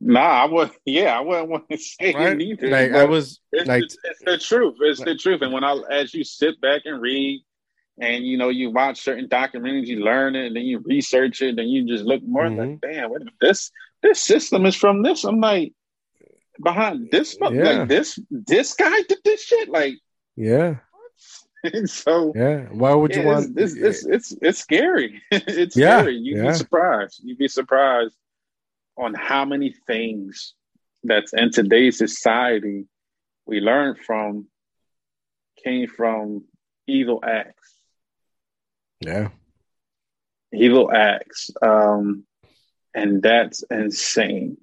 nah, 0.00 0.20
I 0.20 0.44
would. 0.44 0.70
Yeah, 0.84 1.18
I 1.18 1.20
wouldn't 1.20 1.48
want 1.48 1.68
to 1.70 1.78
say 1.78 2.14
right? 2.14 2.40
it 2.40 2.42
either. 2.42 2.68
Like 2.68 2.92
I 2.92 3.04
was 3.04 3.40
it's, 3.50 3.66
like, 3.66 3.82
it's, 3.82 3.96
it's 4.04 4.20
the 4.24 4.38
truth. 4.38 4.76
It's 4.80 5.00
like, 5.00 5.08
the 5.08 5.16
truth. 5.16 5.42
And 5.42 5.52
when 5.52 5.64
I, 5.64 5.80
as 5.90 6.14
you 6.14 6.22
sit 6.22 6.60
back 6.60 6.82
and 6.84 7.00
read, 7.00 7.42
and 8.00 8.24
you 8.24 8.36
know, 8.36 8.48
you 8.48 8.70
watch 8.70 9.00
certain 9.00 9.28
documentaries, 9.28 9.86
you 9.86 10.04
learn 10.04 10.34
it, 10.34 10.46
and 10.46 10.56
then 10.56 10.64
you 10.64 10.78
research 10.80 11.42
it, 11.42 11.58
and 11.58 11.70
you 11.70 11.86
just 11.86 12.04
look 12.04 12.22
more 12.22 12.44
mm-hmm. 12.44 12.72
like, 12.72 12.80
damn, 12.80 13.10
what 13.10 13.22
if 13.22 13.28
this 13.40 13.70
this 14.02 14.22
system 14.22 14.66
is 14.66 14.76
from 14.76 15.02
this. 15.02 15.24
I'm 15.24 15.40
like, 15.40 15.72
behind 16.62 17.10
this, 17.10 17.36
yeah. 17.40 17.48
like 17.48 17.88
this 17.88 18.18
this 18.30 18.74
guy 18.74 19.02
did 19.08 19.18
this 19.24 19.44
shit, 19.44 19.68
like, 19.68 19.94
yeah. 20.36 20.76
so 21.84 22.32
yeah, 22.34 22.66
why 22.70 22.92
would 22.92 23.14
you 23.14 23.22
want? 23.22 23.56
It's 23.56 23.74
it's, 23.74 24.06
it's 24.06 24.36
it's 24.42 24.58
scary. 24.58 25.22
it's 25.30 25.76
yeah, 25.76 26.00
scary. 26.00 26.16
You'd 26.16 26.46
be 26.46 26.54
surprised. 26.54 27.20
You'd 27.22 27.38
be 27.38 27.48
surprised 27.48 28.16
on 28.96 29.14
how 29.14 29.44
many 29.44 29.74
things 29.86 30.54
that's 31.04 31.32
in 31.32 31.50
today's 31.50 31.98
society 31.98 32.86
we 33.46 33.60
learn 33.60 33.96
from 33.96 34.46
came 35.62 35.86
from 35.86 36.44
evil 36.86 37.20
acts. 37.24 37.81
Yeah, 39.04 39.28
evil 40.52 40.90
acts, 40.92 41.50
um, 41.60 42.24
and 42.94 43.22
that's 43.22 43.62
insane. 43.70 44.58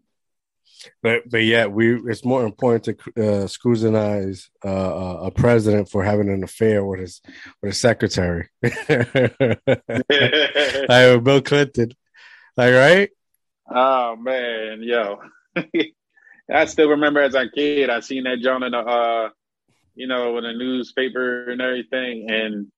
But 1.02 1.30
but 1.30 1.44
yeah, 1.44 1.66
we 1.66 1.96
it's 2.10 2.24
more 2.24 2.46
important 2.46 2.98
to 3.16 3.44
uh, 3.44 3.48
scrutinize 3.48 4.50
uh, 4.64 4.68
uh, 4.68 5.20
a 5.24 5.32
president 5.32 5.90
for 5.90 6.04
having 6.04 6.30
an 6.30 6.44
affair 6.44 6.86
with 6.86 7.02
his 7.02 7.22
with 7.62 7.70
his 7.72 7.80
secretary, 7.80 8.50
like 8.64 8.84
Bill 11.24 11.42
Clinton, 11.42 11.92
like 12.56 12.74
right? 12.74 13.10
Oh 13.70 14.16
man, 14.16 14.82
yo, 14.82 15.20
I 16.54 16.66
still 16.66 16.90
remember 16.90 17.22
as 17.22 17.36
a 17.36 17.50
kid, 17.50 17.90
I 17.90 18.00
seen 18.00 18.24
that 18.24 18.40
John 18.40 18.64
in 18.64 18.72
the 18.72 18.80
uh, 18.80 19.30
you 19.96 20.08
know, 20.08 20.34
with 20.34 20.46
a 20.46 20.54
newspaper 20.54 21.50
and 21.50 21.62
everything, 21.62 22.32
and 22.32 22.72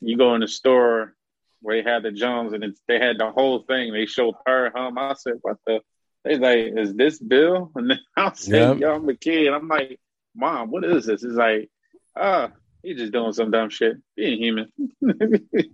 you 0.00 0.16
go 0.16 0.34
in 0.34 0.40
the 0.40 0.48
store 0.48 1.14
where 1.62 1.82
they 1.82 1.88
had 1.88 2.02
the 2.02 2.12
Jones 2.12 2.52
and 2.52 2.76
they 2.86 2.98
had 2.98 3.18
the 3.18 3.30
whole 3.30 3.60
thing. 3.60 3.92
They 3.92 4.06
showed 4.06 4.34
her 4.46 4.72
hum. 4.74 4.98
I 4.98 5.14
said, 5.14 5.34
"What 5.42 5.58
the?" 5.66 5.80
They 6.24 6.38
like, 6.38 6.72
"Is 6.76 6.94
this 6.94 7.18
Bill?" 7.18 7.70
And 7.76 7.90
then 7.90 8.00
I 8.16 8.32
said, 8.34 8.52
yep. 8.52 8.78
"Yo, 8.78 8.94
I'm 8.94 9.08
a 9.08 9.14
kid." 9.14 9.52
I'm 9.52 9.68
like, 9.68 10.00
"Mom, 10.34 10.70
what 10.70 10.84
is 10.84 11.06
this?" 11.06 11.22
It's 11.22 11.34
like, 11.34 11.70
"Ah, 12.16 12.50
oh, 12.50 12.56
he's 12.82 12.98
just 12.98 13.12
doing 13.12 13.32
some 13.32 13.50
dumb 13.50 13.70
shit, 13.70 13.96
being 14.16 14.38
human." 14.38 14.72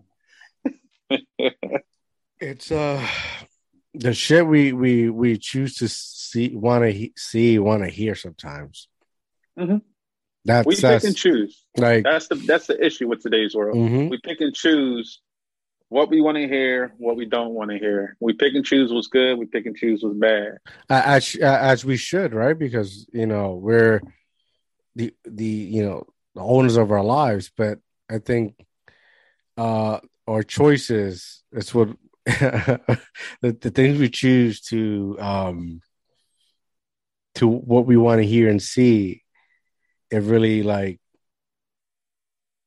it's 2.40 2.72
uh 2.72 3.06
the 3.94 4.14
shit 4.14 4.46
we 4.46 4.72
we 4.72 5.10
we 5.10 5.38
choose 5.38 5.76
to 5.76 5.88
see, 5.88 6.54
want 6.54 6.84
to 6.84 6.90
he- 6.90 7.12
see, 7.16 7.58
want 7.58 7.82
to 7.82 7.90
hear 7.90 8.14
sometimes. 8.14 8.88
Mm-hmm. 9.58 9.78
That's 10.44 10.66
we 10.66 10.76
pick 10.76 11.04
and 11.04 11.16
choose. 11.16 11.64
Like 11.76 12.04
that's 12.04 12.28
the 12.28 12.34
that's 12.34 12.66
the 12.66 12.84
issue 12.84 13.08
with 13.08 13.22
today's 13.22 13.54
world. 13.54 13.76
Mm-hmm. 13.76 14.08
We 14.08 14.18
pick 14.22 14.40
and 14.40 14.54
choose 14.54 15.20
what 15.88 16.08
we 16.10 16.20
want 16.20 16.36
to 16.36 16.48
hear, 16.48 16.94
what 16.96 17.16
we 17.16 17.26
don't 17.26 17.50
want 17.50 17.70
to 17.70 17.78
hear. 17.78 18.16
We 18.18 18.32
pick 18.32 18.54
and 18.54 18.64
choose 18.64 18.92
what's 18.92 19.08
good. 19.08 19.38
We 19.38 19.46
pick 19.46 19.66
and 19.66 19.76
choose 19.76 20.02
what's 20.02 20.16
bad. 20.16 20.58
As 20.88 21.36
as 21.36 21.84
we 21.84 21.96
should, 21.96 22.34
right? 22.34 22.58
Because 22.58 23.06
you 23.12 23.26
know 23.26 23.54
we're 23.54 24.00
the 24.96 25.14
the 25.24 25.44
you 25.44 25.84
know 25.84 26.06
the 26.34 26.40
owners 26.40 26.76
of 26.76 26.90
our 26.90 27.04
lives, 27.04 27.50
but 27.56 27.78
I 28.10 28.18
think 28.18 28.56
uh 29.56 30.00
our 30.26 30.42
choices 30.42 31.42
is 31.52 31.74
what 31.74 31.90
the, 32.24 32.98
the 33.40 33.70
things 33.70 33.98
we 33.98 34.08
choose 34.08 34.60
to 34.60 35.16
um 35.20 35.82
to 37.34 37.46
what 37.46 37.86
we 37.86 37.96
want 37.96 38.20
to 38.20 38.26
hear 38.26 38.48
and 38.48 38.62
see 38.62 39.21
it 40.12 40.22
really 40.22 40.62
like 40.62 41.00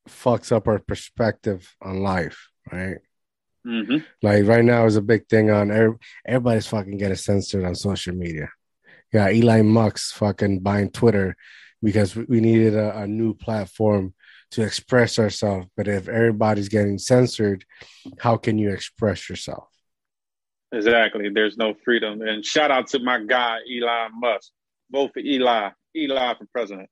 fucks 0.09 0.51
up 0.51 0.67
our 0.67 0.79
perspective 0.79 1.75
on 1.81 2.01
life 2.01 2.49
right 2.71 2.97
mm-hmm. 3.65 3.97
like 4.21 4.45
right 4.45 4.65
now 4.65 4.85
is 4.85 4.95
a 4.95 5.01
big 5.01 5.27
thing 5.27 5.49
on 5.49 5.97
everybody's 6.25 6.67
fucking 6.67 6.97
getting 6.97 7.15
censored 7.15 7.65
on 7.65 7.73
social 7.73 8.13
media 8.13 8.49
yeah 9.13 9.29
elon 9.29 9.67
musk's 9.67 10.11
fucking 10.11 10.59
buying 10.59 10.91
twitter 10.91 11.35
because 11.81 12.15
we 12.15 12.41
needed 12.41 12.75
a, 12.75 12.99
a 12.99 13.07
new 13.07 13.33
platform 13.33 14.13
to 14.51 14.63
express 14.63 15.19
ourselves. 15.19 15.67
But 15.75 15.87
if 15.87 16.07
everybody's 16.07 16.69
getting 16.69 16.97
censored, 16.97 17.65
how 18.19 18.37
can 18.37 18.57
you 18.57 18.71
express 18.71 19.29
yourself? 19.29 19.67
Exactly. 20.71 21.29
There's 21.29 21.57
no 21.57 21.73
freedom. 21.85 22.21
And 22.21 22.43
shout 22.43 22.71
out 22.71 22.87
to 22.87 22.99
my 22.99 23.23
guy, 23.23 23.59
Elon 23.71 24.11
Musk. 24.19 24.51
Vote 24.91 25.11
for 25.13 25.19
Eli. 25.19 25.69
Eli 25.95 26.33
for 26.37 26.45
president. 26.51 26.89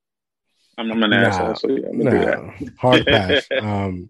I'm, 0.78 0.92
I'm 0.92 1.04
an 1.04 1.10
nah, 1.12 1.18
asshole, 1.18 1.56
so 1.56 1.70
yeah, 1.70 1.90
nah, 1.92 2.52
hard 2.80 3.06
pass. 3.08 3.48
um, 3.62 4.10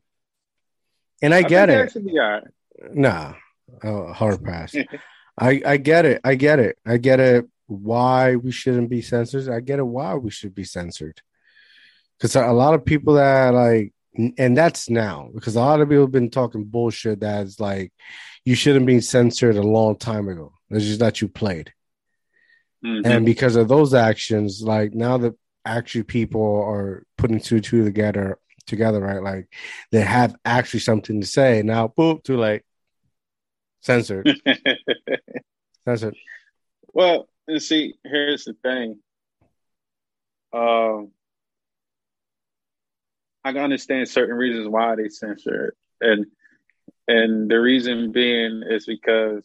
and 1.22 1.34
I, 1.34 1.38
I 1.38 1.44
get 1.44 1.70
it. 1.70 1.94
Right. 1.96 2.44
Nah, 2.94 3.34
uh, 3.84 4.14
hard 4.14 4.44
pass. 4.44 4.76
I 5.40 5.62
I 5.66 5.78
get 5.78 6.06
it. 6.06 6.22
I 6.24 6.36
get 6.36 6.60
it. 6.60 6.78
I 6.86 6.98
get 6.98 7.20
it. 7.20 7.46
Why 7.68 8.36
we 8.36 8.52
shouldn't 8.52 8.90
be 8.90 9.02
censored. 9.02 9.50
I 9.50 9.60
get 9.60 9.80
it. 9.80 9.84
Why 9.84 10.16
we 10.16 10.30
should 10.30 10.56
be 10.56 10.64
censored 10.64 11.22
because 12.24 12.36
a 12.36 12.52
lot 12.54 12.74
of 12.74 12.86
people 12.86 13.16
that 13.16 13.54
like 13.54 13.94
and 14.38 14.56
that's 14.56 14.90
now 14.90 15.30
because 15.34 15.56
a 15.56 15.60
lot 15.60 15.82
of 15.82 15.90
people 15.90 16.04
have 16.04 16.12
been 16.12 16.30
talking 16.30 16.64
bullshit 16.64 17.20
that's 17.20 17.60
like 17.60 17.92
you 18.46 18.56
shouldn't 18.56 18.86
be 18.86 19.02
censored 19.02 19.58
a 19.58 19.62
long 19.62 19.98
time 19.98 20.30
ago 20.30 20.54
it's 20.70 20.86
just 20.86 21.00
that 21.00 21.22
you 21.22 21.28
played 21.28 21.74
mm-hmm. 22.86 23.06
and 23.06 23.26
because 23.26 23.56
of 23.58 23.68
those 23.68 23.94
actions 23.94 24.62
like 24.62 24.94
now 24.94 25.18
that 25.18 25.34
actually 25.66 26.04
people 26.04 26.64
are 26.64 27.06
putting 27.18 27.40
two 27.40 27.60
two 27.60 27.84
together 27.84 28.38
together 28.66 29.00
right? 29.00 29.22
Like 29.22 29.48
they 29.92 30.02
have 30.02 30.36
actually 30.46 30.82
something 30.82 31.22
to 31.22 31.28
say. 31.28 31.62
Now 31.64 31.88
boom 31.88 32.20
too 32.24 32.38
late. 32.38 32.64
Censored. 33.82 34.40
Censored. 35.86 36.16
Well 36.94 37.28
and 37.48 37.62
see 37.62 37.96
here's 38.04 38.46
the 38.46 38.54
thing. 38.64 39.00
Um 40.54 41.12
I 43.44 43.52
can 43.52 43.62
understand 43.62 44.08
certain 44.08 44.36
reasons 44.36 44.70
why 44.70 44.96
they 44.96 45.10
censor 45.10 45.68
it, 45.68 45.74
and 46.00 46.26
and 47.08 47.52
the 47.52 47.60
reason 47.60 48.12
being 48.14 48.64
is 48.66 48.86
because 48.86 49.44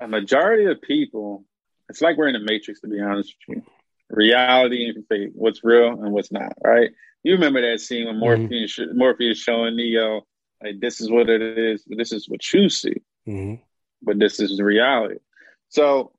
a 0.00 0.08
majority 0.08 0.64
of 0.64 0.80
people, 0.80 1.44
it's 1.90 2.00
like 2.00 2.16
we're 2.16 2.28
in 2.28 2.36
a 2.36 2.40
matrix. 2.40 2.80
To 2.80 2.88
be 2.88 3.00
honest 3.00 3.34
with 3.48 3.58
you, 3.58 3.62
reality 4.08 4.88
and 4.88 5.06
fake, 5.08 5.32
what's 5.34 5.62
real 5.62 5.88
and 5.88 6.12
what's 6.12 6.32
not. 6.32 6.54
Right? 6.64 6.90
You 7.22 7.34
remember 7.34 7.60
that 7.60 7.80
scene 7.80 8.06
when 8.06 8.18
Morpheus 8.18 8.78
mm-hmm. 8.78 8.96
Morpheus 8.96 9.38
showing 9.38 9.76
Neo 9.76 10.26
like 10.62 10.80
this 10.80 11.00
is 11.00 11.10
what 11.10 11.28
it 11.28 11.42
is, 11.42 11.84
but 11.86 11.98
this 11.98 12.12
is 12.12 12.28
what 12.28 12.40
you 12.52 12.68
see, 12.68 13.02
mm-hmm. 13.28 13.62
but 14.02 14.18
this 14.18 14.40
is 14.40 14.56
the 14.56 14.64
reality. 14.64 15.16
So 15.68 16.12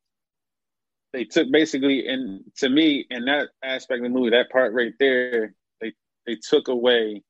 they 1.13 1.25
took 1.25 1.51
basically 1.51 2.07
and 2.07 2.43
to 2.57 2.69
me 2.69 3.05
in 3.09 3.25
that 3.25 3.49
aspect 3.63 3.99
of 3.99 4.03
the 4.03 4.09
movie, 4.09 4.31
that 4.31 4.51
part 4.51 4.73
right 4.73 4.93
there, 4.99 5.53
they 5.79 5.93
they 6.25 6.35
took 6.35 6.67
away 6.67 7.23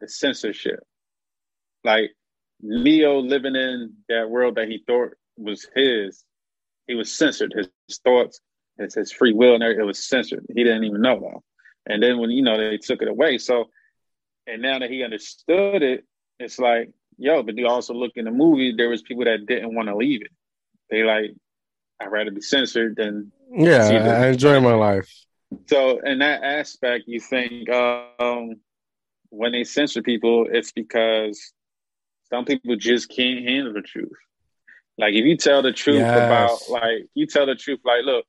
the 0.00 0.08
censorship. 0.08 0.80
Like 1.84 2.10
Neo 2.62 3.20
living 3.20 3.56
in 3.56 3.94
that 4.08 4.28
world 4.30 4.56
that 4.56 4.68
he 4.68 4.82
thought 4.86 5.12
was 5.36 5.66
his, 5.74 6.24
he 6.90 6.96
was 6.96 7.16
censored. 7.16 7.52
His, 7.56 7.68
his 7.86 7.98
thoughts, 7.98 8.40
his, 8.78 8.94
his 8.94 9.12
free 9.12 9.32
will, 9.32 9.54
and 9.54 9.62
everything, 9.62 9.84
it 9.84 9.86
was 9.86 10.06
censored. 10.06 10.44
He 10.54 10.64
didn't 10.64 10.84
even 10.84 11.00
know 11.00 11.20
that. 11.20 11.92
And 11.92 12.02
then 12.02 12.18
when 12.18 12.30
you 12.30 12.42
know 12.42 12.58
they 12.58 12.78
took 12.78 13.00
it 13.00 13.08
away, 13.08 13.38
so 13.38 13.70
and 14.46 14.60
now 14.60 14.78
that 14.80 14.90
he 14.90 15.04
understood 15.04 15.82
it, 15.82 16.04
it's 16.38 16.58
like, 16.58 16.90
yo, 17.16 17.42
but 17.42 17.56
you 17.56 17.68
also 17.68 17.94
look 17.94 18.12
in 18.16 18.24
the 18.24 18.30
movie, 18.30 18.74
there 18.76 18.88
was 18.88 19.02
people 19.02 19.24
that 19.24 19.46
didn't 19.46 19.74
want 19.74 19.88
to 19.88 19.96
leave 19.96 20.22
it. 20.22 20.32
They 20.90 21.04
like 21.04 21.30
I'd 22.00 22.10
rather 22.10 22.30
be 22.30 22.40
censored 22.40 22.96
than 22.96 23.30
yeah. 23.52 24.18
I 24.22 24.28
enjoy 24.28 24.60
my 24.60 24.74
life. 24.74 25.10
So 25.66 26.00
in 26.00 26.18
that 26.20 26.42
aspect, 26.42 27.04
you 27.06 27.20
think 27.20 27.68
um, 27.70 28.56
when 29.30 29.52
they 29.52 29.64
censor 29.64 30.02
people, 30.02 30.46
it's 30.50 30.72
because 30.72 31.52
some 32.30 32.44
people 32.44 32.76
just 32.76 33.08
can't 33.10 33.46
handle 33.46 33.72
the 33.72 33.82
truth. 33.82 34.10
Like 35.00 35.14
if 35.14 35.24
you 35.24 35.36
tell 35.36 35.62
the 35.62 35.72
truth 35.72 36.00
yes. 36.00 36.16
about 36.68 36.82
like 36.82 37.06
you 37.14 37.26
tell 37.26 37.46
the 37.46 37.54
truth, 37.54 37.80
like 37.84 38.04
look, 38.04 38.26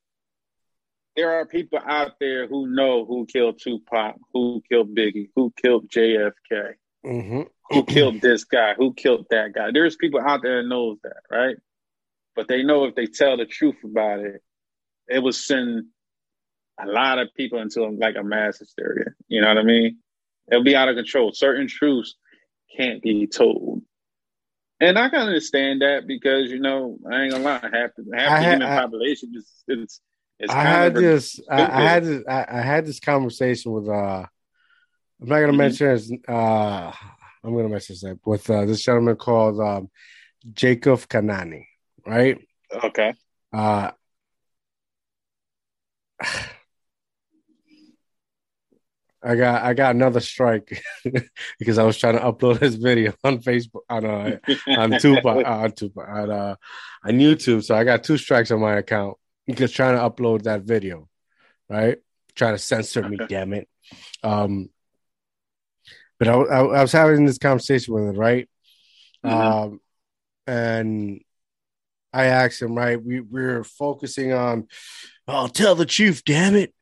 there 1.17 1.34
are 1.34 1.45
people 1.45 1.80
out 1.86 2.13
there 2.19 2.47
who 2.47 2.67
know 2.67 3.05
who 3.05 3.26
killed 3.26 3.59
Tupac, 3.61 4.15
who 4.34 4.63
killed 4.69 4.95
Biggie, 4.95 5.30
who 5.36 5.51
killed 5.61 5.89
JFK, 5.89 6.76
mm-hmm. 7.05 7.41
who 7.69 7.84
killed 7.84 8.22
this 8.22 8.45
guy, 8.45 8.74
who 8.76 8.93
killed 8.93 9.26
that 9.32 9.53
guy. 9.53 9.72
There's 9.74 9.97
people 9.97 10.22
out 10.22 10.41
there 10.43 10.61
that 10.61 10.69
knows 10.69 10.97
that, 11.03 11.24
right? 11.30 11.57
But 12.38 12.47
they 12.47 12.63
know 12.63 12.86
if 12.86 12.95
they 12.95 13.07
tell 13.07 13.36
the 13.36 13.45
truth 13.45 13.76
about 13.84 14.22
it, 14.22 14.41
it 15.09 15.19
will 15.19 15.34
send 15.34 15.88
a 16.80 16.88
lot 16.88 17.19
of 17.19 17.28
people 17.36 17.59
into 17.59 17.86
like 17.86 18.15
a 18.15 18.24
mass 18.24 18.59
hysteria. 18.59 19.07
You 19.28 19.41
know 19.41 19.49
what 19.49 19.57
I 19.57 19.63
mean? 19.63 19.97
It'll 20.49 20.63
be 20.63 20.76
out 20.76 20.88
of 20.88 20.95
control. 20.95 21.34
Certain 21.34 21.67
truths 21.67 22.15
can't 22.78 23.01
be 23.01 23.28
told. 23.28 23.82
And 24.82 24.98
I 24.98 25.10
can 25.10 25.20
understand 25.20 25.82
that 25.82 26.08
because 26.08 26.50
you 26.50 26.60
know 26.60 26.98
I 27.10 27.22
ain't 27.22 27.32
gonna 27.32 27.44
lie, 27.44 27.62
half 27.62 27.92
the 27.96 28.06
half 28.14 28.40
the 28.40 28.50
human 28.50 28.64
I, 28.64 28.82
population 28.82 29.32
is 29.36 29.64
it's. 29.68 30.02
it's 30.40 30.54
I 30.54 30.64
had 30.64 30.96
this. 30.96 31.40
I, 31.50 31.62
I, 31.62 31.82
had 31.82 32.04
this. 32.04 32.24
I, 32.28 32.46
I, 32.50 32.62
had 32.62 32.86
this 32.86 33.00
conversation 33.00 33.72
with. 33.72 33.88
uh 33.88 34.26
I'm 35.22 35.28
not 35.28 35.36
gonna 35.36 35.48
mm-hmm. 35.50 35.58
mention 35.58 35.88
his. 35.88 36.12
Uh, 36.28 36.92
I'm 37.44 37.56
gonna 37.56 37.70
mention 37.70 37.96
that 38.02 38.20
with 38.26 38.50
uh, 38.50 38.66
this 38.66 38.82
gentleman 38.84 39.16
called 39.16 39.60
um, 39.60 39.90
Jacob 40.54 41.00
Kanani 41.02 41.66
right? 42.06 42.38
Okay. 42.84 43.14
Uh, 43.54 43.92
I 49.24 49.36
got 49.36 49.63
I 49.63 49.74
got 49.74 49.95
another 49.95 50.19
strike 50.19 50.82
because 51.59 51.78
I 51.78 51.84
was 51.84 51.97
trying 51.97 52.15
to 52.15 52.22
upload 52.22 52.59
this 52.59 52.76
video 52.76 53.13
on 53.24 53.39
Facebook 53.39 53.82
on 53.89 54.05
uh, 54.05 54.38
on 54.67 54.91
Tupac 54.99 55.45
uh, 55.45 55.49
on 55.49 55.72
Tupac 55.72 56.09
on 56.09 56.32
uh, 56.32 56.55
on 57.05 57.11
YouTube. 57.19 57.63
So 57.63 57.76
I 57.76 57.84
got 57.84 58.03
two 58.03 58.17
strikes 58.17 58.51
on 58.51 58.59
my 58.59 58.78
account 58.78 59.17
because 59.45 59.72
trying 59.72 59.95
to 59.95 60.01
upload 60.01 60.43
that 60.43 60.61
video, 60.61 61.07
right? 61.69 61.99
Trying 62.36 62.55
to 62.55 62.59
censor 62.59 63.07
me, 63.07 63.17
damn 63.28 63.53
it. 63.53 63.67
Um, 64.24 64.69
but 66.17 66.28
I, 66.28 66.34
I, 66.34 66.59
I 66.59 66.82
was 66.82 66.91
having 66.91 67.26
this 67.26 67.38
conversation 67.38 67.93
with 67.93 68.03
him, 68.03 68.15
right? 68.15 68.49
Mm-hmm. 69.26 69.36
Um, 69.36 69.82
and 70.47 71.22
I 72.13 72.26
asked 72.26 72.61
him, 72.61 72.76
right? 72.76 73.01
We 73.01 73.22
we're 73.22 73.63
focusing 73.63 74.34
on, 74.34 74.67
oh, 75.28 75.47
tell 75.47 75.76
the 75.76 75.86
truth, 75.86 76.24
damn 76.26 76.55
it, 76.55 76.74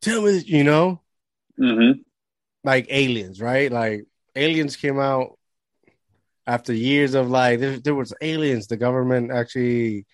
tell 0.00 0.22
me, 0.22 0.38
you 0.38 0.64
know, 0.64 1.03
mm-hmm. 1.58 2.00
like 2.62 2.86
aliens, 2.90 3.40
right? 3.40 3.70
Like 3.70 4.04
aliens 4.34 4.76
came 4.76 4.98
out 4.98 5.38
after 6.46 6.72
years 6.72 7.14
of 7.14 7.30
like 7.30 7.60
there, 7.60 7.78
there 7.78 7.94
was 7.94 8.12
aliens. 8.20 8.66
The 8.66 8.76
government 8.76 9.30
actually 9.32 10.06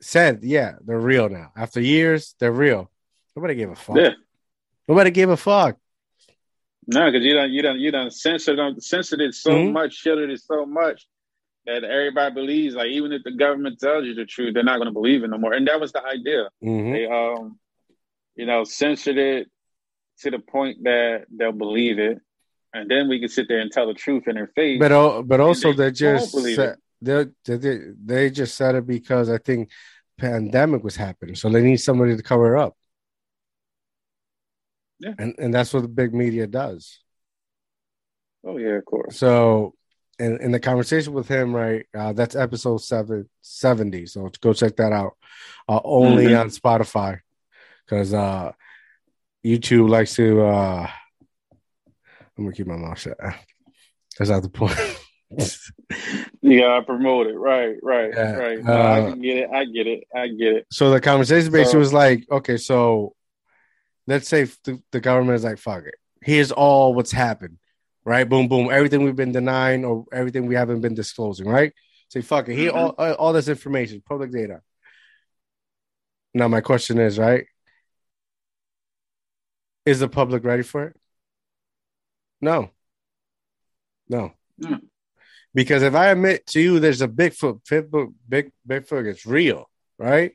said, 0.00 0.40
yeah, 0.42 0.74
they're 0.84 0.98
real 0.98 1.28
now. 1.28 1.52
After 1.56 1.80
years, 1.80 2.34
they're 2.38 2.52
real. 2.52 2.90
Nobody 3.34 3.54
gave 3.54 3.70
a 3.70 3.76
fuck. 3.76 3.96
Yeah. 3.96 4.10
Nobody 4.88 5.10
gave 5.10 5.28
a 5.28 5.36
fuck. 5.36 5.76
No, 6.86 7.10
because 7.10 7.24
you 7.24 7.34
don't, 7.34 7.50
you 7.50 7.62
don't, 7.62 7.80
you 7.80 7.90
don't 7.90 8.12
censor 8.12 8.54
them, 8.54 8.80
censored 8.80 9.20
it 9.20 9.34
so 9.34 9.50
mm-hmm. 9.50 9.72
much, 9.72 9.94
shielded 9.94 10.30
it 10.30 10.40
so 10.40 10.64
much 10.64 11.06
that 11.66 11.82
everybody 11.82 12.32
believes. 12.32 12.76
Like 12.76 12.88
even 12.88 13.12
if 13.12 13.24
the 13.24 13.32
government 13.32 13.80
tells 13.80 14.04
you 14.04 14.14
the 14.14 14.24
truth, 14.24 14.54
they're 14.54 14.62
not 14.62 14.76
going 14.76 14.86
to 14.86 14.92
believe 14.92 15.24
it 15.24 15.28
no 15.28 15.38
more. 15.38 15.52
And 15.52 15.66
that 15.66 15.80
was 15.80 15.92
the 15.92 16.04
idea. 16.04 16.48
Mm-hmm. 16.62 16.92
They, 16.92 17.06
um, 17.06 17.58
you 18.36 18.46
know, 18.46 18.62
censored 18.62 19.18
it 19.18 19.48
to 20.20 20.30
the 20.30 20.38
point 20.38 20.84
that 20.84 21.26
they'll 21.30 21.52
believe 21.52 21.98
it, 21.98 22.20
and 22.72 22.90
then 22.90 23.08
we 23.08 23.20
can 23.20 23.28
sit 23.28 23.48
there 23.48 23.60
and 23.60 23.70
tell 23.70 23.86
the 23.86 23.94
truth 23.94 24.24
in 24.26 24.34
their 24.34 24.48
face. 24.48 24.78
But 24.78 25.22
but 25.22 25.40
also 25.40 25.72
they, 25.72 25.86
they 25.86 25.92
just 25.92 26.32
said, 26.32 26.76
they, 27.00 27.26
they 27.44 27.78
they 28.04 28.30
just 28.30 28.56
said 28.56 28.74
it 28.74 28.86
because 28.86 29.30
I 29.30 29.38
think 29.38 29.70
pandemic 30.18 30.82
was 30.82 30.96
happening, 30.96 31.34
so 31.34 31.48
they 31.48 31.62
need 31.62 31.78
somebody 31.78 32.16
to 32.16 32.22
cover 32.22 32.56
up. 32.56 32.76
Yeah. 34.98 35.14
And 35.18 35.34
and 35.38 35.54
that's 35.54 35.74
what 35.74 35.82
the 35.82 35.88
big 35.88 36.14
media 36.14 36.46
does. 36.46 37.00
Oh 38.44 38.56
yeah, 38.56 38.76
of 38.76 38.84
course. 38.84 39.16
So 39.16 39.74
in, 40.18 40.38
in 40.40 40.52
the 40.52 40.60
conversation 40.60 41.12
with 41.12 41.28
him, 41.28 41.54
right? 41.54 41.86
Uh, 41.94 42.12
that's 42.12 42.36
episode 42.36 42.78
seven, 42.78 43.28
70. 43.42 44.06
So 44.06 44.30
go 44.40 44.52
check 44.52 44.76
that 44.76 44.92
out. 44.92 45.16
Uh, 45.68 45.80
only 45.84 46.26
mm-hmm. 46.26 46.40
on 46.40 46.48
Spotify. 46.48 47.20
Because 47.84 48.14
uh 48.14 48.52
YouTube 49.46 49.88
likes 49.88 50.14
to 50.16 50.42
uh 50.42 50.88
I'm 52.36 52.44
gonna 52.44 52.52
keep 52.52 52.66
my 52.66 52.76
mouth 52.76 52.98
shut. 52.98 53.16
That's 54.18 54.30
not 54.30 54.42
the 54.42 54.48
point. 54.48 54.76
you 56.42 56.60
gotta 56.60 56.82
promote 56.84 57.26
it, 57.26 57.38
right, 57.38 57.76
right, 57.82 58.10
yeah. 58.14 58.32
right. 58.32 58.62
No, 58.62 58.72
uh, 58.72 59.12
I 59.12 59.16
get 59.16 59.36
it. 59.36 59.50
I 59.50 59.64
get 59.64 59.86
it. 59.86 60.04
I 60.14 60.28
get 60.28 60.52
it. 60.54 60.66
So 60.70 60.90
the 60.90 61.00
conversation 61.00 61.50
basically 61.50 61.72
so, 61.72 61.78
was 61.78 61.92
like, 61.92 62.24
okay, 62.30 62.56
so 62.56 63.14
let's 64.06 64.28
say 64.28 64.44
the, 64.64 64.80
the 64.92 65.00
government 65.00 65.36
is 65.36 65.44
like, 65.44 65.58
fuck 65.58 65.84
it. 65.84 65.94
Here's 66.20 66.52
all 66.52 66.94
what's 66.94 67.12
happened, 67.12 67.58
right? 68.04 68.28
Boom, 68.28 68.48
boom. 68.48 68.70
Everything 68.70 69.02
we've 69.02 69.16
been 69.16 69.32
denying 69.32 69.84
or 69.84 70.04
everything 70.12 70.46
we 70.46 70.54
haven't 70.54 70.80
been 70.80 70.94
disclosing, 70.94 71.46
right? 71.46 71.72
Say, 72.08 72.20
fuck 72.20 72.48
it. 72.48 72.54
Here, 72.54 72.70
mm-hmm. 72.70 73.00
all, 73.00 73.14
all 73.14 73.32
this 73.32 73.48
information, 73.48 74.02
public 74.06 74.30
data. 74.30 74.60
Now, 76.34 76.48
my 76.48 76.60
question 76.60 76.98
is, 76.98 77.18
right? 77.18 77.46
Is 79.86 80.00
the 80.00 80.08
public 80.08 80.44
ready 80.44 80.64
for 80.64 80.84
it? 80.84 80.96
No. 82.40 82.70
No. 84.08 84.32
Mm. 84.60 84.80
Because 85.54 85.82
if 85.82 85.94
I 85.94 86.08
admit 86.08 86.46
to 86.48 86.60
you 86.60 86.80
there's 86.80 87.00
a 87.00 87.08
Bigfoot, 87.08 87.62
Bigfoot, 87.64 88.12
big 88.28 88.52
Bigfoot, 88.68 89.06
it's 89.06 89.24
real, 89.24 89.70
right? 89.98 90.32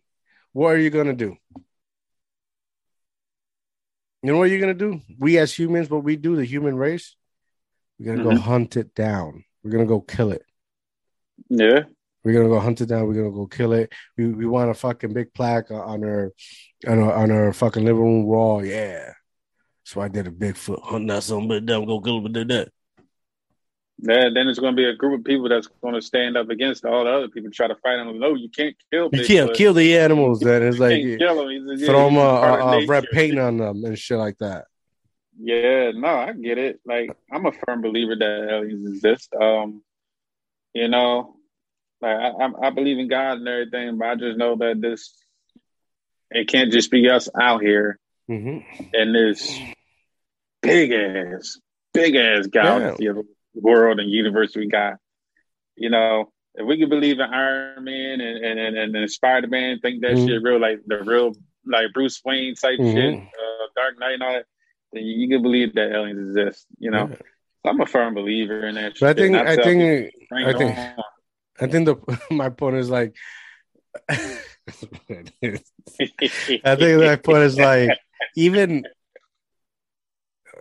What 0.54 0.70
are 0.70 0.80
you 0.80 0.90
gonna 0.90 1.14
do? 1.14 1.36
You 4.24 4.32
know 4.32 4.38
what 4.38 4.50
you're 4.50 4.60
gonna 4.60 4.74
do? 4.74 5.02
We 5.20 5.38
as 5.38 5.54
humans, 5.54 5.90
what 5.90 6.04
we 6.04 6.16
do, 6.16 6.36
the 6.36 6.46
human 6.46 6.76
race, 6.76 7.16
we're 8.00 8.16
gonna 8.16 8.28
mm-hmm. 8.28 8.38
go 8.38 8.42
hunt 8.42 8.78
it 8.78 8.96
down. 8.96 9.44
We're 9.64 9.72
gonna 9.72 9.86
go 9.86 10.02
kill 10.02 10.32
it. 10.32 10.44
Yeah. 11.50 11.84
We're 12.24 12.34
gonna 12.34 12.50
go 12.50 12.60
hunt 12.60 12.82
it 12.82 12.88
down. 12.88 13.08
We're 13.08 13.16
gonna 13.16 13.32
go 13.32 13.48
kill 13.48 13.74
it. 13.74 13.92
We 14.18 14.28
we 14.28 14.46
want 14.46 14.72
a 14.72 14.74
fucking 14.74 15.14
big 15.14 15.34
plaque 15.34 15.72
on 15.72 16.04
our 16.04 16.32
on 16.88 17.00
our 17.00 17.14
on 17.14 17.32
our 17.32 17.54
fucking 17.54 17.84
living 17.84 18.02
room 18.02 18.24
wall. 18.26 18.66
Yeah. 18.66 19.14
So 19.84 20.02
I 20.02 20.08
did 20.08 20.28
a 20.28 20.32
Bigfoot 20.32 20.82
hunt 20.84 21.08
that 21.08 21.24
something 21.24 21.48
but 21.48 21.66
down, 21.66 21.86
go 21.86 22.00
kill 22.02 22.22
did 22.28 22.50
that. 22.50 22.70
Yeah, 24.04 24.30
then 24.34 24.48
it's 24.48 24.58
going 24.58 24.76
to 24.76 24.82
be 24.82 24.88
a 24.88 24.96
group 24.96 25.20
of 25.20 25.26
people 25.26 25.48
that's 25.48 25.68
going 25.68 25.94
to 25.94 26.02
stand 26.02 26.36
up 26.36 26.50
against 26.50 26.86
all 26.86 27.04
the 27.04 27.12
other 27.12 27.28
people, 27.28 27.52
try 27.52 27.68
to 27.68 27.76
fight 27.76 27.98
them. 27.98 28.20
No, 28.20 28.34
you 28.34 28.50
can't 28.50 28.76
kill. 28.92 29.10
You 29.14 29.24
can't 29.24 29.54
kill 29.54 29.76
the 29.76 29.96
animals. 29.96 30.40
Then 30.40 30.64
it's 30.64 30.80
like 30.80 31.02
kill 31.20 31.48
them. 31.48 31.78
throw 31.78 32.06
them 32.06 32.18
a, 32.18 32.20
a, 32.20 32.80
a 32.80 32.86
red 32.88 33.06
paint 33.12 33.38
on 33.38 33.58
them 33.58 33.84
and 33.86 33.98
shit 33.98 34.18
like 34.18 34.40
that. 34.40 34.66
Yeah, 35.40 35.92
no, 35.94 36.08
I 36.08 36.34
get 36.34 36.58
it. 36.58 36.80
Like 36.86 37.16
I'm 37.32 37.46
a 37.46 37.52
firm 37.52 37.82
believer 37.82 38.16
that 38.16 38.48
aliens 38.50 38.88
exist. 38.88 39.34
Um, 39.40 39.84
you 40.74 40.88
know, 40.88 41.36
like 42.02 42.16
I, 42.16 42.30
I, 42.30 42.68
I 42.68 42.70
believe 42.72 42.98
in 42.98 43.08
God 43.08 43.38
and 43.38 43.48
everything, 43.48 43.98
but 44.00 44.08
I 44.08 44.16
just 44.16 44.38
know 44.38 44.56
that 44.56 44.82
this 44.82 45.16
it 46.32 46.48
can't 46.48 46.72
just 46.72 46.90
be 46.90 47.10
us 47.10 47.30
out 47.40 47.62
here 47.62 48.00
mm-hmm. 48.32 48.84
in 48.94 49.14
this 49.14 49.60
big 50.62 50.92
ass, 50.92 51.60
big 51.94 52.16
ass 52.16 52.48
galaxy 52.48 53.06
yeah. 53.06 53.12
of 53.12 53.26
world 53.54 54.00
and 54.00 54.10
universe 54.10 54.56
we 54.56 54.68
got. 54.68 54.96
You 55.76 55.90
know, 55.90 56.32
if 56.56 56.66
we 56.66 56.78
can 56.78 56.90
believe 56.90 57.20
in 57.20 57.34
Iron 57.34 57.84
Man 57.84 58.22
and 58.22 58.46
and 58.46 58.78
and, 58.78 58.96
and 58.96 59.12
Spider 59.12 59.48
Man, 59.48 59.80
think 59.80 60.02
that 60.02 60.14
mm-hmm. 60.14 60.28
shit 60.28 60.44
real, 60.44 60.60
like 60.60 60.82
the 60.86 61.04
real 61.04 61.34
like 61.66 61.94
Bruce 61.94 62.22
Wayne 62.26 62.56
type 62.56 62.80
mm-hmm. 62.80 62.92
shit, 62.92 63.16
uh, 63.16 63.68
Dark 63.76 64.00
Knight 64.00 64.14
and 64.14 64.24
all 64.24 64.34
that, 64.34 64.46
then 64.94 65.04
you, 65.04 65.22
you, 65.22 65.30
can 65.30 65.42
believe 65.42 65.74
that 65.76 65.92
aliens 65.92 66.36
exist. 66.36 66.66
You 66.80 66.92
know, 66.92 67.10
yeah. 67.10 67.70
I'm 67.70 67.80
a 67.80 67.86
firm 67.86 68.14
believer 68.14 68.68
in 68.68 68.76
that. 68.76 68.94
But 68.94 68.98
shit. 68.98 69.10
I 69.10 69.14
think 69.14 69.36
I 69.36 69.56
think 69.56 70.14
I 70.32 70.54
think 70.54 70.78
I 71.60 71.68
think 71.68 71.86
the 71.86 72.20
my 72.32 72.50
point 72.50 72.78
is 72.78 72.90
like. 72.90 73.16
I 74.10 74.16
think 76.76 77.02
my 77.02 77.18
point 77.18 77.44
is 77.44 77.58
like 77.58 77.90
even 78.36 78.86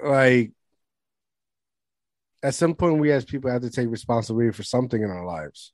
like 0.02 0.52
at 2.42 2.54
some 2.54 2.74
point 2.74 2.98
we 2.98 3.12
as 3.12 3.24
people 3.24 3.50
have 3.50 3.62
to 3.62 3.70
take 3.70 3.88
responsibility 3.88 4.52
for 4.52 4.62
something 4.62 5.02
in 5.02 5.10
our 5.10 5.24
lives. 5.24 5.72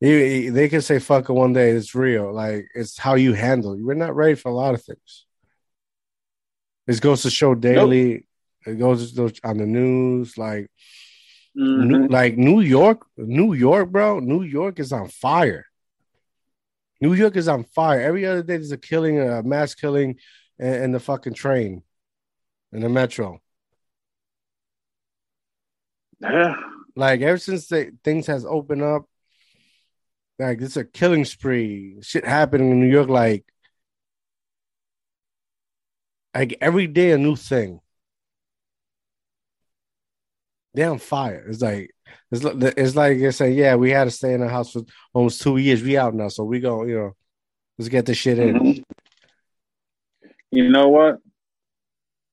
They 0.00 0.68
can 0.68 0.82
say 0.82 0.98
fuck 0.98 1.30
it 1.30 1.32
one 1.32 1.52
day, 1.52 1.70
it's 1.70 1.94
real. 1.94 2.32
Like 2.32 2.68
it's 2.74 2.98
how 2.98 3.14
you 3.14 3.32
handle. 3.32 3.76
We're 3.80 3.94
not 3.94 4.14
ready 4.14 4.34
for 4.34 4.50
a 4.50 4.54
lot 4.54 4.74
of 4.74 4.82
things. 4.82 5.24
This 6.86 7.00
goes 7.00 7.22
to 7.22 7.30
show 7.30 7.54
daily. 7.54 8.12
Nope. 8.12 8.22
It 8.66 8.78
goes 8.78 9.18
on 9.44 9.58
the 9.58 9.66
news, 9.66 10.38
like 10.38 10.70
mm-hmm. 11.58 11.88
new, 11.88 12.08
like 12.08 12.36
New 12.36 12.60
York, 12.60 13.06
New 13.16 13.52
York, 13.54 13.90
bro. 13.90 14.20
New 14.20 14.42
York 14.42 14.78
is 14.78 14.92
on 14.92 15.08
fire. 15.08 15.66
New 17.04 17.12
York 17.12 17.36
is 17.36 17.48
on 17.48 17.64
fire. 17.64 18.00
Every 18.00 18.24
other 18.24 18.42
day 18.42 18.56
there's 18.56 18.72
a 18.72 18.78
killing, 18.78 19.20
a 19.20 19.42
mass 19.42 19.74
killing, 19.74 20.16
and, 20.58 20.84
in 20.84 20.92
the 20.92 20.98
fucking 20.98 21.34
train, 21.34 21.82
and 22.72 22.82
the 22.82 22.88
metro. 22.88 23.42
Yeah. 26.18 26.56
Like 26.96 27.20
ever 27.20 27.36
since 27.36 27.66
the, 27.66 27.92
things 28.02 28.26
has 28.28 28.46
opened 28.46 28.80
up, 28.80 29.04
like 30.38 30.62
it's 30.62 30.78
a 30.78 30.84
killing 30.84 31.26
spree. 31.26 31.98
Shit 32.00 32.24
happening 32.24 32.70
in 32.70 32.80
New 32.80 32.90
York. 32.90 33.10
Like, 33.10 33.44
like 36.34 36.56
every 36.62 36.86
day 36.86 37.10
a 37.10 37.18
new 37.18 37.36
thing. 37.36 37.80
On 40.76 40.98
fire. 40.98 41.44
It's 41.48 41.62
like 41.62 41.94
it's 42.32 42.42
like 42.42 42.74
it's 42.76 42.96
like 42.96 43.20
they 43.20 43.30
say, 43.30 43.52
yeah, 43.52 43.76
we 43.76 43.90
had 43.90 44.04
to 44.04 44.10
stay 44.10 44.34
in 44.34 44.40
the 44.40 44.48
house 44.48 44.72
for 44.72 44.82
almost 45.12 45.40
two 45.40 45.56
years. 45.56 45.82
We 45.82 45.96
out 45.96 46.14
now, 46.14 46.28
so 46.28 46.42
we 46.42 46.58
go, 46.58 46.84
you 46.84 46.96
know, 46.96 47.16
let's 47.78 47.88
get 47.88 48.06
this 48.06 48.18
shit 48.18 48.38
in. 48.38 48.54
Mm-hmm. 48.54 48.82
You 50.50 50.68
know 50.70 50.88
what? 50.88 51.18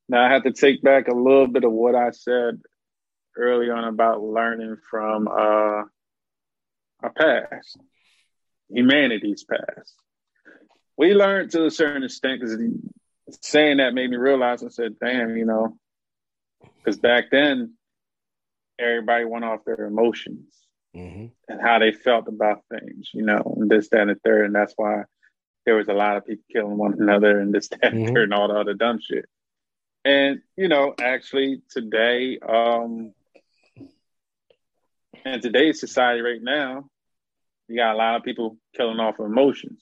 Now 0.09 0.25
I 0.25 0.33
have 0.33 0.43
to 0.43 0.53
take 0.53 0.81
back 0.81 1.07
a 1.07 1.15
little 1.15 1.47
bit 1.47 1.63
of 1.63 1.71
what 1.71 1.95
I 1.95 2.11
said 2.11 2.61
early 3.37 3.69
on 3.69 3.83
about 3.83 4.21
learning 4.21 4.77
from 4.89 5.27
uh, 5.27 5.83
our 7.01 7.13
past, 7.15 7.77
humanity's 8.69 9.43
past. 9.43 9.93
We 10.97 11.13
learned 11.13 11.51
to 11.51 11.65
a 11.65 11.71
certain 11.71 12.03
extent 12.03 12.41
because 12.41 12.57
saying 13.41 13.77
that 13.77 13.93
made 13.93 14.09
me 14.09 14.17
realize 14.17 14.63
I 14.63 14.69
said, 14.69 14.95
damn, 14.99 15.37
you 15.37 15.45
know, 15.45 15.77
because 16.77 16.99
back 16.99 17.25
then 17.31 17.75
everybody 18.81 19.25
went 19.25 19.45
off 19.45 19.65
their 19.65 19.85
emotions 19.85 20.47
mm-hmm. 20.95 21.27
and 21.47 21.61
how 21.61 21.79
they 21.79 21.91
felt 21.91 22.27
about 22.27 22.63
things, 22.69 23.09
you 23.13 23.23
know, 23.23 23.55
and 23.57 23.69
this, 23.69 23.89
that, 23.89 24.01
and 24.01 24.09
the 24.11 24.15
third. 24.23 24.45
And 24.45 24.55
that's 24.55 24.73
why 24.75 25.03
there 25.65 25.75
was 25.75 25.87
a 25.87 25.93
lot 25.93 26.17
of 26.17 26.25
people 26.25 26.43
killing 26.51 26.77
one 26.77 26.93
another 26.99 27.39
and 27.39 27.53
this, 27.53 27.69
that, 27.69 27.81
mm-hmm. 27.81 28.05
and 28.05 28.15
third, 28.15 28.23
and 28.23 28.33
all 28.33 28.47
the 28.47 28.55
other 28.55 28.73
dumb 28.73 28.99
shit. 28.99 29.25
And, 30.03 30.41
you 30.57 30.67
know, 30.67 30.95
actually 30.99 31.61
today, 31.69 32.39
um, 32.39 33.13
in 35.25 35.41
today's 35.41 35.79
society 35.79 36.21
right 36.21 36.41
now, 36.41 36.85
you 37.67 37.75
got 37.77 37.93
a 37.93 37.97
lot 37.97 38.15
of 38.15 38.23
people 38.23 38.57
killing 38.75 38.99
off 38.99 39.19
emotions. 39.19 39.81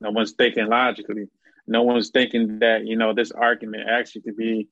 No 0.00 0.10
one's 0.10 0.32
thinking 0.32 0.68
logically. 0.68 1.26
No 1.66 1.82
one's 1.82 2.10
thinking 2.10 2.60
that, 2.60 2.86
you 2.86 2.96
know, 2.96 3.12
this 3.12 3.32
argument 3.32 3.88
actually 3.88 4.22
could 4.22 4.36
be 4.36 4.68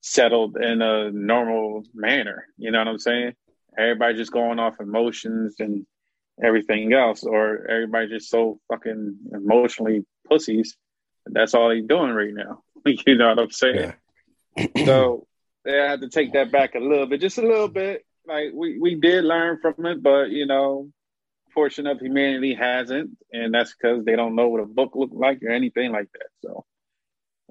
settled 0.00 0.56
in 0.56 0.82
a 0.82 1.10
normal 1.10 1.84
manner. 1.94 2.46
You 2.56 2.70
know 2.70 2.78
what 2.78 2.88
I'm 2.88 2.98
saying? 2.98 3.34
Everybody 3.78 4.16
just 4.16 4.32
going 4.32 4.58
off 4.58 4.80
emotions 4.80 5.56
and 5.60 5.86
everything 6.42 6.92
else, 6.92 7.24
or 7.24 7.66
everybody 7.68 8.08
just 8.08 8.30
so 8.30 8.60
fucking 8.70 9.18
emotionally 9.32 10.04
pussies. 10.28 10.76
That's 11.26 11.54
all 11.54 11.70
he's 11.70 11.86
doing 11.86 12.12
right 12.12 12.34
now. 12.34 12.62
you 12.86 13.16
know 13.16 13.28
what 13.28 13.38
I'm 13.38 13.50
saying? 13.50 13.92
Yeah. 14.56 14.66
so 14.86 15.26
yeah, 15.66 15.84
I 15.84 15.90
had 15.90 16.00
to 16.02 16.08
take 16.08 16.32
that 16.32 16.50
back 16.52 16.74
a 16.74 16.80
little 16.80 17.06
bit, 17.06 17.20
just 17.20 17.38
a 17.38 17.42
little 17.46 17.68
bit, 17.68 18.04
like 18.26 18.50
we 18.54 18.78
we 18.78 18.94
did 18.94 19.24
learn 19.24 19.58
from 19.60 19.84
it, 19.86 20.02
but 20.02 20.30
you 20.30 20.46
know, 20.46 20.90
portion 21.54 21.86
of 21.86 22.00
humanity 22.00 22.54
hasn't, 22.54 23.10
and 23.32 23.52
that's 23.54 23.74
because 23.74 24.04
they 24.04 24.16
don't 24.16 24.36
know 24.36 24.48
what 24.48 24.62
a 24.62 24.66
book 24.66 24.92
looked 24.94 25.14
like 25.14 25.42
or 25.42 25.50
anything 25.50 25.92
like 25.92 26.08
that. 26.12 26.28
So 26.42 26.64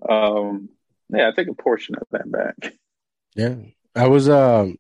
Um, 0.08 0.70
yeah, 1.10 1.30
I 1.30 1.32
take 1.32 1.48
a 1.48 1.54
portion 1.54 1.96
of 1.96 2.08
that 2.12 2.32
back. 2.32 2.74
Yeah, 3.36 3.56
I 3.96 4.08
was 4.08 4.30
um, 4.30 4.78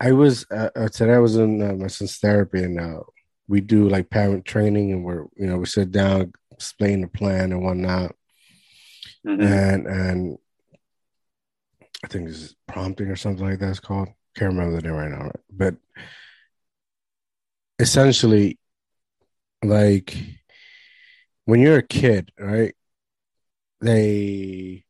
I 0.00 0.12
was 0.12 0.46
uh, 0.50 0.70
uh 0.74 0.88
today. 0.88 1.14
I 1.14 1.18
was 1.18 1.36
in 1.36 1.62
uh, 1.62 1.74
my 1.74 1.88
son's 1.88 2.16
therapy, 2.18 2.62
and 2.62 2.80
uh, 2.80 3.00
we 3.48 3.60
do 3.60 3.88
like 3.88 4.10
parent 4.10 4.44
training, 4.44 4.92
and 4.92 5.04
we're 5.04 5.24
you 5.36 5.46
know 5.46 5.58
we 5.58 5.66
sit 5.66 5.90
down, 5.90 6.32
explain 6.50 7.02
the 7.02 7.08
plan 7.08 7.52
and 7.52 7.62
whatnot, 7.62 8.14
mm-hmm. 9.26 9.42
and 9.42 9.86
and 9.86 10.38
I 12.04 12.08
think 12.08 12.28
it's 12.28 12.54
prompting 12.66 13.08
or 13.08 13.16
something 13.16 13.44
like 13.44 13.58
that. 13.60 13.70
It's 13.70 13.80
called. 13.80 14.08
Can't 14.36 14.52
remember 14.52 14.76
the 14.76 14.82
name 14.82 14.96
right 14.96 15.10
now, 15.10 15.32
but 15.50 15.74
essentially, 17.78 18.58
like 19.64 20.16
when 21.44 21.60
you're 21.60 21.78
a 21.78 21.82
kid, 21.82 22.30
right? 22.38 22.74
They, 23.80 24.84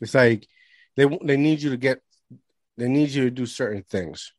it's 0.00 0.14
like 0.14 0.46
they 0.96 1.06
they 1.22 1.36
need 1.36 1.60
you 1.60 1.70
to 1.70 1.76
get, 1.76 2.00
they 2.76 2.88
need 2.88 3.10
you 3.10 3.24
to 3.24 3.30
do 3.30 3.46
certain 3.46 3.82
things, 3.82 4.32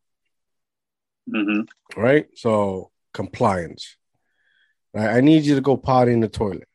mm-hmm. 1.30 2.00
right? 2.00 2.28
So 2.36 2.92
compliance. 3.14 3.98
Right? 4.94 5.10
I 5.10 5.22
need 5.22 5.44
you 5.44 5.56
to 5.56 5.62
go 5.62 5.78
potty 5.78 6.14
in 6.14 6.20
the 6.20 6.28
toilet. 6.28 6.68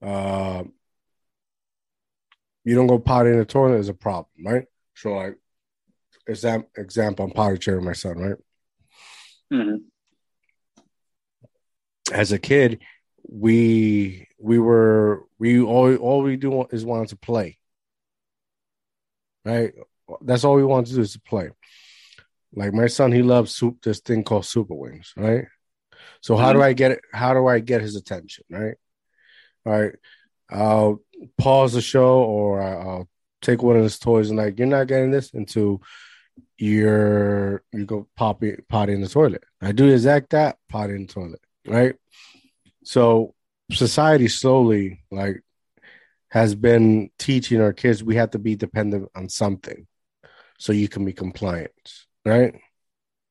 Uh, 0.00 0.64
you 2.64 2.74
don't 2.74 2.86
go 2.86 2.98
potty 2.98 3.30
in 3.30 3.38
the 3.38 3.44
toilet 3.44 3.78
is 3.78 3.88
a 3.88 3.94
problem, 3.94 4.44
right? 4.44 4.66
So 4.94 5.14
like, 5.14 5.38
exam- 6.26 6.66
example, 6.76 7.24
I'm 7.24 7.32
potty 7.32 7.58
training 7.58 7.84
my 7.84 7.94
son, 7.94 8.18
right? 8.18 8.36
Mm-hmm 9.52 9.76
as 12.12 12.32
a 12.32 12.38
kid, 12.38 12.80
we 13.28 14.28
we 14.38 14.58
were 14.58 15.24
we 15.38 15.60
all 15.60 15.94
all 15.96 16.22
we 16.22 16.36
do 16.36 16.64
is 16.70 16.84
want 16.84 17.10
to 17.10 17.16
play. 17.16 17.58
Right? 19.44 19.72
That's 20.20 20.44
all 20.44 20.54
we 20.54 20.64
want 20.64 20.86
to 20.88 20.94
do 20.94 21.00
is 21.00 21.14
to 21.14 21.20
play. 21.20 21.50
Like 22.54 22.74
my 22.74 22.86
son, 22.86 23.12
he 23.12 23.22
loves 23.22 23.54
soup 23.54 23.82
this 23.82 24.00
thing 24.00 24.24
called 24.24 24.44
super 24.44 24.74
wings, 24.74 25.12
right? 25.16 25.46
So 26.20 26.36
how 26.36 26.50
mm-hmm. 26.50 26.58
do 26.58 26.62
I 26.62 26.72
get 26.74 26.90
it? 26.92 27.00
How 27.12 27.34
do 27.34 27.46
I 27.46 27.60
get 27.60 27.80
his 27.80 27.96
attention? 27.96 28.44
Right? 28.50 28.74
All 29.64 29.72
right. 29.72 29.94
I'll 30.50 31.00
pause 31.38 31.72
the 31.72 31.80
show 31.80 32.22
or 32.22 32.60
I'll 32.60 33.08
take 33.40 33.62
one 33.62 33.76
of 33.76 33.82
his 33.82 33.98
toys 33.98 34.28
and 34.28 34.38
like, 34.38 34.58
you're 34.58 34.68
not 34.68 34.86
getting 34.86 35.10
this 35.10 35.32
until 35.32 35.82
you're 36.58 37.64
you 37.72 37.86
go 37.86 38.06
pop 38.16 38.44
it, 38.44 38.68
potty 38.68 38.92
in 38.92 39.00
the 39.00 39.08
toilet. 39.08 39.44
I 39.60 39.72
do 39.72 39.88
exact 39.88 40.30
that, 40.30 40.58
potty 40.68 40.94
in 40.94 41.06
the 41.06 41.12
toilet 41.12 41.40
right? 41.66 41.94
So 42.84 43.34
society 43.70 44.28
slowly 44.28 45.02
like 45.10 45.42
has 46.28 46.54
been 46.54 47.10
teaching 47.18 47.60
our 47.60 47.72
kids 47.72 48.02
we 48.02 48.16
have 48.16 48.30
to 48.30 48.38
be 48.38 48.56
dependent 48.56 49.08
on 49.14 49.28
something 49.28 49.86
so 50.58 50.72
you 50.72 50.88
can 50.88 51.04
be 51.04 51.12
compliant, 51.12 51.72
right? 52.24 52.54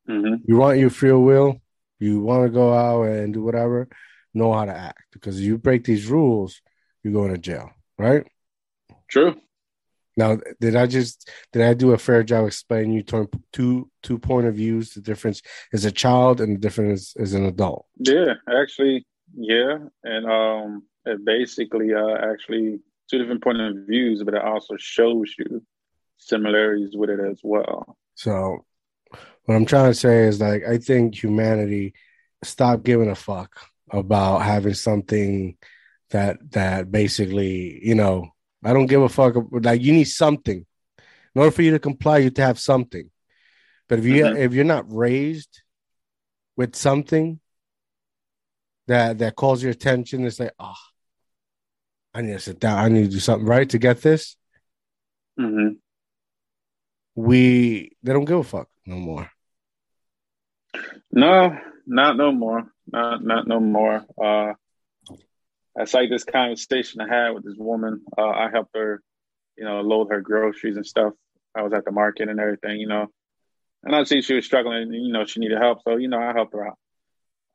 Mm-hmm. 0.10 0.44
You 0.46 0.58
want 0.58 0.80
your 0.80 0.90
free 0.90 1.12
will, 1.12 1.62
you 2.00 2.22
want 2.22 2.44
to 2.46 2.50
go 2.50 2.74
out 2.74 3.04
and 3.04 3.34
do 3.34 3.42
whatever, 3.42 3.88
know 4.34 4.52
how 4.54 4.66
to 4.66 4.76
act 4.76 5.04
because 5.14 5.40
you 5.40 5.58
break 5.58 5.86
these 5.86 6.08
rules, 6.08 6.62
you're 7.04 7.14
going 7.14 7.32
to 7.32 7.38
jail, 7.38 7.72
right? 7.98 8.28
True. 9.08 9.36
Now, 10.18 10.40
did 10.60 10.76
I 10.76 10.88
just 10.88 11.30
did 11.54 11.62
I 11.62 11.74
do 11.74 11.94
a 11.94 11.98
fair 11.98 12.24
job 12.24 12.46
explaining 12.46 12.92
you 12.92 13.04
two 13.54 13.90
two 14.04 14.20
point 14.20 14.48
of 14.48 14.56
views? 14.56 14.94
The 14.94 15.02
difference 15.02 15.42
is 15.72 15.86
a 15.86 15.92
child 15.92 16.42
and 16.42 16.56
the 16.56 16.60
difference 16.60 17.16
is, 17.16 17.30
is 17.30 17.34
an 17.34 17.46
adult. 17.46 17.86
Yeah, 17.98 18.34
actually, 18.48 19.06
yeah, 19.36 19.78
and 20.04 20.26
um, 20.26 20.84
it 21.06 21.24
basically 21.26 21.94
uh 21.94 22.16
actually 22.32 22.80
two 23.10 23.18
different 23.18 23.44
point 23.44 23.62
of 23.62 23.76
views, 23.88 24.24
but 24.24 24.34
it 24.34 24.42
also 24.42 24.76
shows 24.78 25.34
you 25.38 25.64
similarities 26.18 26.96
with 26.96 27.10
it 27.10 27.20
as 27.20 27.40
well. 27.44 27.98
So, 28.16 28.66
what 29.46 29.56
I'm 29.56 29.66
trying 29.66 29.92
to 29.92 29.98
say 29.98 30.26
is 30.26 30.40
like 30.40 30.64
I 30.68 30.78
think 30.78 31.22
humanity 31.22 31.94
stop 32.44 32.84
giving 32.84 33.10
a 33.10 33.16
fuck 33.16 33.60
about 33.92 34.40
having 34.40 34.74
something 34.74 35.58
that 36.12 36.38
that 36.52 36.92
basically 36.92 37.80
you 37.86 37.96
know 37.96 38.30
I 38.64 38.74
don't 38.74 38.86
give 38.86 39.02
a 39.02 39.10
fuck. 39.10 39.36
Like 39.52 39.82
you 39.82 39.94
need 39.94 40.06
something. 40.06 40.66
In 41.34 41.42
order 41.42 41.52
for 41.52 41.62
you 41.62 41.72
to 41.72 41.80
comply, 41.80 42.20
you 42.20 42.26
have 42.26 42.34
to 42.36 42.42
have 42.44 42.60
something. 42.60 43.10
But 43.90 44.00
if 44.00 44.06
you 44.06 44.24
mm-hmm. 44.24 44.38
if 44.38 44.54
you're 44.54 44.64
not 44.64 44.92
raised 44.92 45.62
with 46.56 46.76
something 46.78 47.41
that 48.88 49.20
that 49.20 49.36
calls 49.36 49.62
your 49.62 49.72
attention, 49.72 50.26
it's 50.26 50.40
like, 50.40 50.54
oh, 50.60 50.74
I 52.14 52.22
need 52.22 52.34
to 52.34 52.40
sit 52.40 52.60
down. 52.60 52.78
I 52.78 52.90
need 52.90 53.06
to 53.06 53.12
do 53.12 53.20
something 53.20 53.48
right 53.48 53.70
to 53.70 53.78
get 53.78 54.02
this. 54.02 54.36
Mm-hmm. 55.40 55.76
We 57.16 57.96
they 58.04 58.14
don't 58.14 58.26
give 58.26 58.40
a 58.40 58.44
fuck 58.44 58.68
no 58.86 58.96
more. 58.96 59.30
No, 61.12 61.58
not 61.86 62.18
no 62.18 62.32
more. 62.32 62.72
Not 62.92 63.24
not 63.24 63.48
no 63.48 63.60
more. 63.60 64.06
Uh 64.22 64.54
it's 65.76 65.94
like 65.94 66.10
this 66.10 66.24
conversation 66.24 67.02
I 67.02 67.08
had 67.08 67.30
with 67.30 67.46
this 67.46 67.56
woman. 67.58 68.02
Uh, 68.18 68.28
I 68.28 68.50
helped 68.52 68.76
her, 68.76 69.02
you 69.58 69.64
know, 69.64 69.82
load 69.82 70.10
her 70.12 70.22
groceries 70.22 70.76
and 70.76 70.86
stuff. 70.86 71.14
I 71.56 71.62
was 71.62 71.74
at 71.74 71.86
the 71.86 71.92
market 71.92 72.30
and 72.30 72.40
everything, 72.40 72.80
you 72.80 72.88
know, 72.88 73.08
and 73.84 73.96
I 73.96 74.04
see 74.04 74.22
she 74.22 74.34
was 74.34 74.46
struggling. 74.46 74.94
You 74.94 75.12
know, 75.12 75.26
she 75.26 75.40
needed 75.40 75.58
help, 75.58 75.80
so 75.84 75.98
you 75.98 76.08
know, 76.08 76.20
I 76.20 76.34
helped 76.34 76.54
her 76.54 76.68
out. 76.68 76.78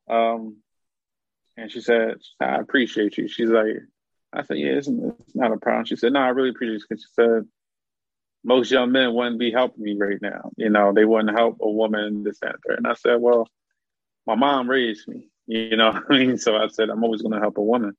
Um, 0.09 0.57
and 1.57 1.71
she 1.71 1.81
said, 1.81 2.17
"I 2.39 2.55
appreciate 2.57 3.17
you." 3.17 3.27
She's 3.27 3.49
like, 3.49 3.67
"I 4.33 4.43
said, 4.43 4.57
yeah, 4.57 4.73
it's, 4.73 4.87
it's 4.87 5.35
not 5.35 5.51
a 5.51 5.57
problem." 5.57 5.85
She 5.85 5.95
said, 5.95 6.13
"No, 6.13 6.19
I 6.19 6.29
really 6.29 6.49
appreciate 6.49 6.75
it." 6.77 6.83
Because 6.87 7.03
she 7.03 7.13
said, 7.13 7.45
"Most 8.43 8.71
young 8.71 8.91
men 8.91 9.13
wouldn't 9.13 9.39
be 9.39 9.51
helping 9.51 9.83
me 9.83 9.97
right 9.97 10.21
now. 10.21 10.51
You 10.57 10.69
know, 10.69 10.93
they 10.93 11.05
wouldn't 11.05 11.37
help 11.37 11.57
a 11.61 11.69
woman 11.69 12.23
this 12.23 12.39
and 12.41 12.53
that." 12.65 12.77
And 12.77 12.87
I 12.87 12.93
said, 12.93 13.17
"Well, 13.19 13.47
my 14.25 14.35
mom 14.35 14.69
raised 14.69 15.07
me. 15.07 15.29
You 15.49 15.77
know, 15.77 15.91
I 16.09 16.13
mean, 16.13 16.37
so 16.37 16.57
I 16.57 16.67
said 16.67 16.89
I'm 16.89 17.05
always 17.05 17.21
going 17.21 17.31
to 17.31 17.39
help 17.39 17.57
a 17.57 17.63
woman." 17.63 17.95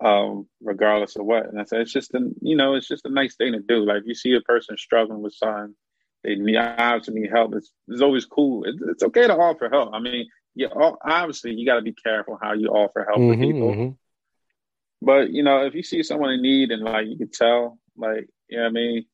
um, 0.00 0.46
regardless 0.62 1.16
of 1.16 1.24
what. 1.24 1.46
And 1.46 1.60
I 1.60 1.64
said, 1.64 1.80
it's 1.80 1.92
just 1.92 2.14
a, 2.14 2.20
you 2.42 2.56
know, 2.56 2.74
it's 2.74 2.88
just 2.88 3.06
a 3.06 3.10
nice 3.10 3.36
thing 3.36 3.52
to 3.52 3.60
do. 3.60 3.84
Like 3.84 4.02
you 4.04 4.14
see 4.14 4.34
a 4.34 4.40
person 4.40 4.76
struggling 4.76 5.22
with 5.22 5.34
something, 5.34 5.74
they 6.22 6.34
need 6.34 6.58
need 7.08 7.30
help. 7.30 7.54
It's, 7.54 7.70
it's 7.88 8.02
always 8.02 8.26
cool. 8.26 8.64
It's 8.64 9.02
okay 9.02 9.26
to 9.26 9.36
offer 9.36 9.68
help. 9.70 9.90
I 9.92 10.00
mean, 10.00 10.26
yeah, 10.56 10.68
obviously 10.72 11.52
you 11.52 11.66
got 11.66 11.76
to 11.76 11.82
be 11.82 11.92
careful 11.92 12.38
how 12.40 12.54
you 12.54 12.68
offer 12.68 13.04
help 13.06 13.20
mm-hmm, 13.20 13.40
to 13.40 13.46
people. 13.46 13.72
Mm-hmm. 13.72 13.90
But 15.02 15.30
you 15.30 15.42
know, 15.42 15.66
if 15.66 15.74
you 15.74 15.82
see 15.82 16.02
someone 16.02 16.30
in 16.30 16.42
need 16.42 16.70
and 16.70 16.82
like 16.82 17.06
you 17.06 17.18
can 17.18 17.30
tell, 17.30 17.78
like, 17.96 18.26
you 18.48 18.56
know 18.56 18.64
what 18.64 18.70
I 18.70 18.72
mean, 18.72 19.04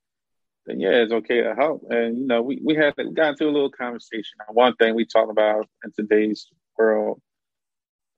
then 0.66 0.78
yeah, 0.78 0.90
it's 0.90 1.12
okay 1.12 1.42
to 1.42 1.54
help. 1.56 1.82
And 1.90 2.18
you 2.18 2.26
know, 2.26 2.42
we 2.42 2.60
we 2.64 2.76
had 2.76 2.94
we 2.96 3.10
got 3.12 3.30
into 3.30 3.48
a 3.48 3.50
little 3.50 3.72
conversation. 3.72 4.38
One 4.50 4.76
thing 4.76 4.94
we 4.94 5.04
talk 5.04 5.30
about 5.30 5.68
in 5.84 5.90
today's 5.92 6.46
world, 6.78 7.20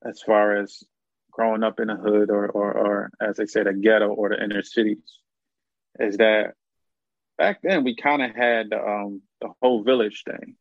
as 0.07 0.21
far 0.21 0.57
as 0.57 0.83
growing 1.31 1.63
up 1.63 1.79
in 1.79 1.89
a 1.89 1.97
hood 1.97 2.29
or, 2.29 2.47
or, 2.47 2.71
or 2.71 3.11
as 3.19 3.37
they 3.37 3.45
say, 3.45 3.63
the 3.63 3.73
ghetto 3.73 4.07
or 4.07 4.29
the 4.29 4.41
inner 4.41 4.61
cities, 4.61 5.19
is 5.99 6.17
that 6.17 6.53
back 7.37 7.59
then 7.63 7.83
we 7.83 7.95
kind 7.95 8.21
of 8.21 8.33
had 8.35 8.71
um, 8.71 9.21
the 9.41 9.49
whole 9.61 9.83
village 9.83 10.23
thing. 10.25 10.55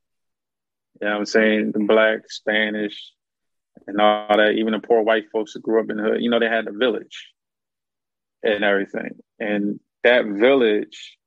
You 1.00 1.08
know 1.08 1.12
what 1.12 1.18
I'm 1.20 1.26
saying? 1.26 1.72
The 1.72 1.80
black, 1.80 2.20
Spanish, 2.28 3.12
and 3.86 4.00
all 4.00 4.36
that, 4.36 4.52
even 4.52 4.72
the 4.72 4.78
poor 4.78 5.02
white 5.02 5.30
folks 5.32 5.54
that 5.54 5.62
grew 5.62 5.80
up 5.80 5.90
in 5.90 5.96
the 5.96 6.02
hood, 6.02 6.22
you 6.22 6.30
know, 6.30 6.38
they 6.38 6.48
had 6.48 6.66
the 6.66 6.72
village 6.72 7.32
and 8.42 8.62
everything. 8.62 9.10
And 9.38 9.80
that 10.02 10.24
village 10.26 11.18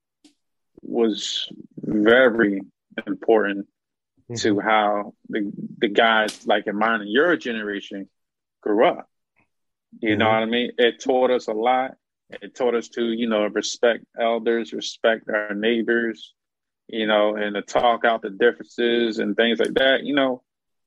was 0.82 1.48
very 1.76 2.62
important 3.06 3.68
mm-hmm. 4.30 4.36
to 4.36 4.60
how 4.60 5.14
the, 5.30 5.52
the 5.80 5.90
guys 5.90 6.48
like 6.48 6.68
in 6.68 6.78
mine 6.78 7.02
and 7.02 7.12
your 7.12 7.36
generation 7.36 8.08
grew 8.62 8.86
up. 8.88 9.10
You 10.00 10.12
mm-hmm. 10.12 10.20
know 10.20 10.30
what 10.30 10.36
I 10.36 10.46
mean? 10.46 10.72
It 10.78 11.04
taught 11.04 11.32
us 11.32 11.48
a 11.48 11.54
lot. 11.54 11.92
It 12.30 12.56
taught 12.56 12.76
us 12.76 12.90
to, 12.90 13.04
you 13.06 13.28
know, 13.28 13.46
respect 13.48 14.04
elders, 14.20 14.74
respect 14.74 15.30
our 15.30 15.54
neighbors, 15.54 16.34
you 16.88 17.08
know, 17.08 17.36
and 17.36 17.56
to 17.56 17.62
talk 17.62 18.06
out 18.06 18.22
the 18.22 18.30
differences 18.30 19.20
and 19.20 19.36
things 19.36 19.60
like 19.60 19.74
that. 19.76 20.04
You 20.04 20.16
know, 20.16 20.44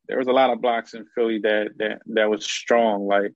there 0.08 0.18
was 0.18 0.28
a 0.28 0.32
lot 0.32 0.50
of 0.50 0.60
blocks 0.60 0.94
in 0.94 1.06
Philly 1.14 1.40
that 1.40 1.70
that 1.78 2.02
that 2.06 2.30
was 2.30 2.44
strong, 2.44 3.06
like 3.06 3.32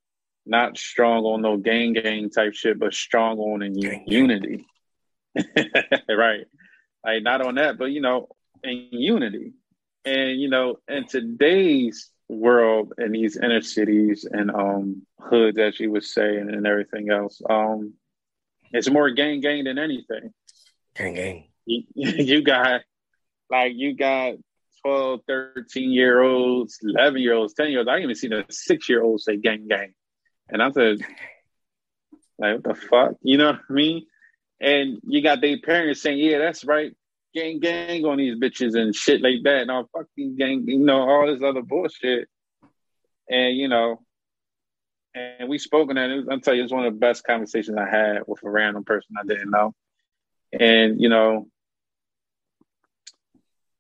not 0.47 0.77
strong 0.77 1.25
on 1.25 1.43
no 1.43 1.57
gang 1.57 1.93
gang 1.93 2.31
type 2.31 2.55
shit, 2.55 2.79
but 2.79 2.95
strong 2.95 3.39
on 3.39 3.63
in 3.63 3.75
unity. 4.07 4.67
right. 6.09 6.47
Like 7.05 7.23
not 7.23 7.43
on 7.43 7.57
that, 7.57 7.79
but 7.79 7.87
you 7.87 8.01
know, 8.01 8.29
in 8.63 8.89
unity. 8.91 9.53
And 10.05 10.41
you 10.41 10.49
know, 10.49 10.79
in 10.89 11.07
today's 11.07 12.11
world 12.29 12.95
in 12.97 13.13
these 13.13 13.37
inner 13.37 13.61
cities 13.61 14.27
and 14.31 14.51
um 14.51 15.03
hoods, 15.19 15.59
as 15.59 15.79
you 15.79 15.91
would 15.91 16.05
say, 16.05 16.37
and, 16.37 16.51
and 16.51 16.67
everything 16.67 17.11
else. 17.11 17.41
Um, 17.49 17.95
it's 18.73 18.91
more 18.91 19.11
gang 19.11 19.41
gang 19.41 19.65
than 19.65 19.79
anything. 19.79 20.33
Gang 20.97 21.15
gang. 21.15 21.49
You, 21.95 22.43
got 22.43 22.83
like 23.51 23.73
you 23.75 23.97
got 23.97 24.35
12, 24.85 25.21
13 25.27 25.91
year 25.91 26.21
olds, 26.21 26.79
11 26.83 27.23
year 27.23 27.35
olds, 27.35 27.55
10 27.55 27.71
year 27.71 27.79
olds. 27.79 27.89
I 27.89 28.01
even 28.01 28.15
seen 28.15 28.33
a 28.33 28.45
six 28.51 28.89
year 28.89 29.03
old 29.03 29.21
say 29.21 29.37
gang 29.37 29.67
gang. 29.69 29.95
And 30.51 30.63
I 30.63 30.71
said, 30.71 30.99
like, 32.39 32.57
what 32.57 32.65
the 32.65 32.75
fuck? 32.75 33.13
You 33.23 33.39
know 33.39 33.53
what 33.53 33.61
I 33.69 33.73
mean? 33.73 34.07
And 34.61 34.99
you 35.05 35.23
got 35.23 35.41
their 35.41 35.59
parents 35.59 36.03
saying, 36.03 36.19
yeah, 36.19 36.39
that's 36.39 36.65
right. 36.65 36.93
Gang, 37.35 37.61
gang 37.61 38.05
on 38.05 38.19
these 38.19 38.39
bitches 38.39 38.79
and 38.79 38.95
shit 38.95 39.23
like 39.23 39.43
that. 39.45 39.63
And 39.63 39.71
all 39.71 39.89
fucking 39.93 40.37
gang, 40.37 40.65
you 40.67 40.79
know, 40.79 41.09
all 41.09 41.27
this 41.27 41.43
other 41.43 41.63
bullshit. 41.63 42.29
And, 43.29 43.57
you 43.57 43.69
know, 43.69 44.01
and 45.15 45.49
we 45.49 45.59
spoke 45.59 45.89
on 45.89 45.97
that. 45.97 46.27
I'll 46.31 46.41
tell 46.41 46.55
you, 46.55 46.65
it's 46.65 46.73
one 46.73 46.85
of 46.85 46.93
the 46.93 46.99
best 46.99 47.25
conversations 47.25 47.77
I 47.79 47.89
had 47.89 48.23
with 48.27 48.43
a 48.45 48.51
random 48.51 48.85
person 48.85 49.17
I 49.19 49.27
didn't 49.27 49.51
know. 49.51 49.75
And, 50.53 51.01
you 51.01 51.09
know, 51.09 51.49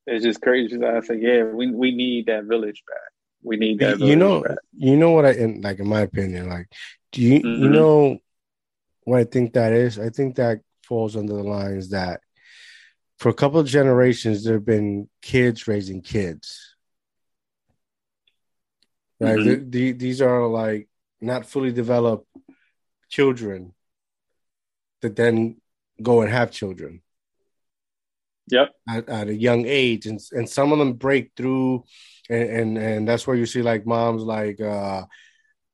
it's 0.06 0.24
just 0.24 0.40
crazy. 0.40 0.82
I 0.82 1.00
say, 1.00 1.18
yeah, 1.18 1.44
we 1.44 1.70
we 1.70 1.94
need 1.94 2.26
that 2.26 2.44
village 2.44 2.82
back. 2.86 3.12
We 3.42 3.56
need 3.56 3.78
that. 3.80 4.00
You 4.00 4.16
know, 4.16 4.42
back. 4.42 4.58
you 4.74 4.96
know 4.96 5.10
what 5.10 5.26
I 5.26 5.32
in 5.32 5.60
like 5.60 5.78
in 5.78 5.88
my 5.88 6.00
opinion, 6.00 6.48
like, 6.48 6.68
do 7.12 7.22
you 7.22 7.40
mm-hmm. 7.40 7.62
you 7.62 7.68
know 7.70 8.18
what 9.04 9.20
I 9.20 9.24
think 9.24 9.54
that 9.54 9.72
is? 9.72 9.98
I 9.98 10.10
think 10.10 10.36
that 10.36 10.60
falls 10.86 11.16
under 11.16 11.34
the 11.34 11.42
lines 11.42 11.90
that 11.90 12.20
for 13.18 13.28
a 13.28 13.34
couple 13.34 13.60
of 13.60 13.66
generations 13.66 14.44
there 14.44 14.54
have 14.54 14.64
been 14.64 15.08
kids 15.22 15.66
raising 15.66 16.02
kids. 16.02 16.76
Right, 19.20 19.38
mm-hmm. 19.38 19.70
the, 19.70 19.92
the, 19.92 19.92
these 19.92 20.20
are 20.20 20.46
like 20.46 20.88
not 21.20 21.46
fully 21.46 21.72
developed 21.72 22.26
children 23.08 23.72
that 25.00 25.16
then 25.16 25.60
go 26.02 26.22
and 26.22 26.30
have 26.30 26.50
children. 26.50 27.00
Yep. 28.50 28.70
At, 28.88 29.08
at, 29.08 29.28
a 29.28 29.34
young 29.34 29.64
age, 29.66 30.06
and 30.06 30.20
and 30.32 30.48
some 30.48 30.72
of 30.72 30.78
them 30.78 30.94
break 30.94 31.32
through, 31.36 31.84
and, 32.28 32.48
and 32.48 32.78
and 32.78 33.08
that's 33.08 33.26
where 33.26 33.36
you 33.36 33.46
see 33.46 33.62
like 33.62 33.86
moms 33.86 34.22
like 34.22 34.60
uh 34.60 35.04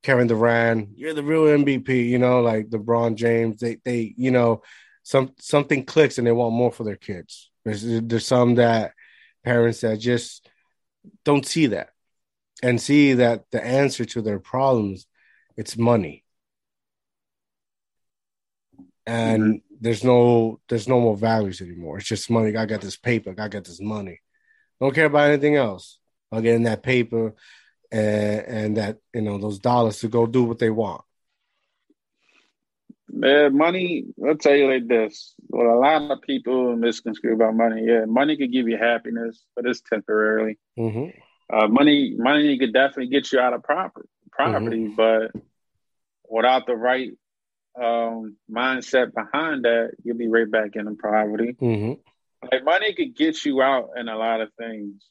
Kevin 0.03 0.29
Durant, 0.29 0.91
you're 0.97 1.15
the 1.15 1.23
real 1.23 1.43
MVP, 1.43 2.09
you 2.09 2.19
know, 2.19 2.41
like 2.41 2.71
LeBron 2.71 3.17
James. 3.17 3.61
They 3.61 3.79
they 3.85 4.15
you 4.17 4.31
know 4.31 4.63
some 5.03 5.33
something 5.39 5.85
clicks 5.85 6.19
and 6.19 6.27
they 6.27 6.33
want 6.33 6.55
more 6.55 6.73
for 6.73 6.85
their 6.85 6.97
kids. 6.97 7.51
There's 7.65 7.83
there's 7.83 8.27
some 8.27 8.55
that 8.55 8.93
parents 9.45 9.81
that 9.81 9.99
just 9.99 10.49
don't 11.25 11.47
see 11.47 11.67
that 11.69 11.91
and 12.63 12.81
see 12.81 13.15
that 13.15 13.45
the 13.51 13.65
answer 13.65 14.05
to 14.05 14.23
their 14.23 14.39
problems 14.39 15.07
it's 15.57 15.77
money 15.77 16.25
and 19.07 19.43
mm-hmm. 19.43 19.70
There's 19.81 20.05
no 20.05 20.61
there's 20.69 20.89
no 20.89 21.01
more 21.01 21.17
values 21.17 21.61
anymore. 21.61 21.99
It's 21.99 22.09
just 22.09 22.31
money. 22.31 22.57
I 22.57 22.67
got 22.67 22.81
this 22.83 22.97
paper. 22.97 23.35
I 23.37 23.49
got 23.49 23.65
this 23.65 23.81
money. 23.81 24.21
Don't 24.81 24.95
care 24.95 25.07
about 25.07 25.31
anything 25.31 25.57
else. 25.57 25.99
I'll 26.31 26.43
get 26.43 26.55
in 26.55 26.65
that 26.65 26.83
paper 26.83 27.35
and 27.91 28.41
and 28.47 28.77
that 28.77 28.99
you 29.15 29.23
know 29.23 29.39
those 29.39 29.59
dollars 29.59 29.99
to 30.01 30.09
go 30.09 30.27
do 30.27 30.45
what 30.45 30.59
they 30.59 30.71
want. 30.71 31.03
Man, 33.13 33.57
money. 33.57 34.05
I'll 34.25 34.37
tell 34.37 34.55
you 34.55 34.71
like 34.71 34.87
this: 34.87 35.35
what 35.49 35.67
a 35.67 35.75
lot 35.75 36.11
of 36.11 36.23
people 36.23 36.77
misconstrue 36.77 37.35
about 37.35 37.57
money. 37.57 37.85
Yeah, 37.87 38.05
money 38.07 38.37
could 38.37 38.53
give 38.53 38.69
you 38.69 38.77
happiness, 38.77 39.45
but 39.57 39.67
it's 39.67 39.81
temporarily. 39.81 40.59
Mm-hmm. 40.79 41.19
Uh, 41.53 41.67
money, 41.67 42.15
money 42.17 42.57
could 42.59 42.73
definitely 42.73 43.09
get 43.09 43.33
you 43.33 43.41
out 43.41 43.53
of 43.53 43.65
property, 43.65 44.09
property, 44.31 44.87
mm-hmm. 44.87 44.95
but 44.95 45.33
without 46.31 46.67
the 46.67 46.77
right 46.77 47.11
um, 47.81 48.37
mindset 48.51 49.15
behind 49.15 49.65
that, 49.65 49.93
you'll 50.03 50.17
be 50.17 50.29
right 50.29 50.51
back 50.51 50.77
in 50.77 50.87
the 50.87 50.95
poverty. 50.95 51.57
Mm-hmm. 51.61 51.93
Like 52.51 52.65
money 52.65 52.95
could 52.95 53.17
get 53.17 53.45
you 53.45 53.63
out 53.63 53.91
in 53.97 54.09
a 54.09 54.17
lot 54.17 54.41
of 54.41 54.51
things, 54.59 55.05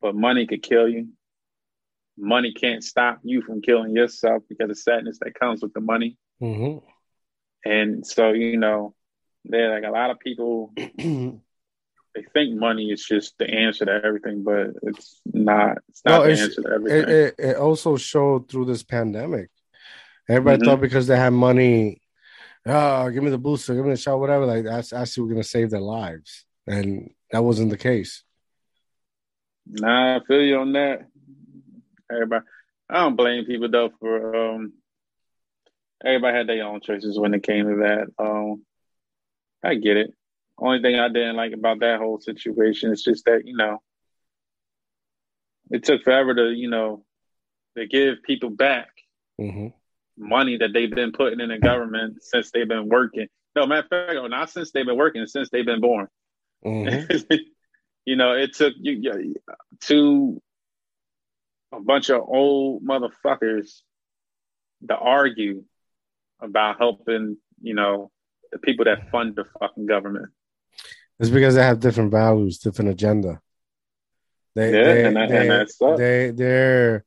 but 0.00 0.14
money 0.14 0.46
could 0.46 0.62
kill 0.62 0.88
you. 0.88 1.08
Money 2.16 2.52
can't 2.52 2.82
stop 2.82 3.20
you 3.22 3.42
from 3.42 3.62
killing 3.62 3.94
yourself 3.94 4.42
because 4.48 4.70
of 4.70 4.78
sadness 4.78 5.18
that 5.20 5.38
comes 5.38 5.62
with 5.62 5.72
the 5.72 5.80
money. 5.80 6.18
Mm-hmm. 6.42 6.78
And 7.68 8.06
so, 8.06 8.32
you 8.32 8.58
know, 8.58 8.94
there 9.44 9.72
like 9.72 9.88
a 9.88 9.92
lot 9.92 10.10
of 10.10 10.18
people 10.18 10.72
they 12.18 12.22
think 12.32 12.58
money 12.58 12.90
is 12.90 13.04
just 13.04 13.36
the 13.38 13.48
answer 13.48 13.84
to 13.84 14.00
everything, 14.04 14.42
but 14.42 14.70
it's 14.82 15.20
not. 15.32 15.78
It's 15.88 16.02
not 16.04 16.24
the 16.24 16.30
answer 16.30 16.62
to 16.62 16.68
everything. 16.74 17.02
It, 17.02 17.08
it, 17.08 17.34
it 17.38 17.56
also 17.56 17.96
showed 17.96 18.48
through 18.48 18.66
this 18.66 18.82
pandemic 18.82 19.50
Everybody 20.28 20.58
mm-hmm. 20.58 20.70
thought 20.70 20.80
because 20.80 21.06
they 21.06 21.16
had 21.16 21.32
money, 21.32 22.02
oh, 22.66 23.10
give 23.10 23.22
me 23.22 23.30
the 23.30 23.38
booster, 23.38 23.74
give 23.74 23.84
me 23.84 23.92
the 23.92 23.96
shot, 23.96 24.20
whatever. 24.20 24.44
Like 24.44 24.64
that's 24.64 24.92
actually 24.92 25.24
we're 25.24 25.30
gonna 25.30 25.44
save 25.44 25.70
their 25.70 25.80
lives, 25.80 26.44
and 26.66 27.10
that 27.32 27.42
wasn't 27.42 27.70
the 27.70 27.78
case. 27.78 28.22
Nah, 29.66 30.16
I 30.16 30.20
feel 30.26 30.42
you 30.42 30.58
on 30.58 30.72
that. 30.72 31.06
Everybody, 32.12 32.44
I 32.90 32.94
don't 33.00 33.16
blame 33.16 33.46
people 33.46 33.70
though 33.70 33.90
for 33.98 34.36
um. 34.36 34.74
Everybody 36.04 36.36
had 36.36 36.46
their 36.46 36.64
own 36.64 36.80
choices 36.80 37.18
when 37.18 37.34
it 37.34 37.42
came 37.42 37.66
to 37.66 37.76
that. 37.76 38.06
Um, 38.24 38.64
I 39.64 39.74
get 39.74 39.96
it. 39.96 40.14
Only 40.56 40.80
thing 40.80 40.96
I 40.96 41.08
didn't 41.08 41.34
like 41.34 41.52
about 41.52 41.80
that 41.80 41.98
whole 41.98 42.20
situation 42.20 42.92
is 42.92 43.02
just 43.02 43.24
that 43.24 43.46
you 43.46 43.56
know 43.56 43.78
it 45.70 45.84
took 45.84 46.02
forever 46.02 46.34
to 46.34 46.50
you 46.50 46.68
know 46.68 47.02
to 47.78 47.86
give 47.86 48.22
people 48.22 48.50
back. 48.50 48.90
Mm-hmm 49.40 49.68
money 50.18 50.56
that 50.58 50.70
they've 50.72 50.90
been 50.90 51.12
putting 51.12 51.40
in 51.40 51.48
the 51.48 51.58
government 51.58 52.22
since 52.22 52.50
they've 52.50 52.68
been 52.68 52.88
working. 52.88 53.28
No, 53.56 53.66
matter 53.66 53.80
of 53.80 53.88
fact, 53.88 54.30
not 54.30 54.50
since 54.50 54.70
they've 54.72 54.86
been 54.86 54.96
working, 54.96 55.26
since 55.26 55.48
they've 55.50 55.66
been 55.66 55.80
born. 55.80 56.08
Mm-hmm. 56.64 57.34
you 58.04 58.16
know, 58.16 58.32
it 58.32 58.54
took 58.54 58.74
you 58.78 59.34
to 59.82 60.42
a 61.72 61.80
bunch 61.80 62.10
of 62.10 62.22
old 62.26 62.84
motherfuckers 62.84 63.80
to 64.88 64.96
argue 64.96 65.64
about 66.40 66.78
helping, 66.78 67.36
you 67.60 67.74
know, 67.74 68.10
the 68.52 68.58
people 68.58 68.84
that 68.84 69.10
fund 69.10 69.36
the 69.36 69.44
fucking 69.58 69.86
government. 69.86 70.30
It's 71.18 71.30
because 71.30 71.56
they 71.56 71.62
have 71.62 71.80
different 71.80 72.12
values, 72.12 72.58
different 72.58 72.92
agenda. 72.92 73.40
They, 74.54 74.72
yeah, 74.72 74.84
they, 74.84 75.04
and, 75.04 75.16
that, 75.16 75.28
they, 75.28 75.86
and 75.86 75.98
they, 75.98 76.30
they're 76.30 77.04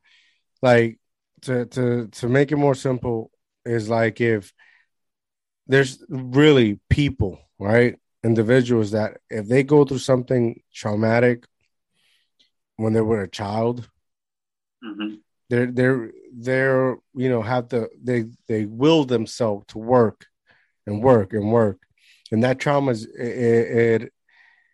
like 0.62 1.00
to 1.44 1.66
to 1.66 2.08
to 2.08 2.28
make 2.28 2.52
it 2.52 2.58
more 2.58 2.76
simple 2.76 3.32
is 3.66 3.90
like 3.90 4.22
if 4.22 4.54
there's 5.68 6.04
really 6.10 6.80
people, 6.90 7.40
right? 7.60 7.98
Individuals 8.24 8.92
that 8.92 9.18
if 9.30 9.48
they 9.48 9.64
go 9.64 9.86
through 9.86 10.00
something 10.00 10.62
traumatic 10.74 11.46
when 12.76 12.94
they 12.94 13.02
were 13.02 13.22
a 13.22 13.30
child, 13.30 13.90
mm-hmm. 14.84 15.16
they're 15.50 15.72
they're 15.72 16.12
they're 16.34 16.98
you 17.16 17.30
know 17.30 17.42
have 17.42 17.70
to 17.70 17.90
they 18.02 18.26
they 18.48 18.66
will 18.66 19.06
themselves 19.06 19.66
to 19.70 19.78
work 19.78 20.28
and 20.86 21.02
work 21.02 21.34
and 21.34 21.52
work, 21.52 21.80
and 22.32 22.44
that 22.44 22.60
trauma 22.60 22.92
is 22.92 23.06
it 23.06 24.02
it, 24.02 24.14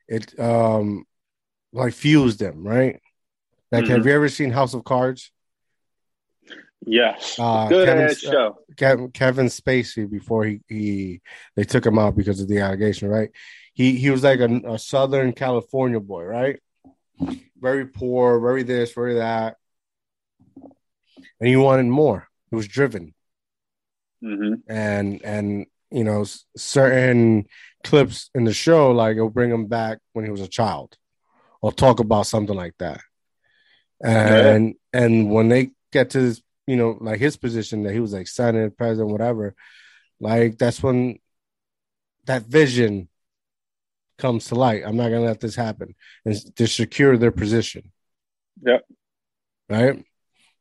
it 0.08 0.40
um 0.40 1.06
like 1.74 1.94
fuels 1.94 2.38
them, 2.38 2.68
right? 2.68 3.00
Like, 3.72 3.84
mm-hmm. 3.84 3.94
have 3.94 4.06
you 4.06 4.14
ever 4.14 4.30
seen 4.30 4.52
House 4.52 4.74
of 4.74 4.84
Cards? 4.84 5.32
Yes, 6.86 7.38
uh, 7.40 7.68
good 7.68 7.88
Kevin, 7.88 8.16
show. 8.16 8.58
Kevin, 8.78 9.12
Kevin 9.12 9.46
Spacey 9.48 10.10
before 10.10 10.46
he, 10.46 10.62
he 10.68 11.22
they 11.56 11.64
took 11.64 11.86
him 11.86 11.98
out 11.98 12.16
because 12.16 12.40
of 12.40 12.48
the 12.48 12.60
allegation, 12.60 13.10
right? 13.10 13.30
He 13.74 13.94
he 13.94 14.10
was 14.10 14.24
like 14.24 14.40
a, 14.40 14.62
a 14.68 14.80
Southern 14.80 15.34
California 15.34 16.00
boy, 16.00 16.24
right? 16.24 16.60
Very 17.60 17.88
poor, 17.88 18.40
very 18.40 18.64
this, 18.64 18.94
very 18.94 19.16
that, 19.16 19.58
and 20.56 21.50
he 21.50 21.56
wanted 21.56 21.88
more. 21.88 22.28
He 22.52 22.56
was 22.56 22.68
driven, 22.68 23.14
mm-hmm. 24.24 24.72
and 24.72 25.22
and 25.24 25.66
you 25.92 26.04
know 26.04 26.26
certain 26.56 27.48
clips 27.84 28.30
in 28.36 28.44
the 28.44 28.54
show 28.54 28.92
like 28.92 29.16
it'll 29.16 29.30
bring 29.30 29.52
him 29.52 29.66
back 29.66 29.98
when 30.14 30.26
he 30.26 30.32
was 30.32 30.42
a 30.42 30.48
child, 30.48 30.96
or 31.62 31.72
talk 31.72 32.00
about 32.00 32.28
something 32.28 32.56
like 32.56 32.76
that, 32.78 33.02
and 34.02 34.76
yeah. 34.94 35.02
and 35.02 35.32
when 35.32 35.50
they 35.50 35.72
get 35.92 36.12
to 36.12 36.22
this 36.22 36.42
you 36.68 36.76
know, 36.76 36.98
like 37.00 37.20
his 37.20 37.38
position 37.38 37.84
that 37.84 37.94
he 37.94 38.00
was 38.00 38.14
like 38.14 38.28
senate, 38.28 38.78
president, 38.78 39.12
whatever, 39.12 39.56
like 40.20 40.58
that's 40.58 40.84
when 40.84 41.18
that 42.26 42.44
vision 42.44 43.08
comes 44.18 44.46
to 44.46 44.56
light. 44.56 44.84
I'm 44.86 44.98
not 44.98 45.10
gonna 45.10 45.22
let 45.22 45.40
this 45.40 45.56
happen, 45.56 45.96
and 46.26 46.56
to 46.58 46.68
secure 46.68 47.18
their 47.18 47.32
position. 47.32 47.92
Yep. 48.62 48.86
Right. 49.70 50.04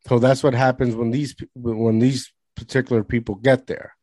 So 0.09 0.18
that's 0.18 0.42
what 0.42 0.54
happens 0.54 0.94
when 0.94 1.11
these 1.11 1.34
when 1.54 1.98
these 1.98 2.32
particular 2.54 3.02
people 3.02 3.34
get 3.34 3.66
there. 3.66 3.94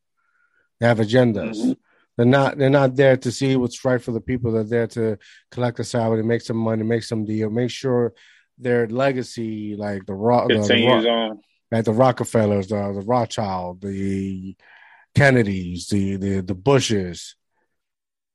They 0.79 0.87
have 0.87 0.99
agendas. 0.99 1.57
Mm-hmm. 1.57 1.71
They're 2.17 2.25
not 2.25 2.57
they're 2.57 2.69
not 2.69 2.95
there 2.95 3.17
to 3.17 3.31
see 3.31 3.55
what's 3.55 3.83
right 3.85 4.01
for 4.01 4.11
the 4.11 4.21
people. 4.21 4.51
They're 4.51 4.63
there 4.63 4.87
to 4.87 5.17
collect 5.51 5.79
a 5.79 5.83
salary, 5.83 6.23
make 6.23 6.41
some 6.41 6.57
money, 6.57 6.83
make 6.83 7.03
some 7.03 7.25
deal, 7.25 7.49
make 7.49 7.71
sure 7.71 8.13
their 8.57 8.87
legacy, 8.87 9.75
like 9.75 10.05
the 10.05 10.13
rock, 10.13 10.49
continues 10.49 11.03
the, 11.03 11.09
the, 11.09 11.09
on 11.09 11.41
like 11.73 11.85
the 11.85 11.91
Rockefellers, 11.91 12.67
the, 12.67 12.75
the 12.93 13.01
Rothschild, 13.01 13.81
the 13.81 14.55
Kennedys, 15.15 15.87
the 15.87 16.17
the, 16.17 16.41
the 16.41 16.53
Bushes. 16.53 17.35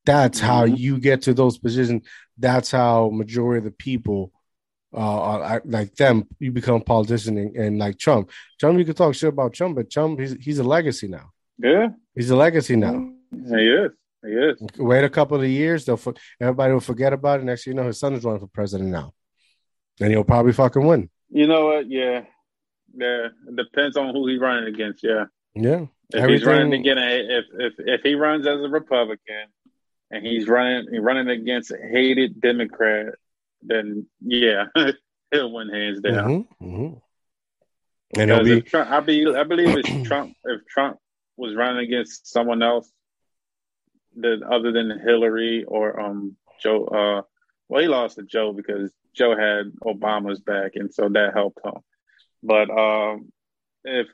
That's 0.05 0.39
mm-hmm. 0.39 0.47
how 0.47 0.65
you 0.65 0.99
get 0.99 1.23
to 1.23 1.35
those 1.35 1.57
positions. 1.57 2.07
That's 2.37 2.71
how 2.73 3.11
majority 3.11 3.59
of 3.59 3.65
the 3.65 3.71
people 3.71 4.33
uh, 4.93 5.61
like 5.65 5.95
them, 5.95 6.27
you 6.39 6.51
become 6.51 6.81
politician 6.81 7.37
and, 7.37 7.57
and, 7.57 7.79
like 7.79 7.99
Trump. 7.99 8.31
Trump, 8.59 8.79
you 8.79 8.87
can 8.87 8.95
talk 8.95 9.15
shit 9.15 9.29
about 9.29 9.53
Trump, 9.53 9.77
but 9.77 9.91
Trump, 9.91 10.19
he's 10.19 10.33
he's 10.41 10.59
a 10.59 10.65
legacy 10.65 11.07
now. 11.07 11.31
Yeah, 11.59 11.89
he's 12.15 12.31
a 12.31 12.37
legacy 12.37 12.75
now. 12.75 13.09
He 13.31 13.69
is. 13.69 13.91
He 14.25 14.31
is. 14.31 14.57
Wait 14.79 15.05
a 15.05 15.11
couple 15.11 15.41
of 15.41 15.47
years, 15.47 15.85
they'll 15.85 16.01
everybody 16.41 16.73
will 16.73 16.81
forget 16.81 17.13
about 17.13 17.41
it. 17.41 17.45
Next, 17.45 17.67
you 17.67 17.75
know, 17.75 17.85
his 17.85 18.01
son 18.01 18.15
is 18.15 18.25
running 18.25 18.41
for 18.41 18.49
president 18.49 18.91
now, 18.91 19.13
and 20.01 20.11
he'll 20.11 20.25
probably 20.25 20.53
fucking 20.53 20.85
win. 20.85 21.09
You 21.31 21.47
know 21.47 21.67
what? 21.67 21.91
Yeah, 21.91 22.23
yeah. 22.99 23.29
It 23.49 23.57
depends 23.57 23.97
on 23.97 24.15
who 24.15 24.27
he's 24.27 24.41
running 24.41 24.73
against. 24.73 25.03
Yeah. 25.03 25.25
Yeah. 25.55 25.87
If 26.11 26.23
Everything... 26.23 26.39
he's 26.39 26.47
running 26.47 26.73
again, 26.75 26.99
if 26.99 27.45
if 27.55 27.73
if 27.79 28.01
he 28.03 28.15
runs 28.15 28.47
as 28.47 28.61
a 28.61 28.69
Republican, 28.69 29.47
and 30.11 30.25
he's 30.27 30.49
running 30.49 30.87
running 31.03 31.29
against 31.29 31.71
a 31.71 31.77
hated 31.77 32.41
Democrat, 32.41 33.15
then 33.63 34.07
yeah, 34.21 34.67
he'll 35.31 35.53
win 35.53 35.69
hands 35.69 36.01
down. 36.01 36.47
Mm-hmm, 36.61 36.65
mm-hmm. 36.65 38.21
And 38.21 38.45
be... 38.45 38.63
Trump, 38.63 38.91
I 38.91 39.01
be 39.01 39.27
I 39.35 39.45
believe 39.45 39.77
if 39.77 40.03
Trump. 40.07 40.35
If 40.45 40.67
Trump 40.67 40.99
was 41.37 41.55
running 41.55 41.85
against 41.85 42.27
someone 42.27 42.63
else, 42.63 42.91
that 44.17 44.43
other 44.43 44.73
than 44.73 44.99
Hillary 44.99 45.65
or 45.65 46.01
um 46.01 46.37
Joe, 46.61 46.87
uh, 46.87 47.23
well, 47.69 47.83
he 47.83 47.89
lost 47.89 48.17
to 48.17 48.23
Joe 48.23 48.53
because 48.53 48.91
Joe 49.15 49.37
had 49.37 49.73
Obama's 49.85 50.41
back, 50.41 50.73
and 50.75 50.93
so 50.93 51.09
that 51.11 51.35
helped 51.35 51.65
him. 51.65 51.75
But 52.43 52.71
um, 52.71 53.33
if 53.85 54.07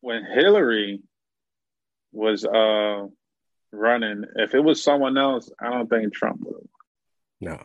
when 0.00 0.24
Hillary 0.24 1.00
was 2.12 2.44
uh 2.44 3.06
running, 3.72 4.24
if 4.36 4.54
it 4.54 4.60
was 4.60 4.82
someone 4.82 5.18
else, 5.18 5.50
I 5.60 5.70
don't 5.70 5.88
think 5.88 6.14
Trump 6.14 6.40
would. 6.44 6.68
No, 7.40 7.58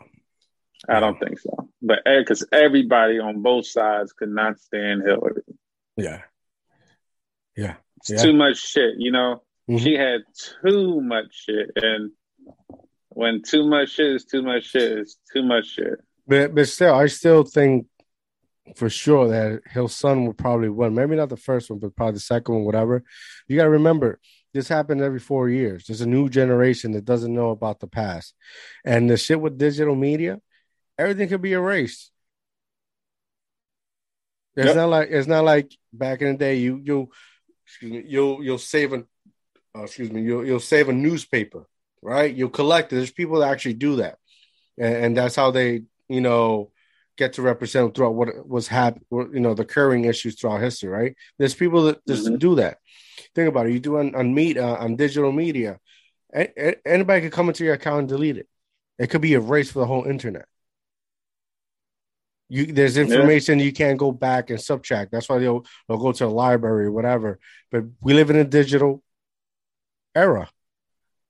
I 0.87 0.99
don't 0.99 1.19
think 1.19 1.39
so. 1.39 1.69
But 1.81 1.99
because 2.05 2.45
everybody 2.51 3.19
on 3.19 3.41
both 3.41 3.65
sides 3.67 4.13
could 4.13 4.29
not 4.29 4.59
stand 4.59 5.03
Hillary. 5.03 5.43
Yeah. 5.97 6.21
Yeah. 7.55 7.75
It's 7.97 8.09
yeah. 8.11 8.21
too 8.21 8.33
much 8.33 8.57
shit, 8.57 8.95
you 8.97 9.11
know. 9.11 9.43
Mm-hmm. 9.69 9.83
She 9.83 9.93
had 9.93 10.21
too 10.65 10.99
much 11.01 11.27
shit, 11.31 11.71
and 11.75 12.11
when 13.09 13.41
too 13.43 13.65
much 13.65 13.91
shit 13.91 14.15
is 14.15 14.25
too 14.25 14.41
much 14.41 14.65
shit, 14.65 14.97
it's 14.99 15.17
too 15.31 15.43
much 15.43 15.67
shit. 15.67 15.99
But 16.27 16.53
but 16.53 16.67
still, 16.67 16.95
I 16.95 17.05
still 17.07 17.43
think 17.43 17.87
for 18.75 18.89
sure 18.89 19.27
that 19.27 19.61
his 19.71 19.95
son 19.95 20.25
will 20.25 20.33
probably 20.33 20.69
win. 20.69 20.95
Maybe 20.95 21.15
not 21.15 21.29
the 21.29 21.37
first 21.37 21.69
one, 21.69 21.79
but 21.79 21.95
probably 21.95 22.13
the 22.13 22.19
second 22.21 22.55
one, 22.55 22.63
whatever. 22.63 23.03
You 23.47 23.57
got 23.57 23.63
to 23.63 23.69
remember, 23.69 24.19
this 24.53 24.67
happens 24.67 25.01
every 25.01 25.19
four 25.19 25.49
years. 25.49 25.85
There's 25.85 26.01
a 26.01 26.07
new 26.07 26.29
generation 26.29 26.93
that 26.93 27.05
doesn't 27.05 27.33
know 27.33 27.49
about 27.49 27.79
the 27.79 27.87
past, 27.87 28.35
and 28.85 29.09
the 29.09 29.17
shit 29.17 29.39
with 29.39 29.57
digital 29.57 29.95
media, 29.95 30.39
everything 30.97 31.27
could 31.27 31.41
be 31.41 31.53
erased. 31.53 32.11
It's 34.55 34.67
yep. 34.67 34.75
not 34.75 34.89
like 34.89 35.09
it's 35.09 35.27
not 35.27 35.43
like 35.43 35.75
back 35.91 36.21
in 36.21 36.33
the 36.33 36.37
day. 36.37 36.57
You 36.57 36.79
you 36.83 37.09
you'll 37.81 38.43
you'll 38.43 38.57
save 38.59 38.93
a 38.93 39.03
uh, 39.75 39.83
excuse 39.83 40.11
me 40.11 40.21
you'll 40.21 40.45
you'll 40.45 40.59
save 40.59 40.89
a 40.89 40.93
newspaper, 40.93 41.67
right? 42.01 42.33
You'll 42.33 42.49
collect 42.49 42.93
it. 42.93 42.97
There's 42.97 43.11
people 43.11 43.39
that 43.39 43.49
actually 43.49 43.73
do 43.73 43.95
that, 43.97 44.19
and, 44.77 44.95
and 44.95 45.17
that's 45.17 45.35
how 45.35 45.49
they 45.49 45.83
you 46.07 46.21
know 46.21 46.71
get 47.17 47.33
to 47.33 47.41
represent 47.41 47.95
throughout 47.95 48.15
what 48.15 48.47
was 48.47 48.67
happening. 48.67 49.05
You 49.11 49.39
know 49.39 49.53
the 49.53 49.65
current 49.65 50.05
issues 50.05 50.39
throughout 50.39 50.61
history, 50.61 50.89
right? 50.89 51.15
There's 51.37 51.53
people 51.55 51.83
that 51.83 52.05
just 52.07 52.25
mm-hmm. 52.25 52.37
do 52.37 52.55
that. 52.55 52.77
Think 53.35 53.49
about 53.49 53.67
it. 53.67 53.73
You 53.73 53.79
do 53.79 53.97
on 53.97 54.15
on 54.15 54.33
meet 54.33 54.57
uh, 54.57 54.77
on 54.79 54.95
digital 54.95 55.31
media. 55.31 55.79
A- 56.35 56.69
a- 56.69 56.87
anybody 56.87 57.21
could 57.21 57.31
come 57.31 57.47
into 57.47 57.63
your 57.63 57.75
account 57.75 57.99
and 57.99 58.07
delete 58.09 58.37
it. 58.37 58.47
It 58.97 59.07
could 59.07 59.21
be 59.21 59.33
erased 59.33 59.71
for 59.71 59.79
the 59.79 59.85
whole 59.85 60.05
internet. 60.05 60.45
You, 62.49 62.67
there's 62.67 62.97
information 62.97 63.57
yeah. 63.57 63.65
you 63.65 63.73
can't 63.73 63.97
go 63.97 64.11
back 64.11 64.49
and 64.49 64.61
subtract. 64.61 65.11
That's 65.11 65.27
why 65.27 65.39
they'll, 65.39 65.65
they'll 65.87 65.97
go 65.97 66.11
to 66.11 66.25
a 66.25 66.27
library 66.27 66.85
or 66.85 66.91
whatever. 66.91 67.39
But 67.71 67.85
we 68.01 68.13
live 68.13 68.29
in 68.29 68.35
a 68.35 68.43
digital 68.43 69.01
era. 70.13 70.49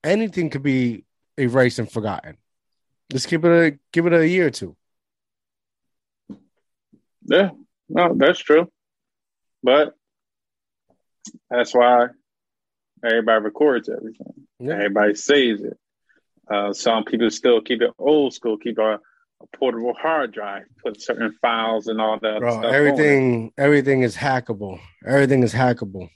Anything 0.04 0.50
could 0.50 0.64
be 0.64 1.06
erased 1.38 1.80
and 1.80 1.90
forgotten. 1.90 2.38
Just 3.10 3.30
give 3.30 3.46
it 3.46 3.50
a 3.50 3.80
give 3.92 4.06
it 4.06 4.14
a 4.14 4.28
year 4.28 4.48
or 4.48 4.52
two. 4.52 4.76
Yeah, 7.26 7.52
no, 7.90 8.14
that's 8.16 8.40
true. 8.40 8.70
But 9.62 9.94
that's 11.50 11.74
why 11.74 12.08
everybody 13.04 13.44
records 13.44 13.90
everything. 13.90 14.34
Yeah. 14.60 14.76
Everybody 14.76 15.16
saves 15.16 15.64
it. 15.64 15.78
Uh, 16.50 16.74
some 16.74 17.06
people 17.06 17.30
still 17.30 17.62
keep 17.62 17.82
it 17.82 17.92
old 17.98 18.34
school, 18.34 18.58
keep 18.58 18.78
a, 18.78 18.96
a, 18.96 19.58
portable 19.58 19.94
hard 19.94 20.34
drive, 20.34 20.64
put 20.84 21.02
certain 21.02 21.34
files 21.42 21.88
and 21.88 22.02
all 22.02 22.20
that. 22.20 22.40
Bro, 22.40 22.62
everything, 22.62 23.54
everything 23.58 24.02
is 24.02 24.16
hackable. 24.16 24.80
Everything 25.06 25.44
is 25.44 25.54
hackable. 25.54 26.10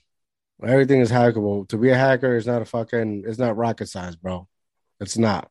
Everything 0.62 1.00
is 1.00 1.12
hackable. 1.12 1.68
To 1.70 1.78
be 1.78 1.92
a 1.92 1.96
hacker 1.96 2.36
is 2.36 2.48
not 2.48 2.62
a 2.62 2.66
fucking. 2.66 3.24
It's 3.26 3.38
not 3.38 3.56
rocket 3.56 3.88
science, 3.88 4.16
bro. 4.16 4.48
It's 5.00 5.18
not. 5.18 5.50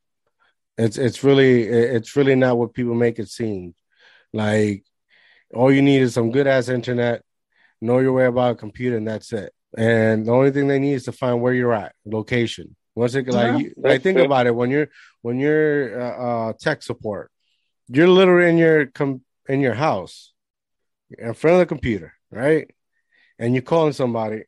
It's 0.77 0.99
it's 0.99 1.25
really 1.25 1.63
it's 1.63 2.17
really 2.17 2.35
not 2.35 2.59
what 2.59 2.75
people 2.75 2.95
make 2.95 3.19
it 3.19 3.29
seem. 3.29 3.75
Like 4.33 4.85
all 5.55 5.73
you 5.73 5.83
need 5.83 6.03
is 6.03 6.15
some 6.15 6.31
good 6.31 6.47
ass 6.47 6.69
internet, 6.69 7.23
know 7.81 7.99
your 7.99 8.13
way 8.13 8.27
about 8.27 8.53
a 8.53 8.57
computer, 8.57 8.97
and 8.97 9.07
that's 9.07 9.33
it. 9.33 9.53
And 9.77 10.27
the 10.27 10.33
only 10.33 10.51
thing 10.51 10.69
they 10.69 10.79
need 10.79 10.95
is 10.95 11.05
to 11.05 11.13
find 11.13 11.41
where 11.41 11.55
you're 11.55 11.75
at, 11.75 11.95
location. 12.05 12.77
Once 12.95 13.15
it 13.15 13.29
like, 13.29 13.63
yeah, 13.63 13.69
like 13.77 14.03
think 14.03 14.19
about 14.19 14.47
it 14.47 14.55
when 14.55 14.71
you're 14.71 14.89
when 15.21 15.39
you're 15.39 16.01
uh, 16.01 16.49
uh, 16.49 16.53
tech 16.59 16.83
support, 16.83 17.31
you're 17.89 18.09
literally 18.09 18.49
in 18.49 18.57
your 18.57 18.87
com- 18.87 19.23
in 19.49 19.61
your 19.61 19.75
house, 19.75 20.33
in 21.19 21.35
front 21.35 21.55
of 21.55 21.61
the 21.61 21.67
computer, 21.67 22.15
right? 22.31 22.71
And 23.39 23.55
you're 23.55 23.63
calling 23.63 23.93
somebody, 23.93 24.45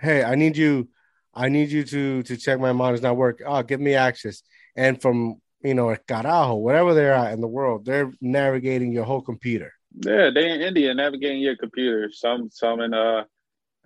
hey, 0.00 0.24
I 0.24 0.36
need 0.36 0.56
you, 0.56 0.88
I 1.34 1.50
need 1.50 1.70
you 1.70 1.84
to 1.84 2.22
to 2.22 2.36
check 2.38 2.58
my 2.58 2.72
monitor's 2.72 3.02
not 3.02 3.18
working. 3.18 3.46
Oh, 3.46 3.62
give 3.62 3.80
me 3.80 3.94
access. 3.94 4.42
And 4.74 5.00
from 5.00 5.36
you 5.62 5.74
know, 5.74 5.94
carajo, 6.08 6.58
whatever 6.58 6.94
they're 6.94 7.12
at 7.12 7.32
in 7.32 7.40
the 7.40 7.46
world, 7.46 7.84
they're 7.84 8.10
navigating 8.20 8.92
your 8.92 9.04
whole 9.04 9.20
computer. 9.20 9.72
Yeah, 9.98 10.30
they 10.34 10.50
in 10.50 10.60
India 10.60 10.94
navigating 10.94 11.40
your 11.40 11.56
computer. 11.56 12.10
Some 12.12 12.50
some 12.50 12.80
in 12.80 12.94
uh 12.94 13.24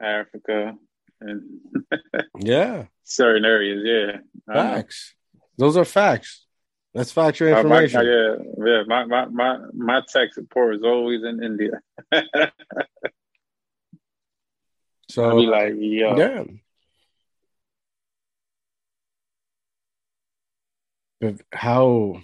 Africa 0.01 0.75
and 1.21 1.61
yeah, 2.39 2.85
certain 3.05 3.45
areas. 3.45 3.83
Yeah, 3.85 4.19
facts. 4.53 5.15
Those 5.57 5.77
are 5.77 5.85
facts. 5.85 6.47
That's 6.93 7.11
factual 7.11 7.49
information. 7.49 8.01
Uh, 8.01 8.05
my, 8.05 8.09
yeah, 8.11 8.37
yeah. 8.67 8.83
My 8.87 9.05
my 9.05 9.25
my 9.27 9.59
my 9.75 10.03
tech 10.09 10.33
support 10.33 10.77
is 10.77 10.83
always 10.85 11.23
in 11.25 11.43
India. 11.43 11.81
so 15.11 15.25
I'll 15.25 15.37
be 15.41 15.47
like, 15.47 15.75
yo. 15.77 16.17
yeah. 16.17 16.45
But 21.21 21.41
how 21.53 22.21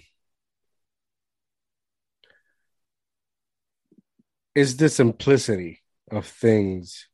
is 4.55 4.77
the 4.77 4.89
simplicity 4.89 5.81
of 6.09 6.25
things 6.25 7.07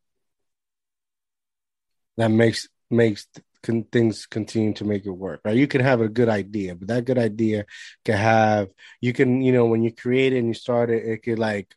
that 2.18 2.30
makes 2.30 2.68
makes 2.90 3.28
con- 3.62 3.86
things 3.92 4.26
continue 4.26 4.74
to 4.74 4.86
make 4.86 5.06
it 5.06 5.12
work 5.12 5.42
right? 5.46 5.56
You 5.56 5.68
can 5.68 5.82
have 5.82 6.02
a 6.02 6.10
good 6.10 6.30
idea 6.30 6.76
but 6.76 6.88
that 6.88 7.06
good 7.06 7.18
idea 7.18 7.66
can 8.06 8.18
have 8.18 8.70
you 9.02 9.14
can 9.14 9.42
you 9.42 9.52
know 9.52 9.66
when 9.66 9.84
you 9.84 9.94
create 9.94 10.34
it 10.34 10.40
and 10.40 10.48
you 10.48 10.54
start 10.54 10.90
it 10.90 11.06
it 11.06 11.24
could 11.24 11.40
like 11.40 11.74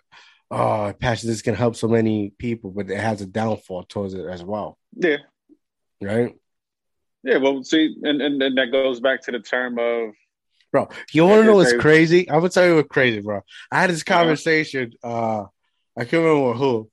oh 0.51 0.93
passion 0.99 1.29
this 1.29 1.43
can 1.43 1.55
help 1.55 1.77
so 1.77 1.89
many 1.89 2.31
people 2.39 2.71
but 2.71 2.91
it 2.91 2.99
has 2.99 3.21
a 3.21 3.27
downfall 3.27 3.85
towards 3.85 4.15
it 4.15 4.27
as 4.27 4.43
well. 4.43 4.79
Yeah. 4.95 5.19
Right? 6.01 6.35
Yeah 7.23 7.37
well 7.37 7.63
see 7.63 7.97
and 8.03 8.23
and, 8.23 8.43
and 8.43 8.57
that 8.57 8.73
goes 8.73 9.01
back 9.01 9.23
to 9.23 9.33
the 9.33 9.41
term 9.41 9.79
of 9.79 10.15
bro 10.73 10.89
you 11.13 11.25
want 11.25 11.41
to 11.41 11.45
know 11.45 11.57
what's 11.57 11.73
crazy 11.75 12.29
i'm 12.31 12.39
gonna 12.39 12.49
tell 12.49 12.67
you 12.67 12.77
what's 12.77 12.89
crazy 12.89 13.21
bro 13.21 13.41
i 13.71 13.81
had 13.81 13.91
this 13.91 14.03
conversation 14.03 14.93
uh 15.03 15.45
i 15.97 16.05
can't 16.05 16.25
remember 16.25 16.53
who 16.55 16.91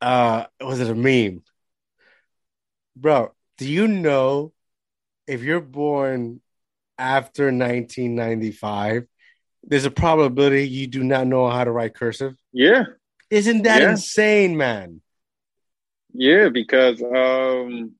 uh 0.00 0.44
was 0.60 0.80
it 0.80 0.88
a 0.88 0.94
meme 0.94 1.42
bro, 3.00 3.32
do 3.58 3.68
you 3.68 3.88
know 3.88 4.52
if 5.26 5.42
you're 5.42 5.60
born 5.60 6.40
after 6.98 7.44
1995, 7.44 9.06
there's 9.64 9.84
a 9.84 9.90
probability 9.90 10.68
you 10.68 10.86
do 10.86 11.02
not 11.02 11.26
know 11.26 11.48
how 11.48 11.64
to 11.64 11.70
write 11.70 11.94
cursive? 11.94 12.34
Yeah. 12.52 12.84
Isn't 13.30 13.62
that 13.62 13.82
yeah. 13.82 13.90
insane, 13.92 14.56
man? 14.56 15.00
Yeah, 16.12 16.48
because 16.48 17.00
um 17.02 17.92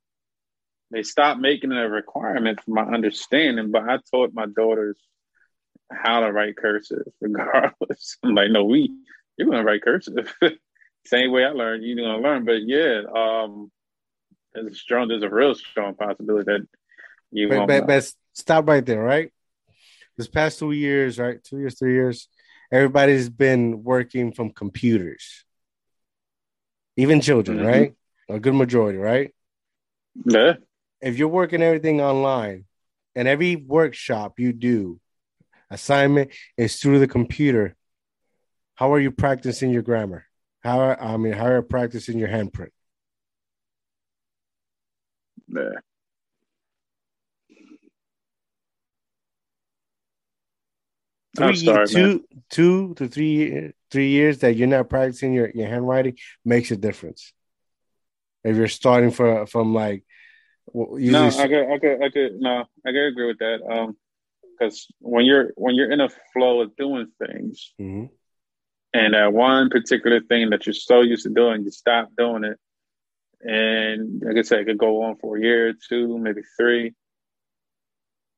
they 0.91 1.03
stopped 1.03 1.41
making 1.41 1.72
it 1.72 1.78
a 1.78 1.88
requirement 1.88 2.61
for 2.61 2.72
my 2.72 2.82
understanding, 2.82 3.70
but 3.70 3.88
I 3.88 3.99
taught 4.11 4.34
my 4.34 4.47
daughters 4.47 4.97
how 5.91 6.20
to 6.20 6.32
write 6.32 6.57
cursive 6.57 7.05
regardless. 7.20 8.16
I'm 8.22 8.34
like, 8.34 8.51
no, 8.51 8.64
we 8.64 8.93
you're 9.36 9.49
gonna 9.49 9.64
write 9.64 9.82
cursive. 9.82 10.34
Same 11.07 11.32
way 11.32 11.45
I 11.45 11.51
learned, 11.51 11.84
you're 11.84 11.97
gonna 11.97 12.22
learn. 12.22 12.45
But 12.45 12.62
yeah, 12.66 13.03
um 13.14 13.70
there's 14.53 14.72
a 14.72 14.74
strong, 14.74 15.09
there's 15.09 15.22
a 15.22 15.30
real 15.30 15.55
strong 15.55 15.95
possibility 15.95 16.45
that 16.47 16.66
you 17.30 17.49
but, 17.49 17.66
but, 17.66 17.86
but 17.86 18.12
stop 18.32 18.68
right 18.68 18.84
there, 18.84 19.03
right? 19.03 19.32
This 20.16 20.28
past 20.28 20.59
two 20.59 20.72
years, 20.72 21.18
right? 21.18 21.43
Two 21.43 21.59
years, 21.59 21.78
three 21.78 21.95
years, 21.95 22.28
everybody's 22.72 23.28
been 23.28 23.84
working 23.84 24.32
from 24.32 24.51
computers, 24.51 25.45
even 26.97 27.20
children, 27.20 27.59
mm-hmm. 27.59 27.66
right? 27.66 27.95
A 28.28 28.41
good 28.41 28.55
majority, 28.55 28.99
right? 28.99 29.32
Yeah. 30.24 30.55
If 31.01 31.18
you're 31.18 31.28
working 31.28 31.62
everything 31.62 32.01
online, 32.01 32.64
and 33.14 33.26
every 33.26 33.57
workshop 33.57 34.38
you 34.38 34.53
do, 34.53 35.01
assignment 35.70 36.30
is 36.57 36.76
through 36.76 37.01
the 37.01 37.09
computer, 37.09 37.74
how 38.74 38.92
are 38.92 39.01
you 39.01 39.11
practicing 39.11 39.70
your 39.70 39.82
grammar? 39.82 40.26
How 40.61 40.80
are, 40.80 41.03
I 41.03 41.16
mean, 41.16 41.32
how 41.32 41.46
are 41.46 41.57
you 41.57 41.62
practicing 41.62 42.18
your 42.18 42.28
handprint? 42.28 42.70
Yeah. 45.48 45.80
three, 51.36 51.57
sorry, 51.57 51.86
two, 51.86 52.24
two 52.51 52.94
to 52.94 53.09
three, 53.09 53.72
three 53.90 54.09
years 54.09 54.38
that 54.38 54.57
you're 54.57 54.68
not 54.68 54.88
practicing 54.88 55.32
your, 55.32 55.51
your 55.55 55.68
handwriting 55.68 56.16
makes 56.44 56.70
a 56.70 56.76
difference. 56.76 57.32
If 58.44 58.57
you're 58.57 58.68
starting 58.68 59.11
for, 59.11 59.46
from 59.46 59.74
like, 59.74 60.05
no, 60.75 61.27
I 61.27 61.49
could, 61.49 61.73
I 61.73 61.79
could, 61.79 62.03
I 62.03 62.11
could, 62.11 62.41
no, 62.41 62.65
I 62.87 62.91
could 62.91 63.07
agree 63.07 63.27
with 63.27 63.39
that. 63.39 63.61
Um, 63.69 63.97
because 64.59 64.87
when 64.99 65.25
you're 65.25 65.53
when 65.57 65.75
you're 65.75 65.91
in 65.91 66.01
a 66.01 66.11
flow 66.33 66.61
of 66.61 66.77
doing 66.77 67.09
things, 67.19 67.73
mm-hmm. 67.81 68.07
and 68.93 69.15
that 69.15 69.33
one 69.33 69.71
particular 69.71 70.21
thing 70.21 70.51
that 70.51 70.67
you're 70.67 70.75
so 70.75 71.01
used 71.01 71.23
to 71.23 71.31
doing, 71.31 71.65
you 71.65 71.71
stop 71.71 72.11
doing 72.17 72.45
it, 72.45 72.59
and 73.41 74.23
like 74.23 74.37
I 74.37 74.43
said, 74.43 74.61
it 74.61 74.65
could 74.67 74.79
go 74.79 75.03
on 75.05 75.17
for 75.17 75.37
a 75.39 75.41
year, 75.41 75.75
two, 75.89 76.19
maybe 76.19 76.43
three 76.59 76.95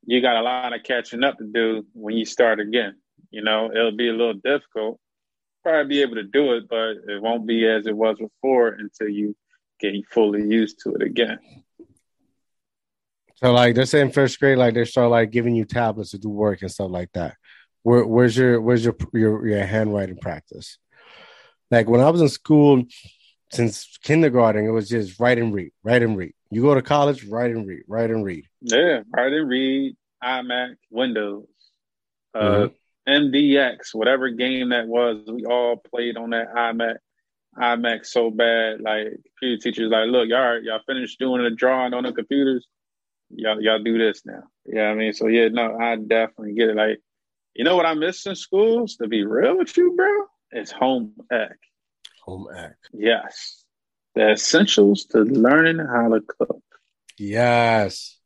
you 0.04 0.20
got 0.20 0.36
a 0.36 0.42
lot 0.42 0.74
of 0.74 0.82
catching 0.82 1.24
up 1.24 1.38
to 1.38 1.44
do 1.44 1.86
when 1.92 2.16
you 2.16 2.24
start 2.24 2.60
again. 2.60 2.96
You 3.30 3.42
know, 3.42 3.70
it'll 3.70 3.96
be 3.96 4.08
a 4.08 4.12
little 4.12 4.34
difficult. 4.34 4.98
Probably 5.62 5.88
be 5.88 6.02
able 6.02 6.16
to 6.16 6.24
do 6.24 6.54
it, 6.54 6.68
but 6.68 6.96
it 7.08 7.22
won't 7.22 7.46
be 7.46 7.66
as 7.66 7.86
it 7.86 7.96
was 7.96 8.18
before 8.18 8.68
until 8.68 9.08
you 9.08 9.36
get 9.78 9.94
fully 10.10 10.42
used 10.42 10.80
to 10.80 10.94
it 10.94 11.02
again. 11.02 11.38
So, 13.42 13.52
like, 13.52 13.74
they're 13.74 13.86
saying 13.86 14.12
first 14.12 14.38
grade, 14.38 14.58
like 14.58 14.74
they 14.74 14.84
start 14.84 15.10
like 15.10 15.30
giving 15.30 15.56
you 15.56 15.64
tablets 15.64 16.12
to 16.12 16.18
do 16.18 16.28
work 16.28 16.62
and 16.62 16.70
stuff 16.70 16.90
like 16.90 17.10
that. 17.14 17.36
Where, 17.82 18.06
where's 18.06 18.36
your 18.36 18.60
where's 18.60 18.84
your, 18.84 18.94
your 19.12 19.46
your 19.46 19.66
handwriting 19.66 20.18
practice? 20.18 20.78
Like 21.70 21.88
when 21.88 22.00
I 22.00 22.10
was 22.10 22.20
in 22.20 22.28
school, 22.28 22.84
since 23.52 23.98
kindergarten, 24.02 24.64
it 24.64 24.70
was 24.70 24.88
just 24.88 25.18
write 25.18 25.38
and 25.38 25.52
read, 25.52 25.72
write 25.82 26.02
and 26.02 26.16
read. 26.16 26.34
You 26.50 26.62
go 26.62 26.74
to 26.74 26.82
college, 26.82 27.24
write 27.24 27.50
and 27.50 27.66
read, 27.66 27.82
write 27.88 28.10
and 28.10 28.24
read. 28.24 28.46
Yeah, 28.60 29.00
write 29.14 29.32
and 29.32 29.48
read, 29.48 29.96
iMac, 30.22 30.76
Windows, 30.90 31.46
uh, 32.34 32.68
mm-hmm. 33.08 33.12
MDX, 33.12 33.94
whatever 33.94 34.30
game 34.30 34.68
that 34.68 34.86
was, 34.86 35.24
we 35.26 35.44
all 35.44 35.76
played 35.76 36.16
on 36.16 36.30
that 36.30 36.54
iMac. 36.54 36.96
iMac 37.58 38.06
so 38.06 38.30
bad, 38.30 38.80
like 38.80 39.08
computer 39.40 39.62
teachers, 39.62 39.90
like, 39.90 40.08
look, 40.08 40.28
y'all, 40.28 40.62
y'all 40.62 40.80
finished 40.86 41.18
doing 41.18 41.42
the 41.42 41.50
drawing 41.50 41.94
on 41.94 42.04
the 42.04 42.12
computers. 42.12 42.66
Y'all, 43.34 43.60
y'all 43.60 43.82
do 43.82 43.98
this 43.98 44.22
now. 44.24 44.42
Yeah, 44.66 44.88
I 44.88 44.94
mean, 44.94 45.12
so 45.12 45.26
yeah, 45.26 45.48
no, 45.48 45.78
I 45.78 45.96
definitely 45.96 46.54
get 46.54 46.70
it. 46.70 46.76
Like, 46.76 47.00
you 47.54 47.64
know 47.64 47.76
what 47.76 47.86
I 47.86 47.94
miss 47.94 48.26
in 48.26 48.36
schools? 48.36 48.96
To 48.96 49.08
be 49.08 49.24
real 49.24 49.58
with 49.58 49.76
you, 49.76 49.94
bro, 49.96 50.26
it's 50.50 50.70
home 50.70 51.14
ec. 51.30 51.58
Home 52.24 52.46
ec. 52.54 52.76
Yes 52.92 53.62
the 54.14 54.32
essentials 54.32 55.06
to 55.06 55.20
learning 55.20 55.78
how 55.78 56.08
to 56.08 56.20
cook. 56.20 56.62
Yes. 57.18 58.18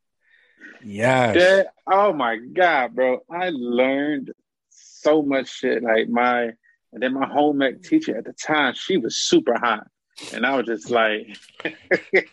Yes. 0.82 1.36
Yeah, 1.36 1.62
oh 1.90 2.12
my 2.12 2.36
God, 2.36 2.94
bro. 2.94 3.20
I 3.30 3.50
learned 3.50 4.32
so 4.70 5.22
much 5.22 5.48
shit. 5.48 5.82
Like 5.82 6.08
my 6.08 6.50
and 6.92 7.02
then 7.02 7.14
my 7.14 7.26
home 7.26 7.62
ec 7.62 7.82
teacher 7.82 8.16
at 8.16 8.24
the 8.24 8.32
time, 8.32 8.74
she 8.74 8.96
was 8.96 9.16
super 9.16 9.58
hot. 9.58 9.86
And 10.32 10.46
I 10.46 10.56
was 10.56 10.66
just 10.66 10.90
like 10.90 11.36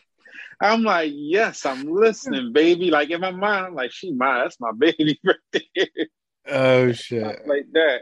I'm 0.59 0.83
like, 0.83 1.11
yes, 1.13 1.65
I'm 1.65 1.85
listening, 1.85 2.53
baby. 2.53 2.91
Like 2.91 3.09
in 3.09 3.21
my 3.21 3.31
mind, 3.31 3.67
I'm 3.67 3.75
like, 3.75 3.91
she 3.91 4.11
my 4.11 4.39
that's 4.39 4.59
my 4.59 4.71
baby 4.77 5.19
right 5.23 5.63
there. 5.75 6.07
Oh 6.47 6.91
shit. 6.91 7.47
Like 7.47 7.65
that. 7.73 8.01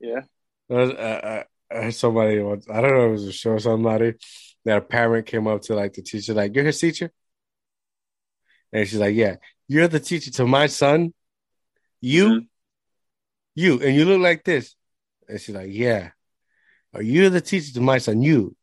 Yeah. 0.00 0.20
Uh, 0.70 1.44
uh, 1.70 1.90
somebody 1.90 2.40
once, 2.40 2.66
I 2.68 2.80
don't 2.80 2.90
know, 2.90 3.04
if 3.04 3.08
it 3.08 3.12
was 3.12 3.24
a 3.24 3.32
show 3.32 3.58
somebody 3.58 4.14
that 4.64 4.78
a 4.78 4.80
parent 4.80 5.26
came 5.26 5.46
up 5.46 5.62
to 5.62 5.74
like 5.74 5.94
the 5.94 6.02
teacher, 6.02 6.34
like, 6.34 6.54
You're 6.54 6.64
his 6.64 6.78
teacher? 6.80 7.10
And 8.72 8.86
she's 8.86 8.98
like, 8.98 9.14
Yeah, 9.14 9.36
you're 9.68 9.88
the 9.88 10.00
teacher 10.00 10.30
to 10.32 10.46
my 10.46 10.66
son. 10.66 11.12
You, 12.00 12.26
mm-hmm. 12.26 12.44
you, 13.54 13.80
and 13.80 13.96
you 13.96 14.04
look 14.04 14.20
like 14.20 14.44
this. 14.44 14.74
And 15.28 15.40
she's 15.40 15.54
like, 15.54 15.70
Yeah. 15.70 16.10
Are 16.94 17.02
you 17.02 17.28
the 17.30 17.40
teacher 17.40 17.74
to 17.74 17.80
my 17.80 17.98
son? 17.98 18.22
You. 18.22 18.56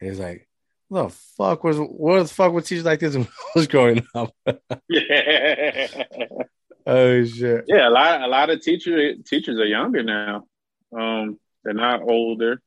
And 0.00 0.10
he's 0.10 0.18
like, 0.18 0.48
the 0.90 1.08
fuck 1.08 1.64
was 1.64 1.78
what 1.78 2.22
the 2.22 2.28
fuck 2.28 2.52
was 2.52 2.66
teachers 2.66 2.84
like 2.84 3.00
this 3.00 3.14
when 3.14 3.24
I 3.24 3.28
was 3.54 3.66
growing 3.68 4.04
up? 4.14 4.34
yeah. 4.88 5.86
Oh 6.86 7.24
shit. 7.24 7.64
Yeah, 7.68 7.88
a 7.88 7.90
lot 7.90 8.22
a 8.22 8.26
lot 8.26 8.50
of 8.50 8.60
teacher 8.60 9.14
teachers 9.24 9.58
are 9.58 9.66
younger 9.66 10.02
now. 10.02 10.46
Um 10.96 11.38
they're 11.62 11.74
not 11.74 12.02
older. 12.02 12.60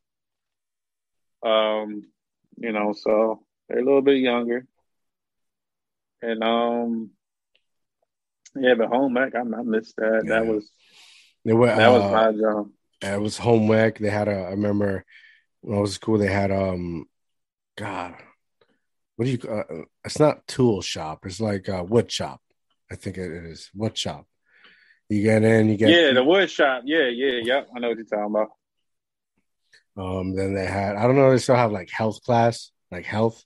Um, 1.43 2.03
you 2.57 2.71
know, 2.71 2.93
so 2.93 3.43
they're 3.67 3.79
a 3.79 3.83
little 3.83 4.01
bit 4.01 4.17
younger. 4.17 4.65
And 6.21 6.43
um 6.43 7.09
yeah, 8.55 8.75
the 8.75 8.87
home 8.87 9.17
ec, 9.17 9.35
I, 9.35 9.39
I 9.39 9.63
missed 9.63 9.95
that. 9.97 10.23
Yeah. 10.25 10.39
That 10.39 10.45
was 10.47 10.71
were, 11.43 11.67
that 11.67 11.89
uh, 11.89 11.91
was 11.91 12.11
my 12.11 12.31
job. 12.39 12.69
It 13.01 13.19
was 13.19 13.37
home 13.37 13.69
ec. 13.71 13.99
They 13.99 14.09
had 14.09 14.29
a 14.29 14.35
I 14.35 14.51
remember 14.51 15.03
when 15.61 15.77
I 15.77 15.81
was 15.81 15.91
in 15.91 15.95
school, 15.95 16.17
they 16.17 16.31
had 16.31 16.51
um 16.51 17.05
God, 17.75 18.15
what 19.15 19.25
do 19.25 19.31
you 19.31 19.39
uh, 19.49 19.83
it's 20.03 20.19
not 20.19 20.47
tool 20.47 20.81
shop, 20.81 21.25
it's 21.25 21.39
like 21.39 21.69
uh 21.69 21.83
wood 21.87 22.11
shop. 22.11 22.41
I 22.91 22.95
think 22.95 23.17
it 23.17 23.31
is 23.31 23.69
wood 23.73 23.97
shop. 23.97 24.27
You 25.09 25.23
get 25.23 25.43
in, 25.43 25.69
you 25.69 25.77
get 25.77 25.89
Yeah, 25.89 26.13
the 26.13 26.23
wood 26.23 26.49
shop. 26.49 26.83
Yeah, 26.85 27.07
yeah, 27.07 27.41
yep. 27.43 27.69
I 27.75 27.79
know 27.79 27.89
what 27.89 27.97
you're 27.97 28.05
talking 28.05 28.25
about. 28.25 28.49
Um, 29.95 30.35
then 30.35 30.53
they 30.53 30.65
had 30.65 30.95
I 30.95 31.03
don't 31.03 31.15
know 31.15 31.31
they 31.31 31.37
still 31.37 31.55
have 31.55 31.71
like 31.71 31.89
health 31.89 32.21
class, 32.23 32.71
like 32.91 33.05
health. 33.05 33.43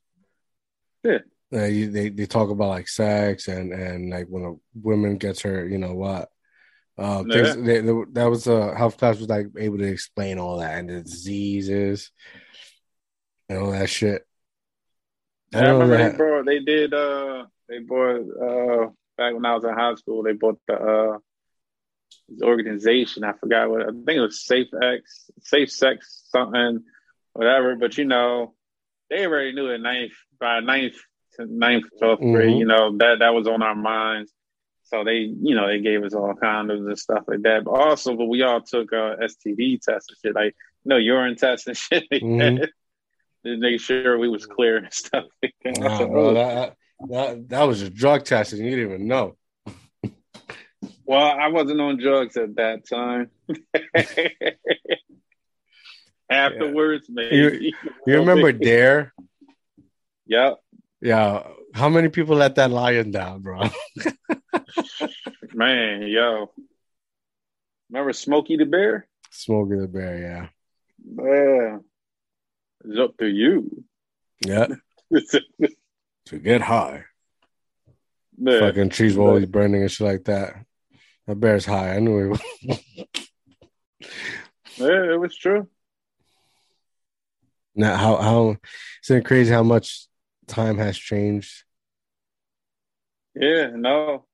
Yeah. 1.04 1.20
Uh, 1.54 1.66
you, 1.66 1.90
they 1.90 2.10
they 2.10 2.26
talk 2.26 2.50
about 2.50 2.70
like 2.70 2.90
sex 2.90 3.48
and 3.48 3.72
and 3.72 4.10
like 4.10 4.28
when 4.28 4.44
a 4.44 4.54
woman 4.82 5.18
gets 5.18 5.42
her, 5.42 5.66
you 5.66 5.78
know 5.78 5.94
what. 5.94 6.30
Uh, 6.98 7.24
yeah. 7.28 7.54
things, 7.54 7.66
they, 7.66 7.80
they, 7.82 7.94
that 8.12 8.30
was 8.30 8.48
a 8.48 8.76
health 8.76 8.98
class 8.98 9.20
was 9.20 9.30
like 9.30 9.48
able 9.58 9.78
to 9.78 9.86
explain 9.86 10.40
all 10.40 10.58
that 10.58 10.80
and 10.80 10.90
the 10.90 11.02
diseases 11.02 12.12
and 13.50 13.60
all 13.60 13.72
that 13.72 13.90
shit. 13.90 14.26
I, 15.54 15.60
I 15.60 15.70
remember 15.70 15.98
they 15.98 16.18
brought 16.18 16.46
they 16.46 16.60
did 16.60 16.94
uh 16.94 17.46
they 17.70 17.80
bought 17.80 18.20
uh 18.20 18.90
back 19.18 19.34
when 19.34 19.46
I 19.46 19.56
was 19.56 19.64
in 19.64 19.74
high 19.74 19.96
school 19.96 20.24
they 20.24 20.34
bought 20.34 20.60
the 20.68 20.74
uh 20.74 21.18
organization. 22.44 23.24
I 23.24 23.34
forgot 23.34 23.70
what 23.70 23.82
I 23.82 23.86
think 23.86 24.10
it 24.10 24.20
was 24.20 24.46
Safe 24.46 24.68
X, 24.82 25.30
Safe 25.42 25.72
Sex, 25.72 26.24
something, 26.30 26.84
whatever. 27.34 27.76
But 27.76 27.98
you 27.98 28.06
know, 28.06 28.54
they 29.10 29.26
already 29.26 29.54
knew 29.54 29.70
it 29.70 29.80
ninth 29.80 30.14
by 30.40 30.60
ninth 30.60 30.96
to 31.36 31.46
ninth, 31.46 31.86
12th 32.02 32.20
mm-hmm. 32.20 32.34
grade. 32.34 32.58
You 32.58 32.66
know 32.66 32.98
that 32.98 33.20
that 33.20 33.34
was 33.34 33.48
on 33.48 33.62
our 33.62 33.76
minds. 33.76 34.32
So 34.84 35.04
they, 35.04 35.18
you 35.18 35.54
know, 35.54 35.68
they 35.68 35.82
gave 35.82 36.04
us 36.04 36.14
all 36.14 36.34
condoms 36.34 36.88
and 36.88 36.98
stuff 36.98 37.26
like 37.28 37.42
that. 37.42 37.66
But 37.66 37.72
also, 37.72 38.16
but 38.16 38.28
we 38.28 38.42
all 38.44 38.62
took 38.62 38.94
uh, 38.94 39.18
STD 39.22 39.82
tests 39.82 40.10
and 40.10 40.18
shit, 40.24 40.36
like 40.36 40.56
you 40.86 40.90
know, 40.90 40.98
urine 40.98 41.36
tests 41.36 41.68
and 41.68 41.78
shit 41.78 42.06
like 42.12 42.22
mm-hmm. 42.22 42.64
To 43.48 43.58
make 43.58 43.80
sure 43.80 44.18
we 44.18 44.28
was 44.28 44.46
clear 44.46 44.78
and 44.78 44.94
stuff. 44.94 45.26
Nah, 45.66 46.06
bro, 46.06 46.34
that, 46.34 46.76
that 47.10 47.50
that 47.50 47.64
was 47.64 47.82
a 47.82 47.90
drug 47.90 48.26
test 48.26 48.52
and 48.52 48.62
you 48.62 48.72
didn't 48.72 48.86
even 48.86 49.08
know. 49.08 49.38
Well, 51.06 51.26
I 51.26 51.48
wasn't 51.48 51.80
on 51.80 51.98
drugs 51.98 52.36
at 52.36 52.56
that 52.58 52.88
time. 52.88 53.32
Afterwards, 56.30 57.08
yeah. 57.08 57.14
maybe. 57.16 57.36
You, 57.66 57.74
you 58.06 58.18
remember 58.20 58.52
Dare? 58.52 59.14
Yep. 60.26 60.58
Yeah. 61.02 61.44
How 61.74 61.88
many 61.88 62.10
people 62.10 62.36
let 62.36 62.56
that 62.56 62.72
lion 62.72 63.12
down, 63.12 63.42
bro? 63.42 63.64
Man, 65.54 66.02
yo. 66.02 66.52
Remember 67.90 68.12
Smokey 68.12 68.58
the 68.58 68.66
Bear? 68.66 69.08
Smokey 69.32 69.80
the 69.80 69.88
Bear, 69.88 70.20
yeah. 70.20 70.48
Yeah. 71.24 71.78
It's 72.88 73.00
up 73.00 73.18
to 73.18 73.28
you. 73.28 73.84
Yeah. 74.46 74.68
to 76.26 76.40
get 76.40 76.62
high. 76.62 77.04
Yeah. 78.38 78.60
Fucking 78.60 78.90
trees 78.90 79.18
were 79.18 79.28
always 79.28 79.46
burning 79.46 79.82
and 79.82 79.92
shit 79.92 80.08
like 80.08 80.24
that. 80.26 80.56
The 81.26 81.36
bear's 81.36 81.66
high. 81.66 81.96
I 81.96 82.00
knew 82.00 82.20
it 82.20 82.30
was. 82.30 82.42
yeah, 84.78 85.14
it 85.14 85.20
was 85.20 85.36
true. 85.36 85.68
Now, 87.76 87.98
how 87.98 88.16
how 88.18 88.58
isn't 89.04 89.18
it 89.18 89.26
crazy 89.26 89.54
how 89.54 89.64
much 89.64 90.08
time 90.48 90.78
has 90.78 90.98
changed? 90.98 91.64
Yeah, 93.36 93.72
no, 93.76 94.26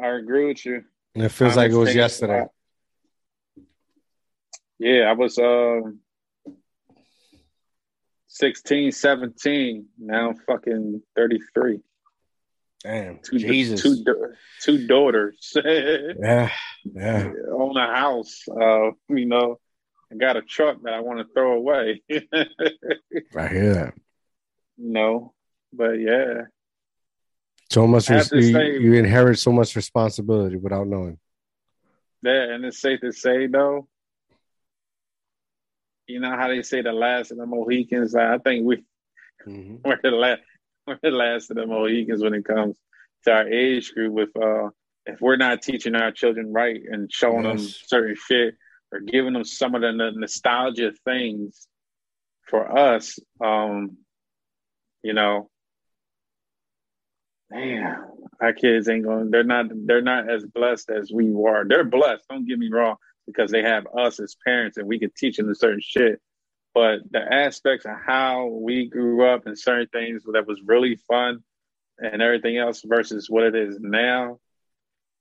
I 0.00 0.08
agree 0.10 0.46
with 0.46 0.64
you. 0.64 0.84
And 1.14 1.24
it 1.24 1.30
feels 1.30 1.54
time 1.54 1.64
like 1.64 1.72
it 1.72 1.76
was 1.76 1.94
yesterday. 1.94 2.46
Yeah, 4.78 5.10
I 5.10 5.12
was 5.12 5.36
uh, 5.36 5.80
16, 8.40 8.92
17. 8.92 9.86
Now 9.98 10.34
fucking 10.46 11.02
33. 11.14 11.80
Damn, 12.82 13.18
two, 13.18 13.38
Jesus. 13.38 13.82
Two, 13.82 14.04
two 14.62 14.86
daughters. 14.86 15.52
yeah, 15.64 16.50
yeah. 16.84 17.32
Own 17.52 17.76
a 17.76 17.94
house. 17.94 18.44
Uh, 18.48 18.92
you 19.10 19.26
know, 19.26 19.60
I 20.10 20.16
got 20.16 20.38
a 20.38 20.42
truck 20.42 20.78
that 20.84 20.94
I 20.94 21.00
want 21.00 21.18
to 21.18 21.26
throw 21.34 21.52
away. 21.52 22.02
I 22.10 23.48
hear 23.48 23.74
that. 23.74 23.94
No, 24.78 25.34
but 25.74 26.00
yeah. 26.00 26.44
So 27.70 27.86
much 27.86 28.08
res- 28.08 28.32
you, 28.32 28.52
say, 28.54 28.78
you 28.78 28.94
inherit 28.94 29.38
so 29.38 29.52
much 29.52 29.76
responsibility 29.76 30.56
without 30.56 30.86
knowing. 30.88 31.18
Yeah, 32.22 32.54
and 32.54 32.64
it's 32.64 32.80
safe 32.80 33.00
to 33.02 33.12
say 33.12 33.46
though, 33.46 33.88
you 36.10 36.20
know 36.20 36.36
how 36.36 36.48
they 36.48 36.62
say 36.62 36.82
the 36.82 36.92
last 36.92 37.30
of 37.30 37.38
the 37.38 37.46
Mohicans. 37.46 38.14
I 38.14 38.38
think 38.38 38.66
we 38.66 38.76
mm-hmm. 39.46 39.76
we're 39.84 39.98
the 40.02 40.10
last 40.10 40.42
we're 40.86 40.98
the 41.02 41.10
last 41.10 41.50
of 41.50 41.56
the 41.56 41.66
Mohicans 41.66 42.22
when 42.22 42.34
it 42.34 42.44
comes 42.44 42.76
to 43.24 43.32
our 43.32 43.48
age 43.48 43.92
group. 43.92 44.12
With 44.12 44.36
uh, 44.36 44.70
if 45.06 45.20
we're 45.20 45.36
not 45.36 45.62
teaching 45.62 45.94
our 45.94 46.12
children 46.12 46.52
right 46.52 46.80
and 46.90 47.10
showing 47.12 47.44
yes. 47.44 47.56
them 47.56 47.74
certain 47.86 48.16
shit 48.16 48.54
or 48.92 49.00
giving 49.00 49.32
them 49.32 49.44
some 49.44 49.74
of 49.74 49.82
the 49.82 49.92
nostalgia 49.92 50.92
things 51.04 51.66
for 52.48 52.76
us, 52.76 53.18
um, 53.42 53.96
you 55.02 55.12
know, 55.12 55.48
man, 57.50 57.96
our 58.40 58.52
kids 58.52 58.88
ain't 58.88 59.04
going. 59.04 59.30
They're 59.30 59.44
not. 59.44 59.66
They're 59.72 60.02
not 60.02 60.30
as 60.30 60.44
blessed 60.44 60.90
as 60.90 61.10
we 61.12 61.30
were. 61.30 61.64
They're 61.66 61.84
blessed. 61.84 62.24
Don't 62.28 62.46
get 62.46 62.58
me 62.58 62.68
wrong 62.70 62.96
because 63.32 63.50
they 63.50 63.62
have 63.62 63.86
us 63.96 64.20
as 64.20 64.36
parents 64.44 64.76
and 64.76 64.86
we 64.86 64.98
can 64.98 65.10
teach 65.16 65.36
them 65.36 65.46
the 65.46 65.54
certain 65.54 65.80
shit. 65.82 66.20
But 66.74 67.00
the 67.10 67.20
aspects 67.20 67.84
of 67.84 67.96
how 68.04 68.46
we 68.46 68.88
grew 68.88 69.28
up 69.28 69.46
and 69.46 69.58
certain 69.58 69.88
things 69.88 70.22
that 70.32 70.46
was 70.46 70.60
really 70.64 70.96
fun 71.08 71.42
and 71.98 72.22
everything 72.22 72.58
else 72.58 72.82
versus 72.84 73.28
what 73.28 73.44
it 73.44 73.54
is 73.54 73.78
now, 73.80 74.38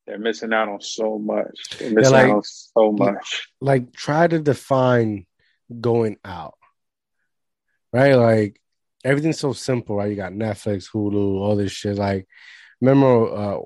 they're 0.05 0.19
missing 0.19 0.53
out 0.53 0.69
on 0.69 0.81
so 0.81 1.17
much. 1.17 1.77
They're 1.79 1.91
missing 1.91 2.13
like, 2.13 2.29
out 2.29 2.35
on 2.37 2.43
so 2.43 2.91
much. 2.91 3.49
Like 3.61 3.93
try 3.93 4.27
to 4.27 4.39
define 4.39 5.25
going 5.81 6.17
out. 6.23 6.55
Right? 7.91 8.13
Like 8.13 8.61
everything's 9.03 9.39
so 9.39 9.53
simple, 9.53 9.95
right? 9.95 10.09
You 10.09 10.15
got 10.15 10.33
Netflix, 10.33 10.89
Hulu, 10.93 11.39
all 11.39 11.55
this 11.55 11.71
shit. 11.71 11.95
Like 11.95 12.27
remember 12.79 13.35
uh 13.35 13.59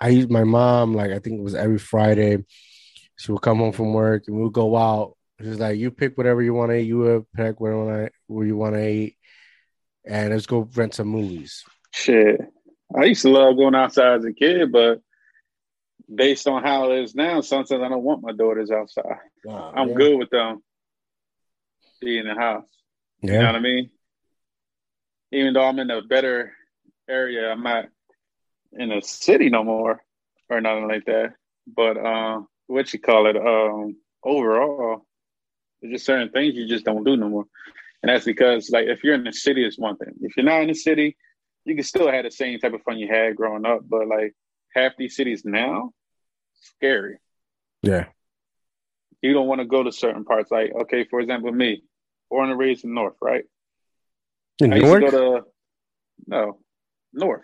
I 0.00 0.10
used 0.10 0.30
my 0.30 0.44
mom, 0.44 0.94
like 0.94 1.10
I 1.10 1.18
think 1.18 1.40
it 1.40 1.42
was 1.42 1.54
every 1.54 1.78
Friday 1.78 2.44
she 3.18 3.32
would 3.32 3.42
come 3.42 3.58
home 3.58 3.72
from 3.72 3.92
work 3.92 4.24
and 4.26 4.36
we 4.36 4.42
would 4.44 4.52
go 4.52 4.76
out. 4.76 5.16
She's 5.40 5.58
like, 5.58 5.78
you 5.78 5.90
pick 5.90 6.16
whatever 6.16 6.42
you 6.42 6.54
want 6.54 6.70
to 6.70 6.76
eat. 6.76 6.86
You 6.86 6.98
would 6.98 7.32
pick 7.32 7.60
where 7.60 8.10
you 8.28 8.56
want 8.56 8.74
to 8.74 8.88
eat, 8.88 9.16
and 10.04 10.30
let's 10.30 10.46
go 10.46 10.68
rent 10.74 10.94
some 10.94 11.08
movies. 11.08 11.64
Shit, 11.92 12.40
I 12.96 13.04
used 13.04 13.22
to 13.22 13.30
love 13.30 13.56
going 13.56 13.74
outside 13.74 14.18
as 14.18 14.24
a 14.24 14.32
kid, 14.32 14.72
but 14.72 15.00
based 16.12 16.46
on 16.48 16.62
how 16.62 16.90
it 16.90 17.02
is 17.02 17.14
now, 17.14 17.40
sometimes 17.40 17.82
I 17.82 17.88
don't 17.88 18.02
want 18.02 18.22
my 18.22 18.32
daughters 18.32 18.70
outside. 18.70 19.18
I'm 19.48 19.90
yeah. 19.90 19.94
good 19.94 20.18
with 20.18 20.30
them 20.30 20.62
being 22.00 22.26
in 22.26 22.34
the 22.34 22.40
house. 22.40 22.66
Yeah. 23.22 23.32
You 23.32 23.38
know 23.38 23.46
what 23.46 23.54
I 23.56 23.60
mean? 23.60 23.90
Even 25.32 25.52
though 25.52 25.66
I'm 25.66 25.78
in 25.78 25.90
a 25.90 26.02
better 26.02 26.52
area, 27.08 27.50
I'm 27.50 27.62
not 27.62 27.86
in 28.72 28.90
a 28.90 29.02
city 29.02 29.50
no 29.50 29.62
more 29.62 30.00
or 30.48 30.60
nothing 30.60 30.88
like 30.88 31.04
that. 31.04 31.34
But 31.66 31.96
uh, 31.96 32.40
what 32.68 32.92
you 32.92 33.00
call 33.00 33.26
it, 33.26 33.36
um, 33.36 33.96
overall, 34.22 35.04
there's 35.80 35.94
just 35.94 36.06
certain 36.06 36.30
things 36.30 36.54
you 36.54 36.68
just 36.68 36.84
don't 36.84 37.04
do 37.04 37.16
no 37.16 37.28
more. 37.28 37.44
And 38.02 38.10
that's 38.10 38.24
because, 38.24 38.70
like, 38.70 38.86
if 38.86 39.02
you're 39.02 39.14
in 39.14 39.24
the 39.24 39.32
city, 39.32 39.64
it's 39.64 39.78
one 39.78 39.96
thing. 39.96 40.14
If 40.20 40.36
you're 40.36 40.46
not 40.46 40.62
in 40.62 40.68
the 40.68 40.74
city, 40.74 41.16
you 41.64 41.74
can 41.74 41.84
still 41.84 42.10
have 42.10 42.24
the 42.24 42.30
same 42.30 42.58
type 42.58 42.72
of 42.72 42.82
fun 42.82 42.98
you 42.98 43.08
had 43.08 43.36
growing 43.36 43.66
up. 43.66 43.80
But 43.88 44.06
like 44.06 44.34
half 44.74 44.92
these 44.96 45.16
cities 45.16 45.44
now, 45.44 45.92
scary. 46.54 47.18
Yeah. 47.82 48.06
You 49.20 49.32
don't 49.32 49.48
want 49.48 49.60
to 49.60 49.66
go 49.66 49.82
to 49.82 49.90
certain 49.90 50.24
parts. 50.24 50.50
Like, 50.50 50.72
okay, 50.82 51.04
for 51.04 51.20
example, 51.20 51.50
me, 51.50 51.82
born 52.30 52.50
and 52.50 52.58
raised 52.58 52.84
in 52.84 52.94
North, 52.94 53.16
right? 53.20 53.44
In 54.60 54.72
I 54.72 54.78
North? 54.78 55.02
used 55.02 55.12
to 55.12 55.18
go 55.18 55.40
to 55.40 55.44
no 56.26 56.58
North. 57.12 57.42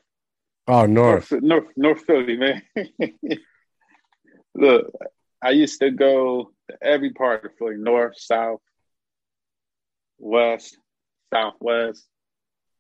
Oh, 0.66 0.87
North. 0.87 1.31
North, 1.33 1.43
North, 1.43 1.66
North 1.77 2.01
Philly, 2.07 2.37
man. 2.37 2.62
Look, 4.55 4.93
I 5.45 5.51
used 5.51 5.80
to 5.80 5.90
go 5.90 6.53
to 6.70 6.76
every 6.82 7.11
part 7.11 7.45
of 7.45 7.53
Philly, 7.59 7.76
north, 7.76 8.18
south, 8.18 8.62
west, 10.18 10.78
southwest. 11.32 12.07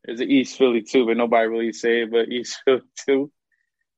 There's 0.04 0.20
an 0.20 0.30
East 0.30 0.56
Philly 0.56 0.80
too, 0.80 1.04
but 1.04 1.18
nobody 1.18 1.46
really 1.46 1.72
say 1.74 2.02
it, 2.02 2.10
but 2.10 2.28
East 2.30 2.62
Philly 2.64 2.80
too. 3.06 3.30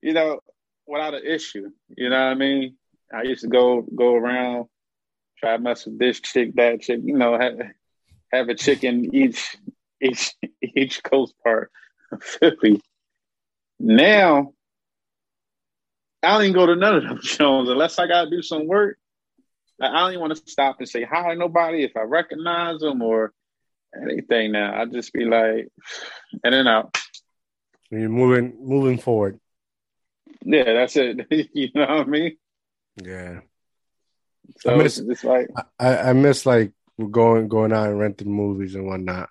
You 0.02 0.14
know, 0.14 0.40
without 0.84 1.14
an 1.14 1.24
issue. 1.24 1.70
You 1.96 2.10
know 2.10 2.16
what 2.16 2.32
I 2.32 2.34
mean? 2.34 2.76
I 3.14 3.22
used 3.22 3.42
to 3.42 3.48
go 3.48 3.82
go 3.82 4.16
around, 4.16 4.66
try 5.38 5.56
to 5.56 5.62
mess 5.62 5.86
with 5.86 6.00
this 6.00 6.18
chick, 6.18 6.56
that 6.56 6.80
chick. 6.80 7.00
You 7.04 7.16
know, 7.16 7.38
have, 7.38 7.60
have 8.32 8.48
a 8.48 8.56
chick 8.56 8.82
in 8.82 9.14
each 9.14 9.56
each 10.02 10.34
each 10.60 11.04
coast 11.04 11.34
part 11.44 11.70
of 12.10 12.20
Philly. 12.20 12.80
Now 13.78 14.54
I 16.22 16.32
don't 16.32 16.42
even 16.42 16.54
go 16.54 16.66
to 16.66 16.76
none 16.76 16.96
of 16.96 17.02
them 17.04 17.20
shows 17.22 17.68
unless 17.68 17.98
I 17.98 18.06
gotta 18.06 18.30
do 18.30 18.42
some 18.42 18.66
work. 18.66 18.98
I 19.80 19.88
don't 19.88 20.12
even 20.12 20.20
want 20.20 20.36
to 20.36 20.50
stop 20.50 20.76
and 20.78 20.88
say 20.88 21.04
hi 21.04 21.30
to 21.30 21.36
nobody 21.36 21.84
if 21.84 21.96
I 21.96 22.02
recognize 22.02 22.80
them 22.80 23.02
or 23.02 23.32
anything. 23.94 24.52
Now 24.52 24.80
I 24.80 24.86
just 24.86 25.12
be 25.12 25.24
like, 25.24 25.68
in 26.44 26.54
and 26.54 26.68
out. 26.68 26.96
You're 27.90 28.08
moving, 28.08 28.56
moving 28.60 28.98
forward. 28.98 29.38
Yeah, 30.44 30.64
that's 30.64 30.96
it. 30.96 31.26
you 31.52 31.70
know 31.74 31.82
what 31.82 31.90
I 31.90 32.04
mean? 32.04 32.36
Yeah. 33.02 33.40
So 34.60 34.74
I 34.74 34.76
miss, 34.76 34.98
it's 34.98 35.24
like 35.24 35.48
I, 35.78 35.96
I 35.98 36.12
miss 36.12 36.46
like 36.46 36.72
going 37.10 37.48
going 37.48 37.72
out 37.72 37.88
and 37.88 37.98
renting 37.98 38.30
movies 38.30 38.74
and 38.74 38.86
whatnot. 38.86 39.28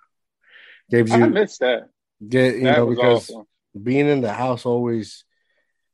Gives 0.90 1.10
you 1.10 1.24
I 1.24 1.28
miss 1.28 1.58
that. 1.58 1.88
Get 2.26 2.56
you 2.56 2.64
that 2.64 2.78
know 2.78 2.86
because 2.86 3.30
awesome. 3.30 3.46
being 3.82 4.08
in 4.08 4.20
the 4.20 4.32
house 4.32 4.66
always 4.66 5.24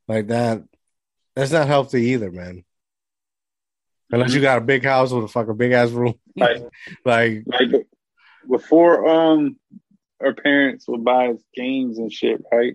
like 0.09 0.29
that 0.29 0.63
that's 1.35 1.53
not 1.53 1.67
healthy 1.67 2.03
either, 2.11 2.31
man. 2.31 2.65
Unless 4.11 4.35
you 4.35 4.43
got 4.43 4.59
a 4.59 4.63
big 4.63 4.85
house 4.85 5.11
with 5.11 5.25
a 5.25 5.29
fucking 5.29 5.57
big 5.57 5.73
ass 5.73 5.91
room. 5.91 6.15
Like, 6.37 6.63
like, 7.05 7.45
like 7.47 7.87
before 8.49 9.09
um 9.09 9.57
our 10.23 10.35
parents 10.35 10.87
would 10.87 11.05
buy 11.05 11.29
us 11.29 11.41
games 11.55 11.99
and 11.99 12.13
shit, 12.13 12.43
right? 12.53 12.75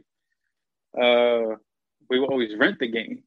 Uh 0.99 1.55
we 2.09 2.19
would 2.19 2.31
always 2.31 2.55
rent 2.57 2.79
the 2.79 2.87
game. 2.87 3.23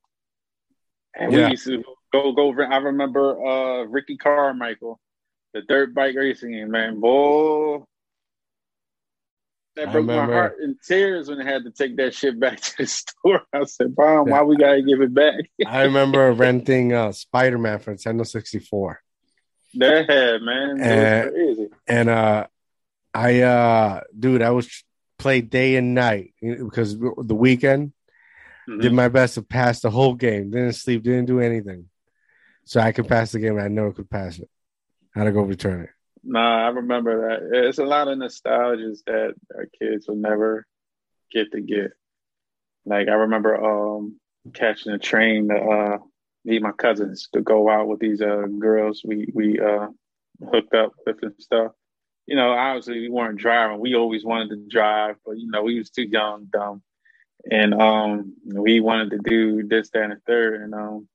And 1.15 1.32
yeah. 1.32 1.44
we 1.44 1.51
used 1.52 1.66
to 1.66 1.85
go 2.12 2.32
go 2.32 2.51
rent 2.51 2.73
I 2.73 2.78
remember 2.78 3.40
uh 3.47 3.85
Ricky 3.85 4.16
Carmichael, 4.16 4.98
the 5.55 5.62
dirt 5.62 5.94
bike 5.94 6.16
racing 6.16 6.51
game, 6.51 6.73
man. 6.73 6.98
Boy, 6.98 7.85
that 9.81 9.93
broke 9.93 10.07
my 10.07 10.24
heart 10.24 10.57
in 10.62 10.77
tears 10.86 11.28
when 11.28 11.40
I 11.40 11.44
had 11.44 11.65
to 11.65 11.70
take 11.70 11.97
that 11.97 12.15
shit 12.15 12.39
back 12.39 12.61
to 12.61 12.77
the 12.78 12.86
store. 12.86 13.43
I 13.52 13.65
said, 13.65 13.94
"Mom, 13.97 14.31
why 14.31 14.43
we 14.43 14.57
gotta 14.57 14.82
give 14.82 15.01
it 15.01 15.15
back?" 15.15 15.51
I 15.66 15.82
remember 15.82 16.32
renting 16.32 16.93
uh, 16.93 17.12
Spider 17.12 17.59
Man 17.59 17.78
for 17.78 17.94
Nintendo 17.94 18.27
sixty 18.27 18.59
four. 18.59 19.02
That 19.74 20.40
man, 20.43 20.81
and, 20.81 21.31
crazy. 21.31 21.69
And 21.86 22.09
uh, 22.09 22.47
I 23.15 23.40
uh, 23.40 24.01
dude, 24.19 24.43
I 24.43 24.51
was 24.51 24.85
played 25.19 25.51
day 25.51 25.77
and 25.77 25.94
night 25.94 26.35
because 26.40 26.98
the 26.98 27.35
weekend 27.35 27.93
mm-hmm. 28.69 28.81
did 28.81 28.93
my 28.93 29.09
best 29.09 29.35
to 29.35 29.43
pass 29.43 29.81
the 29.81 29.90
whole 29.90 30.15
game. 30.15 30.51
Didn't 30.51 30.73
sleep, 30.73 31.02
didn't 31.02 31.27
do 31.27 31.40
anything, 31.40 31.86
so 32.65 32.81
I 32.81 32.93
could 32.93 33.09
pass 33.09 33.32
the 33.32 33.39
game. 33.39 33.59
I 33.59 33.69
never 33.69 33.93
could 33.93 34.11
pass 34.11 34.39
it. 34.39 34.48
I 35.15 35.20
had 35.20 35.24
to 35.27 35.32
go 35.32 35.43
return 35.43 35.82
it. 35.82 35.90
Nah, 36.22 36.66
I 36.66 36.68
remember 36.70 37.28
that. 37.28 37.66
It's 37.68 37.78
a 37.78 37.84
lot 37.84 38.09
of 38.09 38.18
nostalgias 38.18 39.02
that 39.06 39.34
our 39.55 39.66
kids 39.80 40.06
will 40.06 40.16
never 40.16 40.66
get 41.32 41.52
to 41.52 41.60
get. 41.60 41.92
Like 42.84 43.09
I 43.09 43.12
remember 43.12 43.62
um 43.62 44.18
catching 44.55 44.92
a 44.92 44.98
train 44.98 45.48
to 45.48 45.55
uh 45.56 45.98
meet 46.44 46.62
my 46.62 46.72
cousins 46.72 47.28
to 47.32 47.40
go 47.40 47.68
out 47.68 47.88
with 47.88 48.01
these 48.01 48.20
uh 48.22 48.47
girls 48.59 49.02
we 49.05 49.28
we 49.34 49.59
uh 49.60 49.88
hooked 50.51 50.74
up 50.74 50.92
with 51.06 51.22
and 51.22 51.34
stuff. 51.38 51.72
You 52.26 52.36
know, 52.36 52.52
obviously 52.52 53.01
we 53.01 53.09
weren't 53.10 53.38
driving. 53.38 53.80
We 53.80 53.94
always 53.94 54.24
wanted 54.24 54.51
to 54.51 54.68
drive, 54.68 55.16
but 55.24 55.38
you 55.38 55.51
know, 55.51 55.62
we 55.62 55.78
was 55.78 55.90
too 55.90 56.05
young, 56.05 56.47
dumb. 56.51 56.82
And 57.51 57.74
um 57.74 58.34
we 58.44 58.80
wanted 58.80 59.10
to 59.10 59.18
do 59.18 59.66
this, 59.66 59.90
that, 59.90 60.02
and 60.05 60.12
the 60.12 60.20
third. 60.26 60.62
And 60.62 60.74
um 60.74 61.09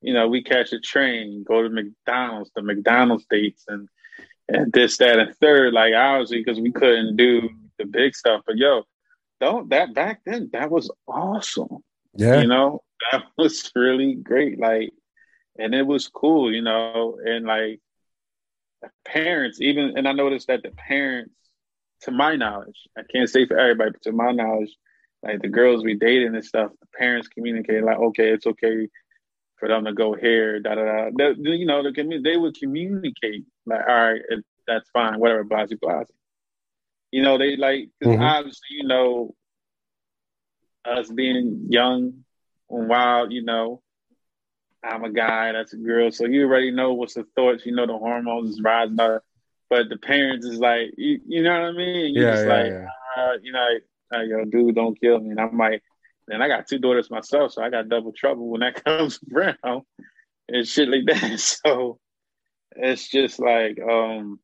you 0.00 0.12
know, 0.12 0.28
we 0.28 0.42
catch 0.42 0.72
a 0.72 0.80
train, 0.80 1.44
go 1.46 1.62
to 1.62 1.68
McDonald's, 1.68 2.50
the 2.54 2.62
McDonald's 2.62 3.26
dates, 3.28 3.64
and 3.68 3.88
and 4.48 4.72
this, 4.72 4.98
that, 4.98 5.18
and 5.18 5.34
third. 5.36 5.72
Like 5.72 5.94
obviously, 5.94 6.38
because 6.38 6.60
we 6.60 6.72
couldn't 6.72 7.16
do 7.16 7.48
the 7.78 7.84
big 7.84 8.14
stuff, 8.14 8.42
but 8.46 8.56
yo, 8.56 8.84
don't 9.40 9.70
that 9.70 9.94
back 9.94 10.20
then 10.24 10.50
that 10.52 10.70
was 10.70 10.90
awesome. 11.08 11.78
Yeah, 12.14 12.40
you 12.40 12.46
know 12.46 12.82
that 13.12 13.24
was 13.36 13.70
really 13.74 14.14
great. 14.14 14.58
Like, 14.58 14.90
and 15.58 15.74
it 15.74 15.86
was 15.86 16.08
cool, 16.08 16.52
you 16.52 16.62
know, 16.62 17.18
and 17.24 17.46
like 17.46 17.80
the 18.82 18.90
parents, 19.04 19.60
even, 19.60 19.96
and 19.96 20.06
I 20.06 20.12
noticed 20.12 20.48
that 20.48 20.62
the 20.62 20.70
parents, 20.70 21.34
to 22.02 22.10
my 22.10 22.36
knowledge, 22.36 22.88
I 22.96 23.02
can't 23.10 23.28
say 23.28 23.46
for 23.46 23.58
everybody, 23.58 23.92
but 23.92 24.02
to 24.02 24.12
my 24.12 24.32
knowledge, 24.32 24.74
like 25.22 25.40
the 25.40 25.48
girls 25.48 25.82
we 25.82 25.94
dated 25.94 26.34
and 26.34 26.44
stuff, 26.44 26.70
the 26.80 26.86
parents 26.98 27.28
communicated 27.28 27.84
like, 27.84 27.98
okay, 27.98 28.30
it's 28.30 28.46
okay 28.46 28.88
for 29.58 29.68
them 29.68 29.84
to 29.84 29.92
go 29.92 30.14
here, 30.14 30.60
da 30.60 30.74
da 30.74 31.10
da. 31.10 31.28
you 31.36 31.66
know, 31.66 31.82
the, 31.82 32.20
they 32.22 32.36
would 32.36 32.58
communicate 32.58 33.44
like, 33.64 33.80
all 33.88 33.94
right, 33.94 34.20
that's 34.66 34.88
fine, 34.90 35.18
whatever, 35.18 35.44
blah 35.44 35.66
blah. 35.80 36.02
You 37.10 37.22
know, 37.22 37.38
they 37.38 37.56
like 37.56 37.88
because 37.98 38.14
mm-hmm. 38.14 38.22
obviously, 38.22 38.68
you 38.70 38.86
know, 38.86 39.34
us 40.84 41.10
being 41.10 41.66
young 41.70 42.24
and 42.70 42.88
wild, 42.88 43.32
you 43.32 43.42
know, 43.42 43.82
I'm 44.82 45.04
a 45.04 45.10
guy, 45.10 45.52
that's 45.52 45.72
a 45.72 45.76
girl, 45.76 46.10
so 46.10 46.26
you 46.26 46.44
already 46.44 46.70
know 46.70 46.94
what's 46.94 47.14
the 47.14 47.24
thoughts. 47.34 47.64
You 47.64 47.74
know, 47.74 47.86
the 47.86 47.96
hormones 47.96 48.50
is 48.50 48.62
rising 48.62 49.00
up, 49.00 49.24
but 49.70 49.88
the 49.88 49.96
parents 49.96 50.46
is 50.46 50.58
like, 50.58 50.90
you, 50.96 51.20
you 51.26 51.42
know 51.42 51.52
what 51.52 51.68
I 51.68 51.72
mean? 51.72 52.14
You're 52.14 52.24
yeah, 52.24 52.32
just 52.32 52.46
yeah, 52.46 52.54
like, 52.54 52.72
yeah. 52.72 52.86
Uh, 53.16 53.32
you 53.42 53.52
know, 53.52 53.68
like, 54.12 54.28
yo, 54.28 54.44
dude, 54.44 54.74
don't 54.74 55.00
kill 55.00 55.18
me. 55.20 55.30
And 55.30 55.40
I'm 55.40 55.56
like, 55.56 55.82
and 56.28 56.42
I 56.42 56.48
got 56.48 56.66
two 56.66 56.78
daughters 56.78 57.10
myself, 57.10 57.52
so 57.52 57.62
I 57.62 57.70
got 57.70 57.88
double 57.88 58.12
trouble 58.12 58.48
when 58.48 58.60
that 58.60 58.84
comes 58.84 59.20
around 59.34 59.82
and 60.48 60.66
shit 60.66 60.88
like 60.88 61.06
that. 61.06 61.40
So 61.66 61.98
it's 62.74 63.08
just 63.08 63.38
like, 63.38 63.78
um, 63.80 64.38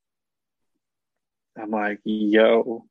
I'm 1.61 1.71
like, 1.71 2.01
yo, 2.05 2.87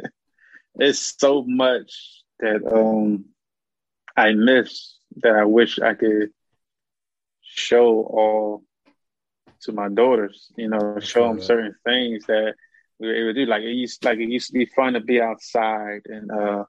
it's 0.76 1.14
so 1.18 1.44
much 1.46 2.22
that 2.38 2.64
um 2.66 3.26
I 4.16 4.32
miss 4.32 4.96
that 5.16 5.34
I 5.34 5.44
wish 5.44 5.78
I 5.78 5.94
could 5.94 6.30
show 7.42 8.02
all 8.02 8.62
to 9.62 9.72
my 9.72 9.88
daughters. 9.88 10.50
You 10.56 10.68
know, 10.68 10.98
show 11.00 11.28
them 11.28 11.40
certain 11.40 11.74
things 11.84 12.24
that 12.26 12.54
we 12.98 13.08
were 13.08 13.14
able 13.14 13.34
to 13.34 13.44
do. 13.44 13.46
Like 13.46 13.62
it 13.62 13.72
used, 13.72 14.04
like 14.04 14.18
it 14.18 14.28
used 14.28 14.48
to 14.48 14.52
be 14.54 14.66
fun 14.66 14.94
to 14.94 15.00
be 15.00 15.20
outside 15.20 16.02
and 16.06 16.30
uh 16.30 16.64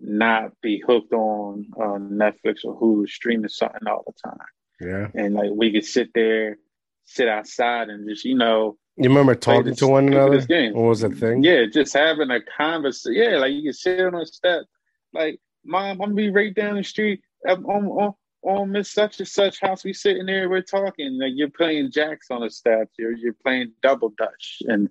not 0.00 0.52
be 0.62 0.82
hooked 0.86 1.12
on 1.12 1.66
uh, 1.76 1.98
Netflix 1.98 2.64
or 2.64 2.78
Hulu 2.78 3.08
streaming 3.08 3.48
something 3.48 3.86
all 3.86 4.04
the 4.06 4.28
time. 4.28 4.46
Yeah, 4.80 5.08
and 5.14 5.34
like 5.34 5.50
we 5.52 5.72
could 5.72 5.84
sit 5.84 6.10
there, 6.14 6.58
sit 7.04 7.28
outside, 7.28 7.88
and 7.88 8.08
just 8.08 8.24
you 8.24 8.36
know 8.36 8.76
you 8.96 9.10
remember 9.10 9.34
talking 9.34 9.74
to 9.74 9.86
one 9.86 10.08
another? 10.08 10.40
What 10.72 10.88
was 10.88 11.00
the 11.00 11.10
thing? 11.10 11.42
Yeah, 11.42 11.66
just 11.70 11.92
having 11.92 12.30
a 12.30 12.40
conversation. 12.40 13.22
Yeah, 13.22 13.38
like 13.38 13.52
you 13.52 13.64
can 13.64 13.72
sit 13.74 14.00
on 14.00 14.14
a 14.14 14.24
step. 14.24 14.64
Like, 15.12 15.38
mom, 15.64 15.90
I'm 15.90 15.98
gonna 15.98 16.14
be 16.14 16.30
right 16.30 16.54
down 16.54 16.76
the 16.76 16.82
street 16.82 17.20
on 17.46 17.64
on 17.64 18.14
on 18.42 18.72
Miss 18.72 18.90
Such 18.90 19.18
and 19.18 19.28
Such 19.28 19.60
house. 19.60 19.84
We 19.84 19.92
sitting 19.92 20.24
there, 20.24 20.48
we're 20.48 20.62
talking. 20.62 21.18
Like 21.18 21.32
you're 21.34 21.50
playing 21.50 21.90
jacks 21.90 22.28
on 22.30 22.40
the 22.40 22.48
steps. 22.48 22.92
You're 22.98 23.12
you're 23.12 23.34
playing 23.34 23.72
double 23.82 24.14
dutch 24.16 24.62
and 24.66 24.88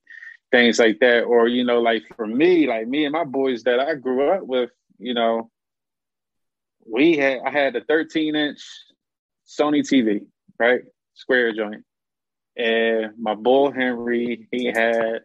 things 0.52 0.78
like 0.78 1.00
that. 1.00 1.24
Or 1.24 1.48
you 1.48 1.64
know, 1.64 1.82
like 1.82 2.04
for 2.16 2.28
me, 2.28 2.68
like 2.68 2.88
me 2.88 3.06
and 3.06 3.14
my 3.14 3.24
boys 3.24 3.64
that 3.64 3.80
I 3.80 3.96
grew 3.96 4.30
up 4.30 4.44
with, 4.44 4.70
you 4.98 5.14
know, 5.14 5.50
we 6.86 7.18
had 7.18 7.40
I 7.46 7.50
had 7.50 7.76
a 7.76 7.84
13 7.84 8.36
inch 8.36 8.60
Sony 9.48 9.82
TV, 9.82 10.26
right, 10.60 10.82
square 11.14 11.54
joint. 11.54 11.84
And 12.58 13.12
my 13.20 13.36
bull 13.36 13.72
Henry 13.72 14.48
he 14.52 14.66
had 14.66 15.24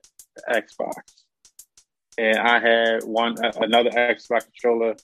Xbox, 0.49 0.95
and 2.19 2.39
I 2.39 2.59
had 2.59 3.05
one 3.05 3.37
another 3.41 3.91
Xbox 3.91 4.47
controller, 4.47 4.97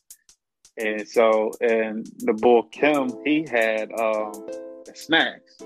and 0.76 1.06
so 1.06 1.52
and 1.60 2.06
the 2.18 2.32
bull 2.32 2.64
Kim 2.64 3.10
he 3.24 3.47
had 3.48 3.93
um, 3.93 4.32
snacks. 4.93 5.56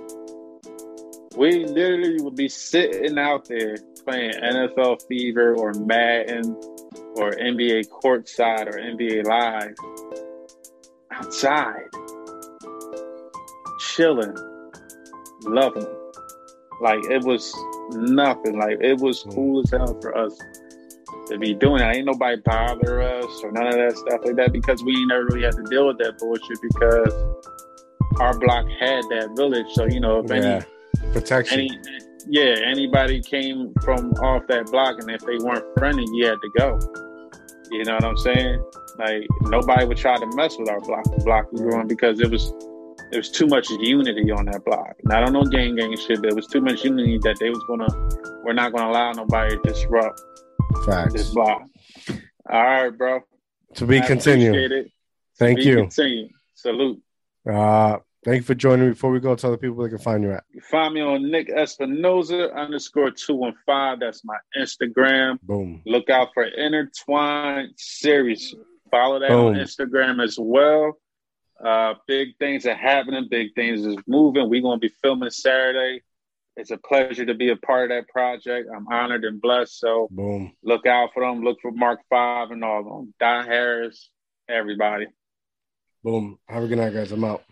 We 1.37 1.65
literally 1.65 2.21
would 2.21 2.35
be 2.35 2.49
sitting 2.49 3.19
out 3.19 3.47
there 3.49 3.77
playing 4.05 4.33
NFL 4.33 5.07
Fever 5.09 5.55
or 5.55 5.73
Madden 5.73 6.61
or 7.17 7.33
NBA 7.33 7.89
Courtside 7.89 8.67
or 8.67 8.79
NBA 8.79 9.27
Live 9.27 9.75
outside, 11.13 11.89
chilling, 13.79 14.37
loving. 15.43 15.87
Like 16.81 17.01
it 17.11 17.23
was 17.25 17.55
nothing. 17.91 18.59
Like 18.59 18.79
it 18.81 18.99
was 19.01 19.23
mm. 19.25 19.35
cool 19.35 19.61
as 19.61 19.71
hell 19.71 19.99
for 20.01 20.17
us 20.17 20.39
to 21.29 21.39
be 21.39 21.55
doing 21.55 21.79
that. 21.79 21.97
Ain't 21.97 22.07
nobody 22.07 22.41
bother 22.45 23.03
us 23.03 23.41
or 23.43 23.53
none 23.53 23.67
of 23.67 23.75
that 23.75 23.97
stuff 23.97 24.21
like 24.25 24.37
that 24.37 24.53
because 24.53 24.83
we 24.83 25.05
never 25.07 25.27
really 25.27 25.43
had 25.43 25.57
to 25.57 25.63
deal 25.65 25.87
with 25.87 25.99
that 25.99 26.19
bullshit 26.19 26.59
because 26.63 27.13
our 28.19 28.39
block 28.39 28.67
had 28.79 29.05
that 29.11 29.33
village. 29.37 29.67
So 29.73 29.87
you 29.87 30.01
know 30.01 30.21
if 30.21 30.31
yeah. 30.31 30.37
any 30.37 31.13
protection. 31.13 31.61
Any, 31.61 31.71
yeah, 32.29 32.57
anybody 32.65 33.21
came 33.21 33.73
from 33.83 34.13
off 34.15 34.47
that 34.49 34.67
block, 34.67 34.99
and 35.01 35.11
if 35.11 35.21
they 35.21 35.39
weren't 35.39 35.65
friendly, 35.79 36.05
you 36.13 36.27
had 36.27 36.39
to 36.41 36.51
go. 36.59 36.79
You 37.71 37.85
know 37.85 37.95
what 37.95 38.05
I'm 38.05 38.17
saying? 38.17 38.65
Like 38.99 39.27
nobody 39.43 39.85
would 39.85 39.97
try 39.97 40.19
to 40.19 40.27
mess 40.35 40.57
with 40.59 40.69
our 40.69 40.81
block, 40.81 41.05
the 41.05 41.23
block 41.25 41.53
we 41.53 41.63
were 41.65 41.79
on, 41.79 41.87
because 41.87 42.21
it 42.21 42.31
was 42.31 42.53
it 43.13 43.17
was 43.17 43.31
too 43.31 43.47
much 43.47 43.71
unity 43.71 44.31
on 44.31 44.47
that 44.47 44.65
block. 44.65 44.95
I 45.11 45.21
don't 45.21 45.33
know 45.33 45.45
gang 45.45 45.77
gang 45.77 45.97
shit, 45.97 46.21
but 46.21 46.31
it 46.31 46.37
was 46.37 46.47
too 46.47 46.61
much 46.61 46.85
unity 46.85 47.19
that 47.19 47.39
they 47.39 47.51
was 47.51 47.63
gonna 47.69 47.89
we're 48.45 48.53
not 48.53 48.73
gonna 48.73 48.91
allow 48.91 49.13
nobody 49.13 49.57
to 49.57 49.63
disrupt 49.63 50.21
Facts. 50.85 51.13
this 51.13 51.31
block. 51.31 51.63
All 52.51 52.65
right, 52.65 52.91
bro. 52.91 53.21
To 53.77 53.87
be 53.87 54.01
continued. 54.01 54.91
Thank 55.39 55.61
you. 55.61 55.77
Continue. 55.77 56.29
Salute. 56.55 57.01
Uh 57.49 57.99
thank 58.25 58.37
you 58.37 58.43
for 58.43 58.55
joining 58.55 58.87
me. 58.87 58.93
Before 58.93 59.11
we 59.11 59.21
go, 59.21 59.35
tell 59.35 59.51
the 59.51 59.59
people 59.59 59.83
they 59.83 59.89
can 59.89 59.99
find 59.99 60.23
you 60.23 60.33
at. 60.33 60.45
You 60.53 60.61
find 60.61 60.95
me 60.95 61.01
on 61.01 61.31
Nick 61.31 61.49
Espinoza 61.49 62.55
underscore 62.55 63.11
two 63.11 63.35
one 63.35 63.55
five. 63.67 64.01
That's 64.01 64.25
my 64.25 64.37
Instagram. 64.57 65.41
Boom. 65.43 65.83
Look 65.87 66.11
out 66.11 66.29
for 66.35 66.45
Intertwined 66.45 67.75
series. 67.77 68.55
Follow 68.91 69.21
that 69.21 69.29
Boom. 69.29 69.47
on 69.47 69.55
Instagram 69.55 70.23
as 70.23 70.37
well. 70.41 70.99
Uh, 71.65 71.95
big 72.07 72.37
things 72.39 72.67
are 72.67 72.75
happening. 72.75 73.29
Big 73.31 73.55
things 73.55 73.85
is 73.85 73.97
moving. 74.07 74.49
We're 74.49 74.63
gonna 74.63 74.79
be 74.79 74.93
filming 75.03 75.31
Saturday. 75.31 76.03
It's 76.57 76.71
a 76.71 76.79
pleasure 76.79 77.25
to 77.25 77.35
be 77.35 77.51
a 77.51 77.57
part 77.57 77.91
of 77.91 77.97
that 77.97 78.09
project. 78.09 78.69
I'm 78.75 78.89
honored 78.89 79.25
and 79.25 79.41
blessed. 79.41 79.79
So 79.79 80.09
boom, 80.11 80.53
look 80.63 80.87
out 80.87 81.11
for 81.15 81.23
them. 81.23 81.43
Look 81.43 81.59
for 81.61 81.71
Mark 81.71 82.01
Five 82.11 82.51
and 82.51 82.65
all 82.65 82.81
of 82.81 82.87
them. 82.87 83.15
Don 83.21 83.47
Harris, 83.47 84.11
everybody. 84.49 85.07
Boom. 86.03 86.39
Have 86.49 86.63
a 86.63 86.67
good 86.67 86.79
night, 86.79 86.95
guys. 86.95 87.13
I'm 87.13 87.25
out. 87.25 87.45